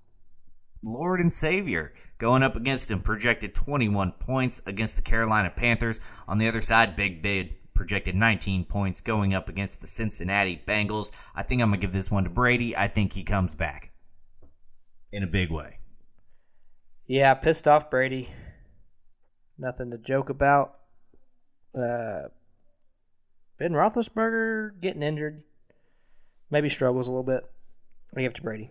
Lord 0.82 1.20
and 1.20 1.30
Savior, 1.32 1.93
going 2.21 2.45
up 2.45 2.55
against 2.55 2.91
him, 2.91 3.01
projected 3.01 3.55
21 3.55 4.12
points 4.12 4.62
against 4.66 4.95
the 4.95 5.03
Carolina 5.03 5.51
Panthers. 5.51 5.99
On 6.29 6.39
the 6.39 6.47
other 6.47 6.61
side, 6.61 6.95
Big 6.95 7.23
Bid 7.23 7.55
projected 7.75 8.14
19 8.14 8.66
points 8.66 9.01
going 9.01 9.35
up 9.35 9.49
against 9.49 9.81
the 9.81 9.87
Cincinnati 9.87 10.62
Bengals. 10.68 11.11
I 11.35 11.43
think 11.43 11.62
I'm 11.62 11.71
going 11.71 11.81
to 11.81 11.87
give 11.87 11.95
this 11.95 12.11
one 12.11 12.25
to 12.25 12.31
Brady. 12.31 12.77
I 12.77 12.87
think 12.87 13.12
he 13.12 13.25
comes 13.25 13.55
back 13.55 13.91
in 15.11 15.25
a 15.25 15.27
big 15.27 15.51
way. 15.51 15.79
Yeah, 17.07 17.35
pissed 17.35 17.66
off 17.66 17.91
Brady. 17.91 18.29
Nothing 19.59 19.91
to 19.91 19.99
joke 19.99 20.29
about. 20.29 20.77
Uh, 21.75 22.29
Ben 23.59 23.73
Roethlisberger 23.73 24.81
getting 24.81 25.03
injured. 25.03 25.43
Maybe 26.51 26.68
struggles 26.68 27.07
a 27.07 27.11
little 27.11 27.23
bit. 27.23 27.45
I 28.14 28.21
give 28.21 28.33
it 28.33 28.37
to 28.37 28.43
Brady. 28.43 28.71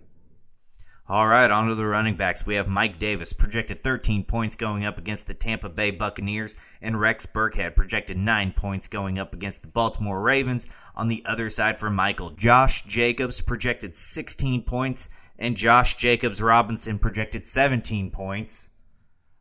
All 1.12 1.26
right, 1.26 1.50
on 1.50 1.70
to 1.70 1.74
the 1.74 1.88
running 1.88 2.18
backs. 2.18 2.46
We 2.46 2.54
have 2.54 2.68
Mike 2.68 3.00
Davis, 3.00 3.34
projected 3.34 3.82
13 3.82 4.26
points 4.26 4.56
going 4.56 4.86
up 4.86 5.00
against 5.00 5.26
the 5.26 5.34
Tampa 5.34 5.68
Bay 5.68 5.90
Buccaneers, 5.90 6.56
and 6.84 7.02
Rex 7.02 7.26
Burkhead, 7.26 7.76
projected 7.76 8.16
9 8.16 8.54
points 8.56 8.88
going 8.88 9.18
up 9.18 9.34
against 9.34 9.64
the 9.64 9.70
Baltimore 9.70 10.22
Ravens. 10.22 10.68
On 10.96 11.08
the 11.08 11.24
other 11.26 11.50
side 11.50 11.80
for 11.80 11.90
Michael, 11.90 12.30
Josh 12.30 12.84
Jacobs, 12.84 13.42
projected 13.42 13.96
16 13.96 14.62
points, 14.66 15.10
and 15.40 15.58
Josh 15.58 15.96
Jacobs 15.96 16.44
Robinson, 16.44 17.00
projected 17.00 17.48
17 17.48 18.12
points. 18.12 18.70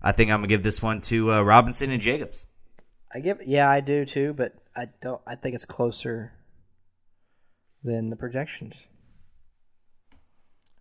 I 0.01 0.13
think 0.13 0.31
I'm 0.31 0.39
going 0.39 0.49
to 0.49 0.55
give 0.55 0.63
this 0.63 0.81
one 0.81 1.03
to 1.03 1.33
uh, 1.33 1.43
Robinson 1.43 1.91
and 1.91 2.01
Jacobs. 2.01 2.47
I 3.15 3.21
give, 3.21 3.41
yeah, 3.47 3.69
I 3.69 3.81
do 3.81 4.07
too, 4.07 4.33
but 4.33 4.55
I 4.75 4.87
don't. 5.03 5.21
I 5.27 5.35
think 5.35 5.55
it's 5.55 5.67
closer 5.67 6.33
than 7.85 8.09
the 8.09 8.17
projections. 8.17 8.75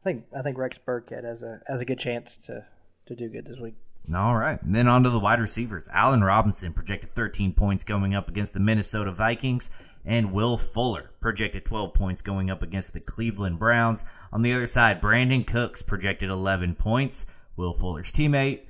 I 0.07 0.11
think 0.11 0.25
I 0.33 0.41
think 0.41 0.57
Rex 0.57 0.77
Burkhead 0.87 1.25
has 1.25 1.43
a 1.43 1.59
has 1.67 1.81
a 1.81 1.85
good 1.85 1.99
chance 1.99 2.37
to 2.45 2.65
to 3.07 3.15
do 3.15 3.27
good 3.27 3.45
this 3.45 3.59
week. 3.59 3.75
All 4.15 4.37
right. 4.37 4.61
And 4.61 4.73
then 4.73 4.87
on 4.87 5.03
to 5.03 5.09
the 5.09 5.19
wide 5.19 5.41
receivers. 5.41 5.89
Allen 5.91 6.23
Robinson 6.23 6.71
projected 6.71 7.13
13 7.13 7.51
points 7.51 7.83
going 7.83 8.15
up 8.15 8.29
against 8.29 8.53
the 8.53 8.61
Minnesota 8.61 9.11
Vikings. 9.11 9.69
And 10.05 10.31
Will 10.31 10.55
Fuller 10.55 11.09
projected 11.19 11.65
12 11.65 11.93
points 11.93 12.21
going 12.21 12.49
up 12.49 12.61
against 12.61 12.93
the 12.93 13.01
Cleveland 13.01 13.59
Browns. 13.59 14.05
On 14.31 14.43
the 14.43 14.53
other 14.53 14.65
side, 14.65 15.01
Brandin 15.01 15.45
Cooks 15.45 15.81
projected 15.81 16.29
11 16.29 16.75
points. 16.75 17.25
Will 17.57 17.73
Fuller's 17.73 18.13
teammate 18.13 18.61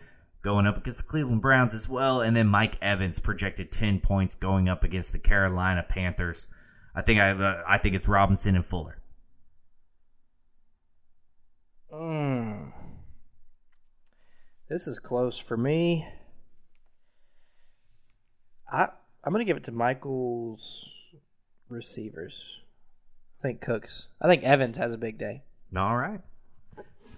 going 0.42 0.66
up 0.66 0.78
against 0.78 1.02
the 1.02 1.08
Cleveland 1.08 1.44
Browns 1.44 1.76
as 1.76 1.88
well. 1.88 2.22
And 2.22 2.36
then 2.36 2.48
Mike 2.48 2.80
Evans 2.82 3.20
projected 3.20 3.72
10 3.72 4.00
points 4.00 4.34
going 4.34 4.68
up 4.68 4.84
against 4.84 5.12
the 5.12 5.20
Carolina 5.20 5.86
Panthers. 5.88 6.48
I 6.96 7.04
think 7.04 7.20
I 7.20 7.30
uh, 7.30 7.64
I 7.68 7.78
think 7.78 7.94
it's 7.94 8.08
Robinson 8.08 8.56
and 8.56 8.66
Fuller. 8.66 8.98
Mm. 11.94 12.72
This 14.70 14.88
is 14.88 15.00
close 15.00 15.38
for 15.38 15.56
me. 15.56 16.06
I 18.72 18.88
I'm 19.24 19.32
gonna 19.32 19.46
give 19.46 19.58
it 19.58 19.64
to 19.66 19.72
Michael's 19.72 20.90
receivers. 21.70 22.44
I 23.40 23.44
think 23.44 23.62
Cooks. 23.62 24.08
I 24.22 24.28
think 24.28 24.44
Evans 24.44 24.78
has 24.78 24.94
a 24.94 24.98
big 24.98 25.18
day. 25.18 25.44
All 25.76 25.96
right. 25.96 26.22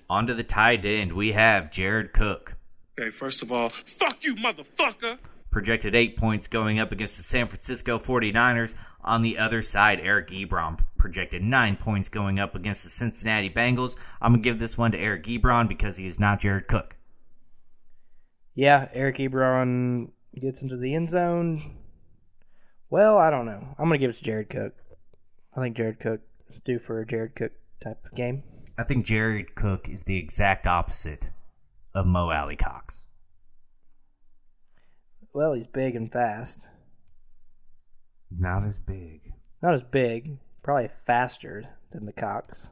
On 0.10 0.28
to 0.28 0.34
the 0.34 0.44
tight 0.44 0.86
end. 0.86 1.14
We 1.14 1.32
have 1.34 1.72
Jared 1.72 2.14
Cook. 2.14 2.56
Okay, 3.00 3.12
first 3.12 3.42
of 3.42 3.52
all, 3.52 3.70
fuck 3.70 4.24
you, 4.24 4.36
motherfucker. 4.36 5.20
Projected 5.52 5.96
eight 5.96 6.16
points 6.16 6.48
going 6.48 6.80
up 6.80 6.92
against 6.92 7.18
the 7.18 7.24
San 7.24 7.48
Francisco 7.48 7.98
49ers. 7.98 8.76
On 9.04 9.22
the 9.22 9.38
other 9.38 9.62
side, 9.62 10.00
Eric 10.00 10.30
Ebron 10.30 10.80
projected 10.98 11.42
nine 11.42 11.76
points 11.76 12.10
going 12.10 12.40
up 12.40 12.54
against 12.54 12.84
the 12.84 12.90
Cincinnati 12.90 13.50
Bengals. 13.50 13.98
I'm 14.22 14.34
going 14.34 14.44
to 14.44 14.50
give 14.50 14.60
this 14.60 14.78
one 14.78 14.92
to 14.92 15.00
Eric 15.00 15.24
Ebron 15.26 15.68
because 15.68 15.98
he 15.98 16.06
is 16.06 16.20
not 16.20 16.40
Jared 16.40 16.68
Cook. 16.68 16.96
Yeah, 18.54 18.90
Eric 18.94 19.18
Ebron 19.18 20.10
gets 20.40 20.62
into 20.62 20.78
the 20.78 20.94
end 20.94 21.10
zone. 21.10 21.78
Well, 22.90 23.18
I 23.18 23.30
don't 23.30 23.46
know. 23.46 23.76
I'm 23.78 23.88
going 23.88 24.00
to 24.00 24.06
give 24.06 24.12
it 24.12 24.18
to 24.18 24.24
Jared 24.24 24.50
Cook. 24.50 24.74
I 25.56 25.62
think 25.62 25.78
Jared 25.78 26.00
Cook 26.00 26.22
is 26.50 26.60
due 26.66 26.80
for 26.80 27.00
a 27.00 27.08
Jared 27.08 27.36
Cook 27.36 27.54
type 27.84 28.04
of 28.06 28.16
game. 28.16 28.44
I 28.78 28.84
think 28.84 29.06
Jared 29.06 29.56
Cook 29.56 29.90
is 29.90 30.04
the 30.04 30.18
exact 30.18 30.68
opposite 30.68 31.32
of 31.94 32.06
Mo 32.06 32.30
Alie-Cox. 32.30 33.06
Well, 35.34 35.54
he's 35.54 35.68
big 35.68 35.96
and 35.96 36.12
fast. 36.12 36.68
Not 38.32 38.66
as 38.66 38.80
big. 38.80 39.34
Not 39.62 39.74
as 39.74 39.84
big. 39.84 40.38
Probably 40.64 40.90
faster 41.06 41.66
than 41.92 42.06
the 42.06 42.14
Cox. 42.14 42.68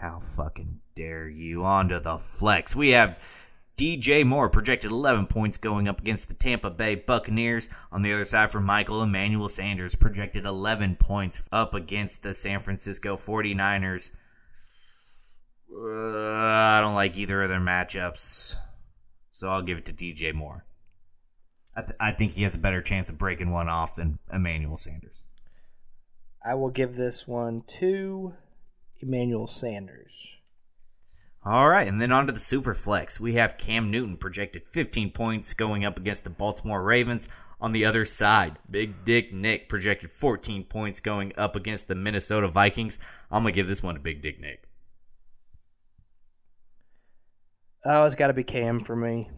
How 0.00 0.20
fucking 0.20 0.80
dare 0.96 1.28
you? 1.28 1.64
On 1.64 1.88
to 1.88 2.00
the 2.00 2.18
flex. 2.18 2.74
We 2.74 2.90
have 2.90 3.18
DJ 3.76 4.24
Moore 4.24 4.48
projected 4.48 4.90
11 4.90 5.26
points 5.26 5.56
going 5.56 5.88
up 5.88 6.00
against 6.00 6.28
the 6.28 6.34
Tampa 6.34 6.70
Bay 6.70 6.94
Buccaneers. 6.94 7.68
On 7.92 8.02
the 8.02 8.12
other 8.12 8.24
side 8.24 8.50
for 8.50 8.60
Michael 8.60 9.02
Emmanuel 9.02 9.48
Sanders 9.48 9.94
projected 9.94 10.44
11 10.46 10.96
points 10.96 11.48
up 11.52 11.74
against 11.74 12.22
the 12.22 12.34
San 12.34 12.60
Francisco 12.60 13.16
49ers. 13.16 14.10
Uh, 15.72 15.78
I 15.78 16.80
don't 16.82 16.94
like 16.94 17.16
either 17.16 17.42
of 17.42 17.48
their 17.48 17.60
matchups, 17.60 18.56
so 19.32 19.48
I'll 19.48 19.62
give 19.62 19.78
it 19.78 19.86
to 19.86 19.92
DJ 19.92 20.34
Moore. 20.34 20.64
I, 21.76 21.82
th- 21.82 21.96
I 22.00 22.12
think 22.12 22.32
he 22.32 22.42
has 22.42 22.54
a 22.54 22.58
better 22.58 22.82
chance 22.82 23.08
of 23.08 23.18
breaking 23.18 23.50
one 23.50 23.68
off 23.68 23.96
than 23.96 24.18
Emmanuel 24.32 24.76
Sanders. 24.76 25.24
I 26.44 26.54
will 26.54 26.70
give 26.70 26.96
this 26.96 27.28
one 27.28 27.64
to 27.80 28.34
Emmanuel 29.00 29.46
Sanders. 29.46 30.38
All 31.44 31.68
right, 31.68 31.88
and 31.88 32.00
then 32.00 32.12
on 32.12 32.26
to 32.26 32.32
the 32.32 32.38
super 32.38 32.74
flex. 32.74 33.18
We 33.18 33.34
have 33.34 33.56
Cam 33.56 33.90
Newton 33.90 34.18
projected 34.18 34.62
15 34.70 35.10
points 35.12 35.54
going 35.54 35.84
up 35.84 35.96
against 35.96 36.24
the 36.24 36.30
Baltimore 36.30 36.82
Ravens. 36.82 37.28
On 37.62 37.72
the 37.72 37.84
other 37.84 38.04
side, 38.04 38.58
Big 38.70 39.04
Dick 39.04 39.32
Nick 39.32 39.68
projected 39.68 40.10
14 40.12 40.64
points 40.64 41.00
going 41.00 41.32
up 41.36 41.56
against 41.56 41.88
the 41.88 41.94
Minnesota 41.94 42.48
Vikings. 42.48 42.98
I'm 43.30 43.42
going 43.42 43.52
to 43.52 43.56
give 43.56 43.68
this 43.68 43.82
one 43.82 43.94
to 43.94 44.00
Big 44.00 44.22
Dick 44.22 44.40
Nick. 44.40 44.64
Oh, 47.84 48.04
it's 48.04 48.14
got 48.14 48.28
to 48.28 48.34
be 48.34 48.44
Cam 48.44 48.84
for 48.84 48.96
me. 48.96 49.30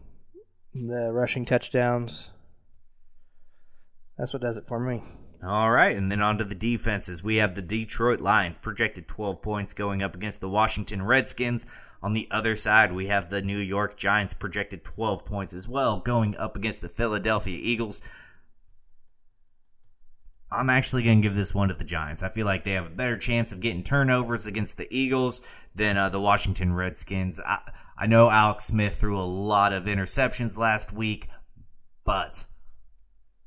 The 0.75 1.11
rushing 1.11 1.45
touchdowns. 1.45 2.29
That's 4.17 4.33
what 4.33 4.41
does 4.41 4.57
it 4.57 4.67
for 4.67 4.79
me. 4.79 5.03
All 5.45 5.69
right, 5.69 5.95
and 5.95 6.11
then 6.11 6.21
on 6.21 6.37
to 6.37 6.45
the 6.45 6.55
defenses. 6.55 7.23
We 7.23 7.35
have 7.37 7.53
the 7.53 7.61
Detroit 7.61 8.21
Lions 8.21 8.55
projected 8.61 9.07
12 9.07 9.41
points 9.41 9.73
going 9.73 10.01
up 10.01 10.15
against 10.15 10.39
the 10.39 10.49
Washington 10.49 11.03
Redskins. 11.03 11.65
On 12.01 12.13
the 12.13 12.27
other 12.31 12.55
side, 12.55 12.93
we 12.93 13.07
have 13.07 13.29
the 13.29 13.41
New 13.41 13.57
York 13.57 13.97
Giants 13.97 14.33
projected 14.33 14.83
12 14.83 15.25
points 15.25 15.53
as 15.53 15.67
well 15.67 15.99
going 15.99 16.35
up 16.37 16.55
against 16.55 16.81
the 16.81 16.89
Philadelphia 16.89 17.59
Eagles. 17.61 18.01
I'm 20.49 20.69
actually 20.69 21.03
going 21.03 21.21
to 21.21 21.27
give 21.27 21.35
this 21.35 21.53
one 21.53 21.69
to 21.69 21.73
the 21.73 21.83
Giants. 21.83 22.23
I 22.23 22.29
feel 22.29 22.45
like 22.45 22.63
they 22.63 22.73
have 22.73 22.85
a 22.85 22.89
better 22.89 23.17
chance 23.17 23.51
of 23.51 23.59
getting 23.59 23.83
turnovers 23.83 24.45
against 24.45 24.77
the 24.77 24.87
Eagles 24.89 25.41
than 25.75 25.97
uh, 25.97 26.09
the 26.09 26.21
Washington 26.21 26.73
Redskins. 26.73 27.39
I, 27.39 27.59
I 27.97 28.07
know 28.07 28.29
Alex 28.29 28.65
Smith 28.65 28.95
threw 28.95 29.17
a 29.17 29.23
lot 29.23 29.73
of 29.73 29.83
interceptions 29.83 30.57
last 30.57 30.91
week, 30.91 31.29
but 32.05 32.45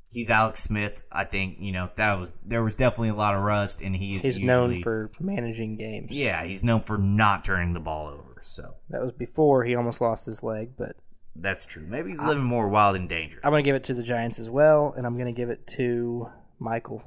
he's 0.09 0.29
Alex 0.29 0.61
Smith. 0.61 1.05
I 1.11 1.25
think 1.25 1.57
you 1.59 1.71
know 1.71 1.89
that 1.95 2.19
was 2.19 2.31
there 2.45 2.63
was 2.63 2.75
definitely 2.75 3.09
a 3.09 3.15
lot 3.15 3.35
of 3.35 3.43
rust, 3.43 3.81
and 3.81 3.95
he 3.95 4.15
is 4.15 4.23
He's 4.23 4.39
usually, 4.39 4.77
known 4.77 4.83
for 4.83 5.11
managing 5.19 5.77
games. 5.77 6.07
yeah, 6.11 6.43
he's 6.43 6.63
known 6.63 6.81
for 6.81 6.97
not 6.97 7.43
turning 7.43 7.73
the 7.73 7.79
ball 7.79 8.07
over. 8.07 8.39
So 8.41 8.75
That 8.89 9.01
was 9.01 9.11
before 9.11 9.65
he 9.65 9.75
almost 9.75 9.99
lost 9.99 10.25
his 10.25 10.41
leg, 10.41 10.71
but 10.77 10.95
that's 11.35 11.65
true. 11.65 11.85
Maybe 11.85 12.09
he's 12.09 12.23
living 12.23 12.43
more 12.43 12.67
wild 12.69 12.95
and 12.95 13.09
dangerous. 13.09 13.41
I'm 13.43 13.51
going 13.51 13.63
to 13.63 13.65
give 13.65 13.75
it 13.75 13.83
to 13.85 13.93
the 13.93 14.03
Giants 14.03 14.39
as 14.39 14.49
well, 14.49 14.93
and 14.95 15.05
I'm 15.05 15.15
going 15.15 15.33
to 15.33 15.37
give 15.39 15.49
it 15.49 15.67
to 15.75 16.29
Michael. 16.57 17.03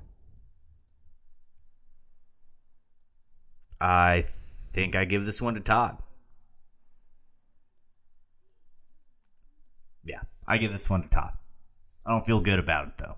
I 3.81 4.25
think 4.73 4.95
I 4.95 5.05
give 5.05 5.25
this 5.25 5.41
one 5.41 5.55
to 5.55 5.61
Todd. 5.61 5.97
Yeah, 10.05 10.21
I 10.47 10.59
give 10.59 10.73
this 10.73 10.89
one 10.91 11.03
to 11.03 11.09
Todd. 11.09 11.33
I 12.07 12.11
don't 12.11 12.27
feel 12.27 12.41
good 12.41 12.59
about 12.59 12.89
it 12.89 12.99
though. 12.99 13.17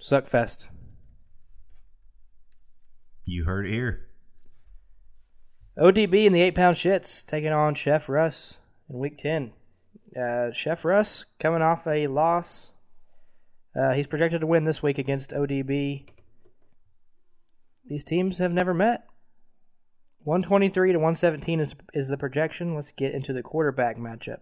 Suckfest. 0.00 0.66
You 3.24 3.44
heard 3.44 3.66
it 3.66 3.72
here. 3.72 4.08
ODB 5.78 6.26
and 6.26 6.34
the 6.34 6.42
eight 6.42 6.54
pound 6.54 6.76
shits 6.76 7.24
taking 7.26 7.52
on 7.52 7.74
Chef 7.74 8.08
Russ 8.08 8.58
in 8.88 8.98
week 8.98 9.18
10. 9.18 9.52
Uh, 10.14 10.52
Chef 10.52 10.84
Russ 10.84 11.24
coming 11.40 11.62
off 11.62 11.86
a 11.86 12.06
loss 12.06 12.72
Uh, 13.74 13.92
he's 13.92 14.06
projected 14.06 14.40
to 14.40 14.46
win 14.46 14.64
this 14.64 14.82
week 14.82 14.98
against 14.98 15.30
ODB. 15.30 16.04
These 17.88 18.04
teams 18.04 18.38
have 18.38 18.52
never 18.52 18.72
met. 18.72 19.04
123 20.24 20.92
to 20.92 20.98
117 20.98 21.60
is 21.60 21.74
is 21.92 22.08
the 22.08 22.16
projection. 22.16 22.74
Let's 22.74 22.92
get 22.92 23.14
into 23.14 23.32
the 23.32 23.42
quarterback 23.42 23.98
matchup. 23.98 24.40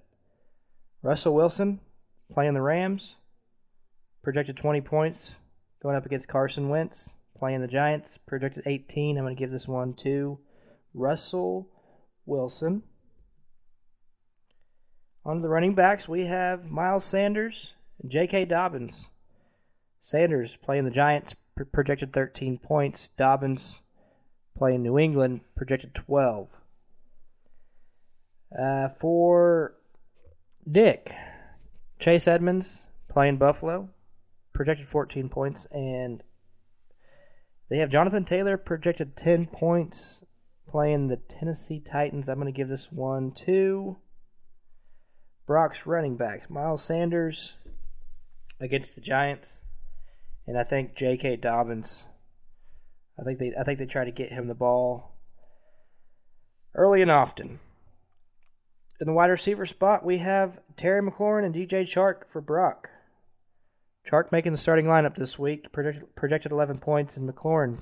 Russell 1.03 1.35
Wilson 1.35 1.81
playing 2.33 2.55
the 2.55 2.63
Rams, 2.63 3.17
projected 4.23 4.57
20 4.57 4.81
points, 4.81 5.33
going 5.83 5.97
up 5.97 6.07
against 6.07 6.29
Carson 6.29 6.69
Wentz 6.69 7.11
playing 7.43 7.61
the 7.61 7.67
Giants, 7.67 8.21
projected 8.25 8.63
18. 8.67 9.19
I'm 9.19 9.25
going 9.25 9.35
to 9.35 9.41
give 9.41 9.51
this 9.51 9.67
one 9.67 9.95
to 10.05 10.39
Russell 10.95 11.69
Wilson. 12.25 12.85
On 15.25 15.43
the 15.43 15.49
running 15.49 15.75
backs, 15.75 16.07
we 16.07 16.27
have 16.27 16.71
Miles 16.71 17.05
Sanders 17.05 17.73
and 18.01 18.13
J.K. 18.13 18.45
Dobbins. 18.45 19.07
Sanders 20.01 20.57
playing 20.63 20.85
the 20.85 20.93
Giants, 20.93 21.35
pr- 21.57 21.65
projected 21.65 22.13
13 22.13 22.59
points. 22.59 23.11
Dobbins 23.17 23.81
playing 24.57 24.83
New 24.83 24.99
England, 24.99 25.41
projected 25.57 25.95
12. 25.95 26.49
Uh, 28.59 28.89
for 29.01 29.75
Dick, 30.71 31.11
Chase 31.99 32.29
Edmonds 32.29 32.85
playing 33.09 33.39
Buffalo, 33.39 33.89
projected 34.53 34.89
14 34.89 35.29
points. 35.29 35.67
And 35.71 36.23
they 37.69 37.79
have 37.79 37.91
Jonathan 37.91 38.25
Taylor, 38.25 38.57
projected 38.57 39.17
10 39.17 39.47
points, 39.47 40.23
playing 40.69 41.09
the 41.09 41.17
Tennessee 41.17 41.81
Titans. 41.81 42.29
I'm 42.29 42.41
going 42.41 42.53
to 42.53 42.57
give 42.57 42.69
this 42.69 42.89
one 42.91 43.33
to 43.47 43.97
Brock's 45.47 45.87
running 45.87 46.17
backs. 46.17 46.51
Miles 46.51 46.85
Sanders 46.85 47.55
against 48.61 48.95
the 48.95 49.01
Giants. 49.01 49.63
And 50.47 50.59
I 50.59 50.65
think 50.65 50.95
J.K. 50.95 51.37
Dobbins. 51.37 52.07
I 53.19 53.25
think 53.25 53.39
they 53.39 53.53
I 53.59 53.65
think 53.65 53.79
they 53.79 53.87
try 53.87 54.05
to 54.05 54.11
get 54.11 54.33
him 54.33 54.49
the 54.49 54.55
ball 54.55 55.15
early 56.75 57.03
and 57.03 57.11
often. 57.11 57.61
In 59.01 59.07
the 59.07 59.13
wide 59.13 59.31
receiver 59.31 59.67
spot, 59.67 60.05
we 60.05 60.19
have 60.19 60.61
Terry 60.77 61.03
McLaurin 61.03 61.45
and 61.45 61.55
DJ 61.55 61.83
Chark 61.83 62.23
for 62.33 62.41
Brock. 62.41 62.89
Chark 64.09 64.31
making 64.33 64.53
the 64.53 64.59
starting 64.59 64.87
lineup 64.87 65.17
this 65.17 65.39
week, 65.39 65.73
projected, 65.73 66.15
projected 66.15 66.53
11 66.53 66.79
points, 66.79 67.17
and 67.17 67.29
McLaurin 67.29 67.79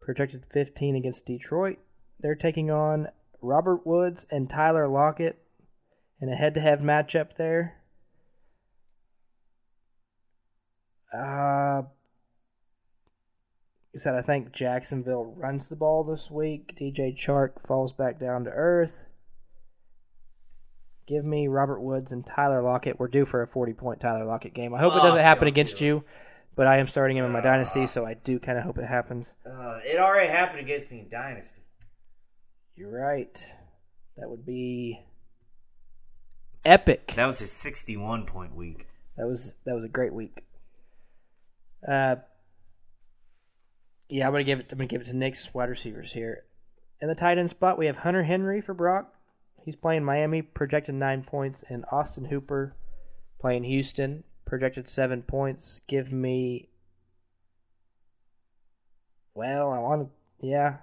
projected 0.00 0.44
15 0.52 0.96
against 0.96 1.26
Detroit. 1.26 1.78
They're 2.20 2.34
taking 2.34 2.70
on 2.70 3.08
Robert 3.42 3.86
Woods 3.86 4.24
and 4.30 4.48
Tyler 4.48 4.88
Lockett 4.88 5.38
in 6.20 6.28
a 6.28 6.36
head-to-head 6.36 6.80
matchup 6.80 7.36
there. 7.36 7.76
Uh, 11.12 11.82
he 13.98 14.02
said, 14.02 14.14
I 14.14 14.22
think 14.22 14.52
Jacksonville 14.52 15.34
runs 15.36 15.68
the 15.68 15.74
ball 15.74 16.04
this 16.04 16.30
week. 16.30 16.78
DJ 16.80 17.18
Chark 17.18 17.66
falls 17.66 17.92
back 17.92 18.20
down 18.20 18.44
to 18.44 18.50
earth. 18.50 18.92
Give 21.08 21.24
me 21.24 21.48
Robert 21.48 21.80
Woods 21.80 22.12
and 22.12 22.24
Tyler 22.24 22.62
Lockett. 22.62 23.00
We're 23.00 23.08
due 23.08 23.26
for 23.26 23.42
a 23.42 23.48
40 23.48 23.72
point 23.72 24.00
Tyler 24.00 24.24
Lockett 24.24 24.54
game. 24.54 24.72
I 24.72 24.78
hope 24.78 24.94
it 24.94 25.02
doesn't 25.02 25.24
happen 25.24 25.48
against 25.48 25.80
you, 25.80 26.04
but 26.54 26.68
I 26.68 26.78
am 26.78 26.86
starting 26.86 27.16
him 27.16 27.24
in 27.24 27.32
my 27.32 27.40
dynasty, 27.40 27.88
so 27.88 28.06
I 28.06 28.14
do 28.14 28.38
kind 28.38 28.56
of 28.56 28.62
hope 28.62 28.78
it 28.78 28.84
happens. 28.84 29.26
Uh, 29.44 29.80
it 29.84 29.98
already 29.98 30.28
happened 30.28 30.60
against 30.60 30.92
me 30.92 31.00
in 31.00 31.08
Dynasty. 31.08 31.62
You're 32.76 32.96
right. 32.96 33.52
That 34.16 34.30
would 34.30 34.46
be 34.46 35.00
epic. 36.64 37.14
That 37.16 37.26
was 37.26 37.40
his 37.40 37.50
61 37.50 38.26
point 38.26 38.54
week. 38.54 38.86
That 39.16 39.26
was 39.26 39.54
that 39.64 39.74
was 39.74 39.82
a 39.82 39.88
great 39.88 40.14
week. 40.14 40.44
Uh, 41.86 42.16
yeah, 44.08 44.26
I'm 44.26 44.32
gonna 44.32 44.44
give 44.44 44.60
it. 44.60 44.66
I'm 44.70 44.78
gonna 44.78 44.88
give 44.88 45.02
it 45.02 45.06
to 45.06 45.16
Nick's 45.16 45.52
wide 45.52 45.68
receivers 45.68 46.12
here. 46.12 46.44
In 47.00 47.08
the 47.08 47.14
tight 47.14 47.38
end 47.38 47.50
spot, 47.50 47.78
we 47.78 47.86
have 47.86 47.96
Hunter 47.96 48.24
Henry 48.24 48.60
for 48.60 48.74
Brock. 48.74 49.12
He's 49.64 49.76
playing 49.76 50.04
Miami, 50.04 50.42
projected 50.42 50.94
nine 50.94 51.22
points, 51.22 51.62
and 51.68 51.84
Austin 51.92 52.24
Hooper 52.24 52.74
playing 53.40 53.64
Houston, 53.64 54.24
projected 54.46 54.88
seven 54.88 55.22
points. 55.22 55.80
Give 55.86 56.10
me. 56.10 56.68
Well, 59.34 59.70
I 59.70 59.78
want 59.78 60.08
to. 60.08 60.46
Yeah. 60.46 60.76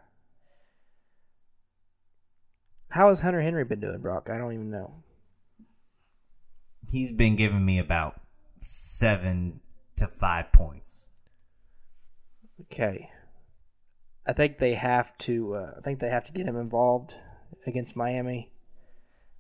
How 2.90 3.10
has 3.10 3.20
Hunter 3.20 3.42
Henry 3.42 3.66
been 3.66 3.82
doing, 3.82 4.00
Brock? 4.00 4.30
I 4.32 4.38
don't 4.38 4.54
even 4.54 4.72
know. 4.72 4.94
He's 6.90 7.12
been 7.12 7.36
giving 7.36 7.66
me 7.66 7.80
about 7.80 8.22
seven 8.60 9.60
to 9.98 10.08
five 10.08 10.54
points. 10.54 11.08
Okay. 12.62 13.10
I 14.28 14.34
think 14.34 14.58
they 14.58 14.74
have 14.74 15.18
to. 15.20 15.56
Uh, 15.56 15.72
I 15.78 15.82
think 15.82 16.00
they 16.00 16.10
have 16.10 16.26
to 16.26 16.32
get 16.32 16.48
him 16.48 16.58
involved 16.58 17.16
against 17.68 17.96
Miami. 17.96 18.52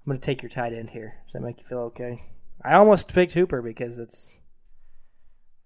I'm 0.05 0.11
going 0.11 0.19
to 0.19 0.25
take 0.25 0.43
your 0.43 0.51
tight 0.51 0.73
end 0.73 0.91
here. 0.91 1.15
Does 1.25 1.33
that 1.33 1.41
make 1.41 1.59
you 1.59 1.65
feel 1.67 1.79
okay? 1.79 2.23
I 2.63 2.75
almost 2.75 3.13
picked 3.13 3.33
Hooper 3.33 3.61
because 3.61 3.97
it's 3.97 4.37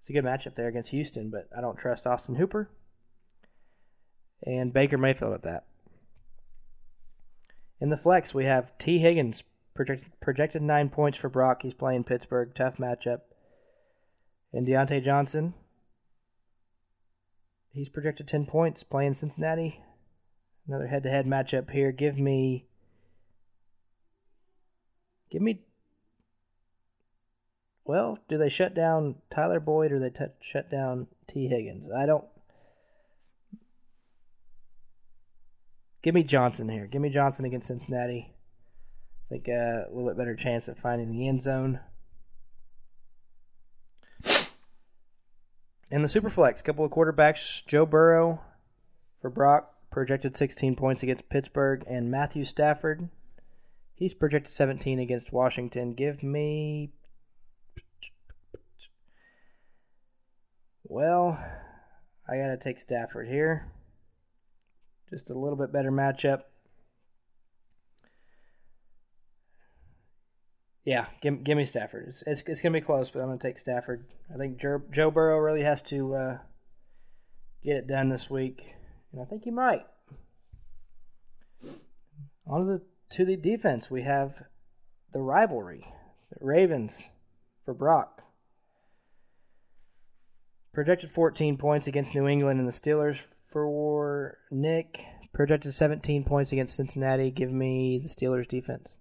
it's 0.00 0.08
a 0.08 0.12
good 0.12 0.24
matchup 0.24 0.54
there 0.54 0.68
against 0.68 0.90
Houston, 0.90 1.30
but 1.30 1.48
I 1.56 1.60
don't 1.60 1.78
trust 1.78 2.06
Austin 2.06 2.36
Hooper 2.36 2.70
and 4.42 4.72
Baker 4.72 4.98
Mayfield 4.98 5.34
at 5.34 5.42
that. 5.42 5.66
In 7.80 7.90
the 7.90 7.96
flex, 7.96 8.34
we 8.34 8.44
have 8.44 8.76
Tee 8.78 8.98
Higgins 8.98 9.42
projected 9.74 10.12
projected 10.20 10.62
nine 10.62 10.88
points 10.88 11.18
for 11.18 11.28
Brock. 11.28 11.60
He's 11.62 11.74
playing 11.74 12.04
Pittsburgh, 12.04 12.52
tough 12.54 12.76
matchup. 12.76 13.20
And 14.52 14.66
Diontae 14.66 15.04
Johnson, 15.04 15.54
he's 17.72 17.88
projected 17.88 18.28
10 18.28 18.46
points 18.46 18.82
playing 18.82 19.14
Cincinnati. 19.14 19.80
Another 20.66 20.86
head 20.86 21.02
to 21.04 21.10
head 21.10 21.26
matchup 21.26 21.70
here. 21.70 21.92
Give 21.92 22.18
me. 22.18 22.66
Give 25.30 25.42
me. 25.42 25.60
Well, 27.84 28.18
do 28.28 28.38
they 28.38 28.48
shut 28.48 28.74
down 28.74 29.16
Tyler 29.34 29.58
Boyd 29.58 29.90
or 29.92 29.98
they 29.98 30.10
t- 30.10 30.32
shut 30.40 30.70
down 30.70 31.08
Tee 31.28 31.48
Higgins? 31.48 31.90
I 31.90 32.06
don't. 32.06 32.24
Give 36.02 36.14
me 36.14 36.22
Johnson 36.22 36.68
here. 36.68 36.86
Give 36.86 37.02
me 37.02 37.10
Johnson 37.10 37.44
against 37.44 37.66
Cincinnati. 37.66 38.32
I 39.26 39.28
think 39.28 39.48
uh, 39.48 39.52
a 39.52 39.90
little 39.92 40.08
bit 40.08 40.16
better 40.16 40.36
chance 40.36 40.68
of 40.68 40.78
finding 40.78 41.10
the 41.10 41.28
end 41.28 41.42
zone. 41.42 41.80
In 45.90 46.02
the 46.02 46.08
Superflex, 46.08 46.62
couple 46.62 46.84
of 46.84 46.92
quarterbacks. 46.92 47.66
Joe 47.66 47.84
Burrow 47.84 48.40
for 49.20 49.28
Brock, 49.28 49.74
projected 49.90 50.36
16 50.36 50.76
points 50.76 51.02
against 51.02 51.28
Pittsburgh, 51.28 51.84
and 51.88 52.10
Matthew 52.10 52.44
Stafford. 52.44 53.08
He's 53.96 54.14
projected 54.14 54.54
17 54.54 55.00
against 55.00 55.32
Washington. 55.32 55.94
Give 55.94 56.22
me. 56.22 56.92
Well, 60.84 61.38
I 62.28 62.36
got 62.36 62.48
to 62.48 62.56
take 62.56 62.78
Stafford 62.78 63.26
here. 63.26 63.72
Just 65.10 65.30
a 65.30 65.38
little 65.38 65.56
bit 65.56 65.72
better 65.72 65.90
matchup. 65.90 66.42
Yeah, 70.90 71.06
give, 71.22 71.44
give 71.44 71.56
me 71.56 71.66
Stafford. 71.66 72.06
It's, 72.08 72.24
it's, 72.26 72.42
it's 72.48 72.60
going 72.60 72.72
to 72.72 72.80
be 72.80 72.84
close, 72.84 73.10
but 73.10 73.20
I'm 73.20 73.26
going 73.26 73.38
to 73.38 73.46
take 73.46 73.60
Stafford. 73.60 74.04
I 74.34 74.36
think 74.36 74.60
Joe, 74.60 74.82
Joe 74.90 75.12
Burrow 75.12 75.38
really 75.38 75.62
has 75.62 75.82
to 75.82 76.14
uh, 76.16 76.38
get 77.62 77.76
it 77.76 77.86
done 77.86 78.08
this 78.08 78.28
week, 78.28 78.60
and 79.12 79.22
I 79.22 79.24
think 79.24 79.44
he 79.44 79.52
might. 79.52 79.86
On 82.44 82.66
to 82.66 82.72
the, 82.72 82.82
to 83.14 83.24
the 83.24 83.36
defense, 83.36 83.88
we 83.88 84.02
have 84.02 84.34
the 85.12 85.20
rivalry, 85.20 85.86
the 86.36 86.44
Ravens 86.44 87.00
for 87.64 87.72
Brock. 87.72 88.22
Projected 90.74 91.12
14 91.12 91.56
points 91.56 91.86
against 91.86 92.16
New 92.16 92.26
England 92.26 92.58
and 92.58 92.68
the 92.68 92.72
Steelers 92.72 93.18
for 93.52 94.38
Nick. 94.50 94.98
Projected 95.32 95.72
17 95.72 96.24
points 96.24 96.50
against 96.50 96.74
Cincinnati. 96.74 97.30
Give 97.30 97.52
me 97.52 98.00
the 98.02 98.08
Steelers 98.08 98.48
defense. 98.48 98.96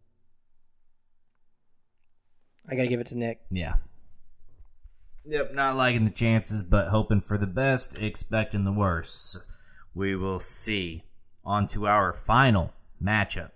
I 2.70 2.76
got 2.76 2.84
to 2.84 2.88
give 2.88 3.00
it 3.00 3.08
to 3.08 3.18
Nick. 3.18 3.42
Yeah. 3.50 3.76
Yep, 5.26 5.54
not 5.54 5.76
liking 5.76 6.06
the 6.06 6.12
chances, 6.12 6.64
but 6.64 6.90
hoping 6.90 7.22
for 7.22 7.38
the 7.38 7.48
best, 7.48 7.98
expecting 8.02 8.64
the 8.64 8.72
worst. 8.72 9.40
We 9.94 10.16
will 10.16 10.40
see. 10.40 11.04
On 11.44 11.68
to 11.68 11.88
our 11.88 12.14
final 12.14 12.74
matchup 13.04 13.52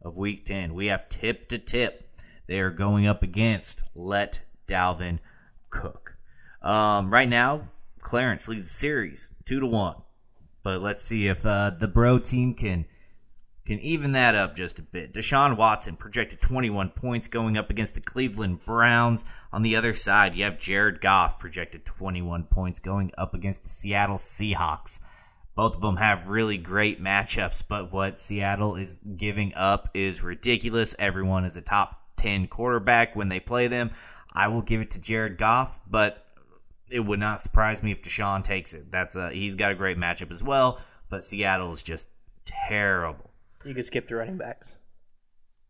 of 0.00 0.16
week 0.16 0.44
10. 0.44 0.74
We 0.74 0.86
have 0.86 1.08
tip 1.08 1.48
to 1.48 1.58
tip. 1.58 2.08
They 2.46 2.60
are 2.60 2.70
going 2.70 3.06
up 3.06 3.22
against 3.22 3.90
Let 3.94 4.40
Dalvin 4.68 5.18
Cook. 5.70 6.16
Um, 6.60 7.12
right 7.12 7.28
now, 7.28 7.68
Clarence 8.00 8.48
leads 8.48 8.64
the 8.64 8.70
series 8.70 9.32
2 9.44 9.60
to 9.60 9.66
1. 9.66 9.96
But 10.62 10.82
let's 10.82 11.04
see 11.04 11.26
if 11.26 11.44
uh, 11.44 11.70
the 11.70 11.88
bro 11.88 12.18
team 12.18 12.54
can 12.54 12.84
can 13.64 13.78
even 13.80 14.12
that 14.12 14.34
up 14.34 14.56
just 14.56 14.78
a 14.78 14.82
bit. 14.82 15.14
Deshaun 15.14 15.56
Watson 15.56 15.96
projected 15.96 16.40
21 16.40 16.90
points 16.90 17.28
going 17.28 17.56
up 17.56 17.70
against 17.70 17.94
the 17.94 18.00
Cleveland 18.00 18.64
Browns. 18.64 19.24
On 19.52 19.62
the 19.62 19.76
other 19.76 19.94
side, 19.94 20.34
you 20.34 20.44
have 20.44 20.58
Jared 20.58 21.00
Goff 21.00 21.38
projected 21.38 21.84
21 21.84 22.44
points 22.44 22.80
going 22.80 23.12
up 23.16 23.34
against 23.34 23.62
the 23.62 23.68
Seattle 23.68 24.16
Seahawks. 24.16 24.98
Both 25.54 25.76
of 25.76 25.82
them 25.82 25.96
have 25.96 26.28
really 26.28 26.56
great 26.56 27.00
matchups, 27.00 27.62
but 27.68 27.92
what 27.92 28.18
Seattle 28.18 28.76
is 28.76 29.00
giving 29.16 29.54
up 29.54 29.90
is 29.94 30.22
ridiculous. 30.22 30.94
Everyone 30.98 31.44
is 31.44 31.56
a 31.56 31.62
top 31.62 32.00
10 32.16 32.48
quarterback 32.48 33.14
when 33.14 33.28
they 33.28 33.38
play 33.38 33.68
them. 33.68 33.90
I 34.32 34.48
will 34.48 34.62
give 34.62 34.80
it 34.80 34.92
to 34.92 35.00
Jared 35.00 35.38
Goff, 35.38 35.78
but 35.88 36.26
it 36.90 37.00
would 37.00 37.20
not 37.20 37.40
surprise 37.42 37.82
me 37.82 37.92
if 37.92 38.02
Deshaun 38.02 38.42
takes 38.42 38.74
it. 38.74 38.90
That's 38.90 39.14
a 39.14 39.30
he's 39.30 39.54
got 39.54 39.72
a 39.72 39.76
great 39.76 39.98
matchup 39.98 40.30
as 40.30 40.42
well, 40.42 40.80
but 41.10 41.22
Seattle 41.22 41.72
is 41.72 41.82
just 41.82 42.08
terrible. 42.46 43.31
You 43.64 43.74
could 43.74 43.86
skip 43.86 44.08
the 44.08 44.16
running 44.16 44.36
backs. 44.36 44.74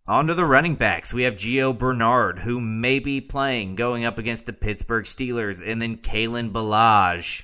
On 0.07 0.27
to 0.27 0.35
the 0.35 0.47
running 0.47 0.75
backs. 0.75 1.15
We 1.15 1.23
have 1.23 1.35
Gio 1.35 1.77
Bernard, 1.77 2.41
who 2.41 2.61
may 2.61 2.99
be 2.99 3.21
playing, 3.21 3.77
going 3.77 4.05
up 4.05 4.19
against 4.19 4.47
the 4.47 4.53
Pittsburgh 4.53 5.05
Steelers, 5.05 5.63
and 5.65 5.81
then 5.81 5.99
Kalen 5.99 6.51
Ballage. 6.51 7.43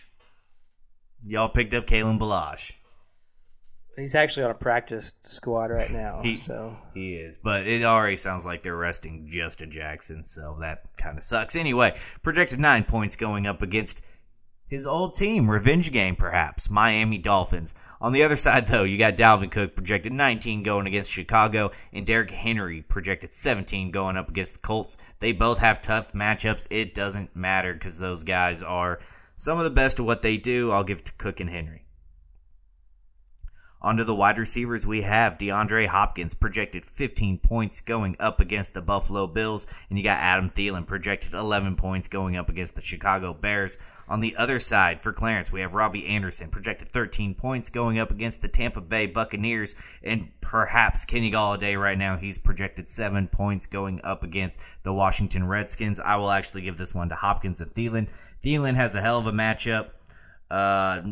Y'all 1.25 1.49
picked 1.49 1.75
up 1.75 1.87
Kalen 1.87 2.19
Ballage. 2.19 2.73
He's 3.97 4.15
actually 4.15 4.45
on 4.45 4.51
a 4.51 4.55
practice 4.55 5.13
squad 5.23 5.71
right 5.71 5.91
now. 5.91 6.21
He, 6.25 6.37
so 6.37 6.77
he 6.95 7.15
is, 7.15 7.37
but 7.37 7.67
it 7.67 7.85
already 7.85 8.17
sounds 8.17 8.47
like 8.47 8.63
they're 8.63 8.77
resting 8.77 9.29
Justin 9.31 9.71
Jackson, 9.71 10.25
so 10.25 10.57
that 10.61 10.85
kind 10.97 11.19
of 11.19 11.25
sucks. 11.25 11.57
Anyway, 11.57 11.97
projected 12.23 12.61
nine 12.61 12.85
points 12.85 13.17
going 13.17 13.47
up 13.47 13.63
against 13.63 14.05
his 14.69 14.87
old 14.87 15.15
team, 15.15 15.51
revenge 15.51 15.91
game 15.91 16.15
perhaps, 16.15 16.69
Miami 16.69 17.19
Dolphins. 17.19 17.75
On 18.01 18.13
the 18.13 18.23
other 18.23 18.37
side, 18.37 18.67
though, 18.67 18.85
you 18.85 18.99
got 18.99 19.17
Dalvin 19.17 19.51
Cook 19.51 19.75
projected 19.75 20.13
19 20.13 20.63
going 20.63 20.87
against 20.87 21.11
Chicago, 21.11 21.73
and 21.93 22.07
Derrick 22.07 22.31
Henry 22.31 22.83
projected 22.83 23.35
17 23.35 23.91
going 23.91 24.17
up 24.17 24.29
against 24.29 24.53
the 24.53 24.61
Colts. 24.61 24.99
They 25.19 25.33
both 25.33 25.59
have 25.59 25.83
tough 25.83 26.13
matchups. 26.13 26.67
It 26.71 26.95
doesn't 26.95 27.35
matter 27.35 27.73
because 27.73 27.99
those 27.99 28.23
guys 28.23 28.63
are 28.63 29.01
some 29.37 29.59
of 29.59 29.65
the 29.65 29.71
best 29.71 29.99
at 29.99 30.07
what 30.07 30.23
they 30.23 30.37
do. 30.37 30.71
I'll 30.71 30.85
give 30.85 31.03
to 31.05 31.13
Cook 31.15 31.41
and 31.41 31.51
Henry. 31.51 31.88
Onto 33.81 34.03
the 34.03 34.15
wide 34.15 34.39
receivers, 34.39 34.85
we 34.85 35.03
have 35.03 35.39
DeAndre 35.39 35.87
Hopkins 35.87 36.35
projected 36.35 36.85
15 36.85 37.39
points 37.39 37.81
going 37.81 38.17
up 38.19 38.41
against 38.41 38.75
the 38.75 38.83
Buffalo 38.83 39.29
Bills, 39.29 39.69
and 39.89 39.97
you 39.97 40.03
got 40.03 40.19
Adam 40.19 40.51
Thielen 40.51 40.85
projected 40.85 41.33
11 41.33 41.77
points 41.77 42.09
going 42.09 42.37
up 42.37 42.49
against 42.49 42.75
the 42.75 42.81
Chicago 42.81 43.33
Bears. 43.33 43.79
On 44.09 44.19
the 44.19 44.35
other 44.35 44.59
side, 44.59 45.01
for 45.01 45.13
Clarence, 45.13 45.53
we 45.53 45.61
have 45.61 45.75
Robbie 45.75 46.07
Anderson 46.09 46.51
projected 46.51 46.89
13 46.89 47.37
points 47.37 47.71
going 47.71 48.01
up 48.01 48.11
against 48.11 48.43
the 48.43 48.49
Tampa 48.49 48.81
Bay 48.81 49.07
Buccaneers, 49.07 49.77
and 50.03 50.29
perhaps 50.41 51.05
Kenny 51.05 51.31
Golladay 51.31 51.81
right 51.81 51.99
now, 51.99 52.17
he's 52.17 52.39
projected 52.39 52.91
7 52.91 53.29
points 53.29 53.67
going 53.67 54.01
up 54.03 54.25
against 54.25 54.59
the 54.83 54.93
Washington 54.93 55.47
Redskins. 55.47 56.01
I 56.01 56.17
will 56.17 56.33
actually 56.33 56.63
give 56.63 56.79
this 56.79 56.97
one 56.97 57.11
to 57.11 57.15
Hopkins 57.15 57.61
and 57.61 57.73
Thielen. 57.73 58.09
Thielen 58.43 58.75
has 58.75 58.97
a 58.97 59.01
hell 59.01 59.21
of 59.21 59.29
a 59.29 59.33
matchup. 59.33 59.91
Uh, 60.51 61.03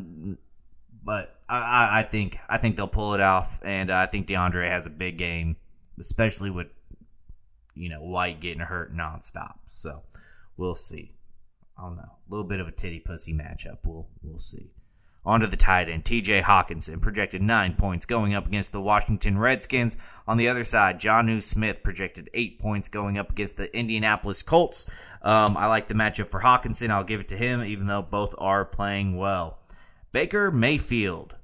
but 1.06 1.38
I, 1.48 2.00
I 2.00 2.02
think 2.02 2.36
I 2.48 2.58
think 2.58 2.76
they'll 2.76 2.88
pull 2.88 3.14
it 3.14 3.20
off, 3.20 3.60
and 3.64 3.90
I 3.92 4.06
think 4.06 4.26
DeAndre 4.26 4.68
has 4.68 4.86
a 4.86 4.90
big 4.90 5.16
game, 5.16 5.56
especially 6.00 6.50
with 6.50 6.66
you 7.74 7.88
know 7.88 8.00
White 8.00 8.40
getting 8.40 8.60
hurt 8.60 8.94
nonstop. 8.94 9.54
So 9.68 10.02
we'll 10.56 10.74
see. 10.74 11.14
I 11.78 11.82
don't 11.82 11.96
know, 11.96 12.02
a 12.02 12.28
little 12.28 12.46
bit 12.46 12.58
of 12.58 12.66
a 12.66 12.72
titty 12.72 12.98
pussy 12.98 13.32
matchup. 13.32 13.78
We'll 13.84 14.08
we'll 14.22 14.40
see. 14.40 14.72
On 15.24 15.40
to 15.40 15.46
the 15.46 15.56
tight 15.56 15.88
end, 15.88 16.04
TJ 16.04 16.42
Hockenson, 16.42 17.00
projected 17.00 17.42
nine 17.42 17.74
points 17.74 18.06
going 18.06 18.34
up 18.34 18.46
against 18.46 18.72
the 18.72 18.80
Washington 18.80 19.38
Redskins. 19.38 19.96
On 20.26 20.36
the 20.36 20.48
other 20.48 20.62
side, 20.62 21.00
Jonnu 21.00 21.42
Smith 21.42 21.82
projected 21.82 22.30
eight 22.32 22.60
points 22.60 22.88
going 22.88 23.18
up 23.18 23.30
against 23.30 23.56
the 23.56 23.76
Indianapolis 23.76 24.44
Colts. 24.44 24.86
Um, 25.22 25.56
I 25.56 25.66
like 25.66 25.88
the 25.88 25.94
matchup 25.94 26.28
for 26.28 26.40
Hockenson. 26.40 26.90
I'll 26.90 27.02
give 27.04 27.20
it 27.20 27.28
to 27.28 27.36
him, 27.36 27.62
even 27.64 27.86
though 27.88 28.02
both 28.02 28.36
are 28.38 28.64
playing 28.64 29.16
well. 29.16 29.58
Baker 30.12 30.50
Mayfield 30.50 31.34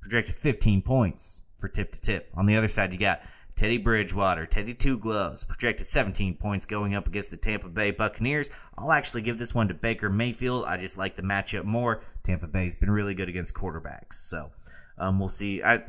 projected 0.00 0.34
15 0.34 0.82
points 0.82 1.42
for 1.56 1.68
tip 1.68 1.92
to 1.92 2.00
tip. 2.00 2.30
On 2.34 2.46
the 2.46 2.56
other 2.56 2.68
side, 2.68 2.92
you 2.92 2.98
got 2.98 3.22
Teddy 3.56 3.78
Bridgewater, 3.78 4.46
Teddy 4.46 4.74
Two 4.74 4.98
Gloves, 4.98 5.44
projected 5.44 5.86
17 5.86 6.36
points 6.36 6.66
going 6.66 6.94
up 6.94 7.06
against 7.06 7.30
the 7.30 7.36
Tampa 7.36 7.68
Bay 7.68 7.92
Buccaneers. 7.92 8.50
I'll 8.76 8.92
actually 8.92 9.22
give 9.22 9.38
this 9.38 9.54
one 9.54 9.68
to 9.68 9.74
Baker 9.74 10.10
Mayfield. 10.10 10.64
I 10.66 10.76
just 10.76 10.98
like 10.98 11.14
the 11.14 11.22
matchup 11.22 11.64
more. 11.64 12.02
Tampa 12.24 12.48
Bay's 12.48 12.74
been 12.74 12.90
really 12.90 13.14
good 13.14 13.28
against 13.28 13.54
quarterbacks, 13.54 14.14
so 14.14 14.50
um, 14.98 15.20
we'll 15.20 15.28
see. 15.28 15.62
I, 15.62 15.84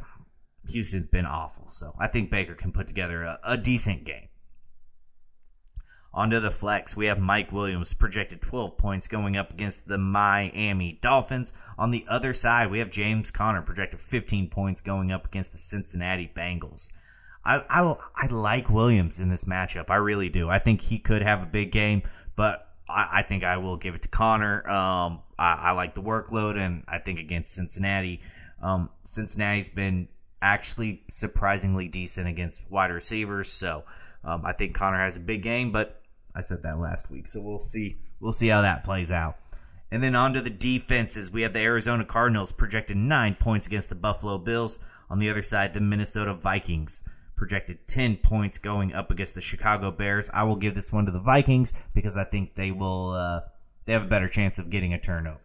Houston's 0.70 1.08
been 1.08 1.26
awful, 1.26 1.70
so 1.70 1.96
I 2.00 2.08
think 2.08 2.30
Baker 2.30 2.56
can 2.56 2.72
put 2.72 2.88
together 2.88 3.24
a, 3.24 3.40
a 3.44 3.58
decent 3.58 4.04
game. 4.06 4.30
Onto 6.16 6.40
the 6.40 6.50
flex, 6.50 6.96
we 6.96 7.08
have 7.08 7.20
Mike 7.20 7.52
Williams 7.52 7.94
projected 7.94 8.42
12 8.42 8.78
points 8.78 9.10
going 9.10 9.36
up 9.36 9.52
against 9.52 9.86
the 9.86 9.98
Miami 9.98 10.98
Dolphins. 11.02 11.52
On 11.78 11.92
the 11.92 12.06
other 12.08 12.32
side, 12.32 12.72
we 12.72 12.80
have 12.80 12.90
James 12.90 13.32
Conner 13.32 13.62
projected 13.62 14.00
15 14.00 14.50
points 14.50 14.80
going 14.80 15.12
up 15.12 15.26
against 15.26 15.52
the 15.52 15.58
Cincinnati 15.58 16.32
Bengals. 16.34 16.90
I, 17.44 17.66
I, 17.70 17.96
I 18.16 18.28
like 18.28 18.70
Williams 18.70 19.20
in 19.20 19.28
this 19.28 19.44
matchup. 19.44 19.90
I 19.90 19.98
really 19.98 20.30
do. 20.30 20.50
I 20.50 20.58
think 20.58 20.80
he 20.80 21.00
could 21.00 21.22
have 21.22 21.44
a 21.44 21.46
big 21.46 21.74
game, 21.74 22.04
but 22.38 22.70
I, 22.88 23.10
I 23.16 23.22
think 23.24 23.44
I 23.44 23.58
will 23.58 23.76
give 23.76 23.94
it 23.94 24.04
to 24.04 24.08
Conner. 24.08 24.66
Um, 24.70 25.20
I, 25.38 25.54
I, 25.54 25.72
like 25.72 25.96
the 25.96 26.02
workload, 26.02 26.58
and 26.58 26.86
I 26.88 27.00
think 27.00 27.20
against 27.20 27.54
Cincinnati, 27.54 28.22
um, 28.64 28.90
Cincinnati's 29.04 29.68
been 29.68 30.08
actually 30.42 31.04
surprisingly 31.10 31.90
decent 31.90 32.30
against 32.30 32.64
wide 32.72 32.92
receivers. 32.92 33.52
So 33.52 33.84
um, 34.24 34.46
I 34.46 34.54
think 34.54 34.76
Conner 34.76 35.04
has 35.04 35.18
a 35.18 35.20
big 35.20 35.44
game, 35.44 35.74
but 35.74 36.02
I 36.36 36.42
said 36.42 36.64
that 36.64 36.80
last 36.80 37.10
week, 37.10 37.28
so 37.28 37.42
we'll 37.42 37.60
see. 37.60 37.98
We'll 38.20 38.34
see 38.34 38.50
how 38.50 38.62
that 38.62 38.84
plays 38.84 39.12
out. 39.12 39.38
And 39.92 40.04
then 40.04 40.16
on 40.16 40.34
to 40.34 40.42
the 40.42 40.50
defenses. 40.50 41.32
We 41.32 41.44
have 41.44 41.54
the 41.54 41.62
Arizona 41.62 42.04
Cardinals 42.04 42.52
projected 42.52 42.98
nine 42.98 43.36
points 43.36 43.68
against 43.68 43.90
the 43.90 43.96
Buffalo 43.96 44.38
Bills. 44.38 44.80
On 45.10 45.20
the 45.20 45.30
other 45.30 45.42
side, 45.42 45.74
the 45.74 45.80
Minnesota 45.80 46.34
Vikings 46.34 47.04
projected 47.36 47.88
10 47.88 48.18
points 48.18 48.58
going 48.58 48.94
up 48.94 49.12
against 49.12 49.36
the 49.36 49.42
Chicago 49.42 49.92
Bears. 49.92 50.30
I 50.34 50.44
will 50.44 50.56
give 50.56 50.76
this 50.76 50.92
one 50.92 51.06
to 51.06 51.12
the 51.12 51.20
Vikings 51.20 51.72
because 51.94 52.18
I 52.18 52.24
think 52.24 52.56
they 52.56 52.72
will 52.72 53.12
uh, 53.12 53.42
they 53.86 53.94
have 53.94 54.04
a 54.04 54.08
better 54.08 54.28
chance 54.28 54.58
of 54.60 54.70
getting 54.70 54.94
a 54.94 55.00
turnover. 55.00 55.40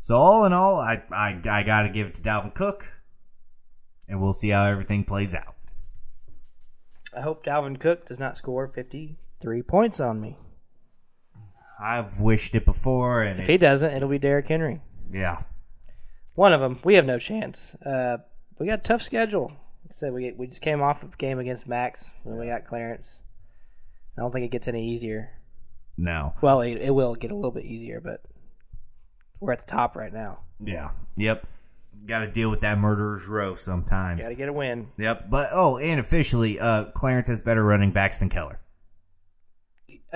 So 0.00 0.16
all 0.16 0.44
in 0.44 0.52
all, 0.52 0.76
I 0.76 1.02
I, 1.12 1.40
I 1.48 1.62
got 1.62 1.82
to 1.82 1.88
give 1.88 2.08
it 2.08 2.14
to 2.14 2.22
Dalvin 2.22 2.54
Cook, 2.54 2.86
and 4.08 4.20
we'll 4.20 4.34
see 4.34 4.50
how 4.50 4.64
everything 4.64 5.04
plays 5.04 5.34
out. 5.34 5.54
I 7.16 7.20
hope 7.20 7.44
Dalvin 7.44 7.80
Cook 7.80 8.06
does 8.06 8.18
not 8.18 8.36
score 8.36 8.68
53 9.40 9.62
points 9.62 10.00
on 10.00 10.20
me. 10.20 10.36
I've 11.80 12.20
wished 12.20 12.54
it 12.54 12.64
before, 12.64 13.22
and 13.22 13.38
If 13.38 13.48
it, 13.48 13.52
he 13.52 13.58
doesn't, 13.58 13.90
it'll 13.92 14.08
be 14.08 14.18
Derrick 14.18 14.48
Henry. 14.48 14.80
yeah, 15.12 15.42
One 16.34 16.52
of 16.52 16.60
them. 16.60 16.78
We 16.84 16.94
have 16.94 17.04
no 17.04 17.18
chance. 17.18 17.74
Uh, 17.84 18.18
we 18.58 18.66
got 18.66 18.78
a 18.80 18.82
tough 18.82 19.02
schedule. 19.02 19.48
Like 19.84 19.92
I 19.92 19.94
said, 19.94 20.12
we 20.12 20.32
we 20.32 20.46
just 20.46 20.62
came 20.62 20.80
off 20.82 21.02
a 21.02 21.06
game 21.18 21.38
against 21.38 21.68
Max, 21.68 22.12
and 22.24 22.38
we 22.38 22.46
got 22.46 22.66
Clarence. 22.66 23.06
I 24.16 24.22
don't 24.22 24.32
think 24.32 24.46
it 24.46 24.50
gets 24.50 24.68
any 24.68 24.90
easier. 24.90 25.30
no, 25.98 26.32
Well, 26.40 26.62
it, 26.62 26.76
it 26.76 26.90
will 26.90 27.14
get 27.14 27.30
a 27.30 27.34
little 27.34 27.50
bit 27.50 27.66
easier, 27.66 28.00
but 28.00 28.22
we're 29.40 29.52
at 29.52 29.60
the 29.60 29.70
top 29.70 29.96
right 29.96 30.12
now. 30.12 30.38
yeah, 30.64 30.90
yep. 31.16 31.46
Got 32.06 32.20
to 32.20 32.26
deal 32.26 32.50
with 32.50 32.60
that 32.60 32.78
murderer's 32.78 33.26
row 33.26 33.56
sometimes. 33.56 34.22
Got 34.22 34.28
to 34.28 34.34
get 34.34 34.48
a 34.48 34.52
win. 34.52 34.88
Yep, 34.96 35.28
but 35.28 35.48
oh, 35.52 35.76
and 35.78 36.00
officially, 36.00 36.58
uh, 36.58 36.84
Clarence 36.86 37.28
has 37.28 37.40
better 37.42 37.64
running 37.64 37.90
backs 37.90 38.18
than 38.18 38.28
Keller. 38.30 38.60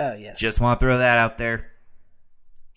Oh 0.01 0.15
yes, 0.15 0.39
Just 0.41 0.61
want 0.61 0.81
to 0.81 0.87
throw 0.87 0.99
that 0.99 1.19
out 1.19 1.37
there. 1.39 1.71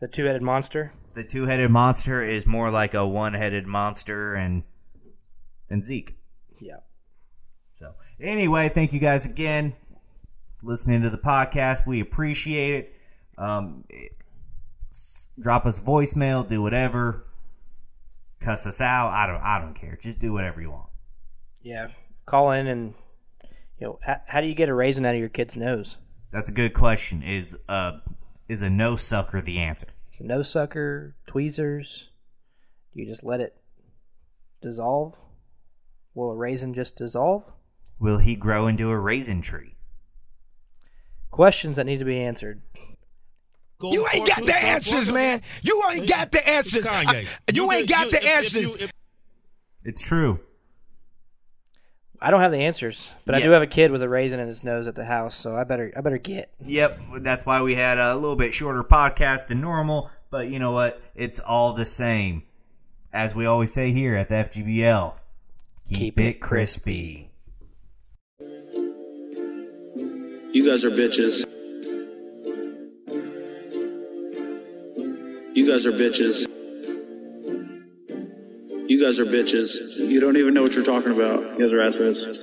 the 0.02 0.08
two-headed 0.10 0.42
monster. 0.42 0.92
The 1.16 1.24
two-headed 1.24 1.72
monster 1.72 2.22
is 2.22 2.46
more 2.46 2.70
like 2.70 2.94
a 2.94 3.08
one-headed 3.08 3.66
monster, 3.66 4.36
and 4.36 4.64
and 5.70 5.84
Zeke. 5.84 6.16
Yeah. 6.60 6.78
So 7.80 7.94
anyway, 8.20 8.68
thank 8.70 8.92
you 8.94 9.00
guys 9.00 9.26
again 9.26 9.74
listening 10.62 11.02
to 11.04 11.10
the 11.10 11.18
podcast. 11.18 11.88
We 11.88 12.00
appreciate 12.02 12.76
it. 12.76 12.96
Um, 13.38 13.84
drop 15.40 15.66
us 15.66 15.80
voicemail, 15.80 16.48
do 16.48 16.62
whatever, 16.62 17.26
cuss 18.42 18.66
us 18.66 18.82
out. 18.82 19.10
I 19.10 19.28
don't. 19.28 19.42
I 19.42 19.60
don't 19.60 19.74
care. 19.76 19.98
Just 20.02 20.20
do 20.20 20.34
whatever 20.34 20.62
you 20.62 20.72
want. 20.72 20.90
Yeah. 21.62 21.88
Call 22.26 22.52
in 22.52 22.68
and 22.68 22.94
you 23.80 23.88
know 23.88 24.00
how, 24.04 24.18
how 24.28 24.42
do 24.42 24.48
you 24.48 24.56
get 24.56 24.68
a 24.70 24.74
raisin 24.74 25.06
out 25.06 25.14
of 25.14 25.20
your 25.20 25.30
kid's 25.30 25.56
nose? 25.56 25.96
That's 26.34 26.50
a 26.50 26.52
good 26.52 26.74
question. 26.74 27.22
Is 27.22 27.56
uh 27.70 28.00
is 28.50 28.62
a 28.64 28.70
no 28.70 28.96
sucker 28.96 29.40
the 29.40 29.60
answer? 29.60 29.88
So 30.18 30.26
no 30.26 30.42
sucker, 30.44 31.16
tweezers. 31.28 32.10
Do 32.94 33.02
you 33.02 33.08
just 33.08 33.24
let 33.24 33.40
it 33.40 33.56
dissolve? 34.62 35.14
Will 36.16 36.32
a 36.32 36.36
raisin 36.36 36.74
just 36.74 36.96
dissolve? 36.96 37.44
Will 38.00 38.18
he 38.18 38.36
grow 38.36 38.68
into 38.68 38.90
a 38.90 38.98
raisin 39.00 39.42
tree? 39.42 39.76
Questions 41.32 41.78
that 41.78 41.86
need 41.86 42.00
to 42.00 42.06
be 42.06 42.20
answered. 42.20 42.62
You 43.82 44.08
ain't 44.14 44.28
got 44.28 44.46
the 44.46 44.56
answers, 44.56 45.12
man. 45.12 45.42
You 45.62 45.82
ain't 45.92 46.08
got 46.08 46.32
the 46.32 46.48
answers. 46.48 46.86
I- 46.88 47.28
you 47.52 47.72
ain't 47.72 47.90
got 47.90 48.12
the 48.12 48.24
answers. 48.24 48.76
It's 49.84 50.02
true. 50.02 50.40
I 52.24 52.32
don't 52.32 52.40
have 52.40 52.54
the 52.54 52.60
answers, 52.60 53.12
but 53.26 53.36
I 53.36 53.42
do 53.42 53.52
have 53.52 53.62
a 53.62 53.68
kid 53.68 53.92
with 53.92 54.02
a 54.02 54.08
raisin 54.08 54.40
in 54.40 54.48
his 54.48 54.64
nose 54.64 54.88
at 54.88 54.96
the 54.96 55.04
house, 55.04 55.36
so 55.36 55.58
I 55.58 55.66
better 55.66 55.92
I 55.94 56.00
better 56.00 56.18
get. 56.18 56.54
Yep, 56.66 57.00
that's 57.20 57.46
why 57.46 57.62
we 57.62 57.76
had 57.76 57.98
a 57.98 58.16
little 58.16 58.38
bit 58.38 58.54
shorter 58.54 58.82
podcast 58.82 59.48
than 59.48 59.60
normal, 59.60 60.10
but 60.30 60.48
you 60.48 60.58
know 60.58 60.72
what? 60.72 61.02
It's 61.16 61.40
all 61.40 61.74
the 61.74 61.86
same. 61.86 62.44
As 63.12 63.36
we 63.36 63.46
always 63.46 63.74
say 63.74 63.92
here 63.92 64.16
at 64.16 64.30
the 64.30 64.36
FGBL, 64.36 65.16
keep, 65.90 65.98
Keep 65.98 66.20
it 66.20 66.24
it 66.24 66.40
crispy. 66.40 67.30
You 70.54 70.66
guys 70.66 70.86
are 70.86 70.92
bitches. 70.92 71.46
You 75.54 75.68
guys 75.68 75.86
are 75.86 75.92
bitches. 75.92 76.48
You 78.94 79.04
guys 79.04 79.20
are 79.20 79.26
bitches. 79.26 79.98
You 80.08 80.20
don't 80.20 80.38
even 80.38 80.54
know 80.54 80.62
what 80.62 80.76
you're 80.76 80.86
talking 80.86 81.14
about. 81.14 81.58
You 81.58 81.66
guys 81.66 81.74
are 81.74 81.82
assholes. 81.82 82.38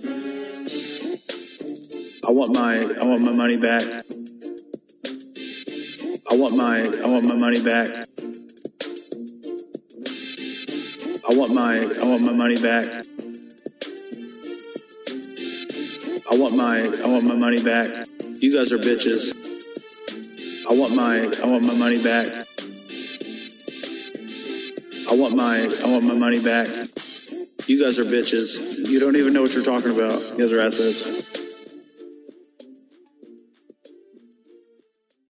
I 2.27 2.33
want 2.33 2.53
my 2.53 2.93
I 3.01 3.05
want 3.05 3.23
my 3.23 3.31
money 3.31 3.57
back. 3.57 3.85
I 6.29 6.35
want 6.35 6.57
my 6.57 6.87
I 7.05 7.07
want 7.07 7.25
my 7.25 7.37
money 7.37 7.63
back. 7.63 7.89
I 11.23 11.35
want 11.37 11.55
my 11.55 11.85
I 11.85 12.05
want 12.05 12.23
my 12.23 12.33
money 12.33 12.61
back. 12.61 13.07
I 16.33 16.37
want 16.37 16.57
my 16.57 16.81
I 16.81 17.07
want 17.07 17.27
my 17.27 17.37
money 17.37 17.63
back. 17.63 18.09
You 18.41 18.53
guys 18.53 18.73
are 18.73 18.79
bitches. 18.79 19.33
I 20.69 20.75
want 20.75 20.97
my 20.97 21.31
I 21.45 21.47
want 21.47 21.63
my 21.63 21.77
money 21.77 22.03
back. 22.03 22.40
I 25.11 25.15
want 25.15 25.35
my 25.35 25.63
I 25.63 25.91
want 25.91 26.05
my 26.05 26.15
money 26.15 26.41
back. 26.41 26.69
You 27.67 27.83
guys 27.83 27.99
are 27.99 28.05
bitches. 28.05 28.89
You 28.89 29.01
don't 29.01 29.17
even 29.17 29.33
know 29.33 29.43
what 29.43 29.55
you're 29.55 29.65
talking 29.65 29.91
about. 29.91 30.21
You 30.21 30.39
guys 30.39 30.53
are 30.53 30.61
assholes. 30.61 31.40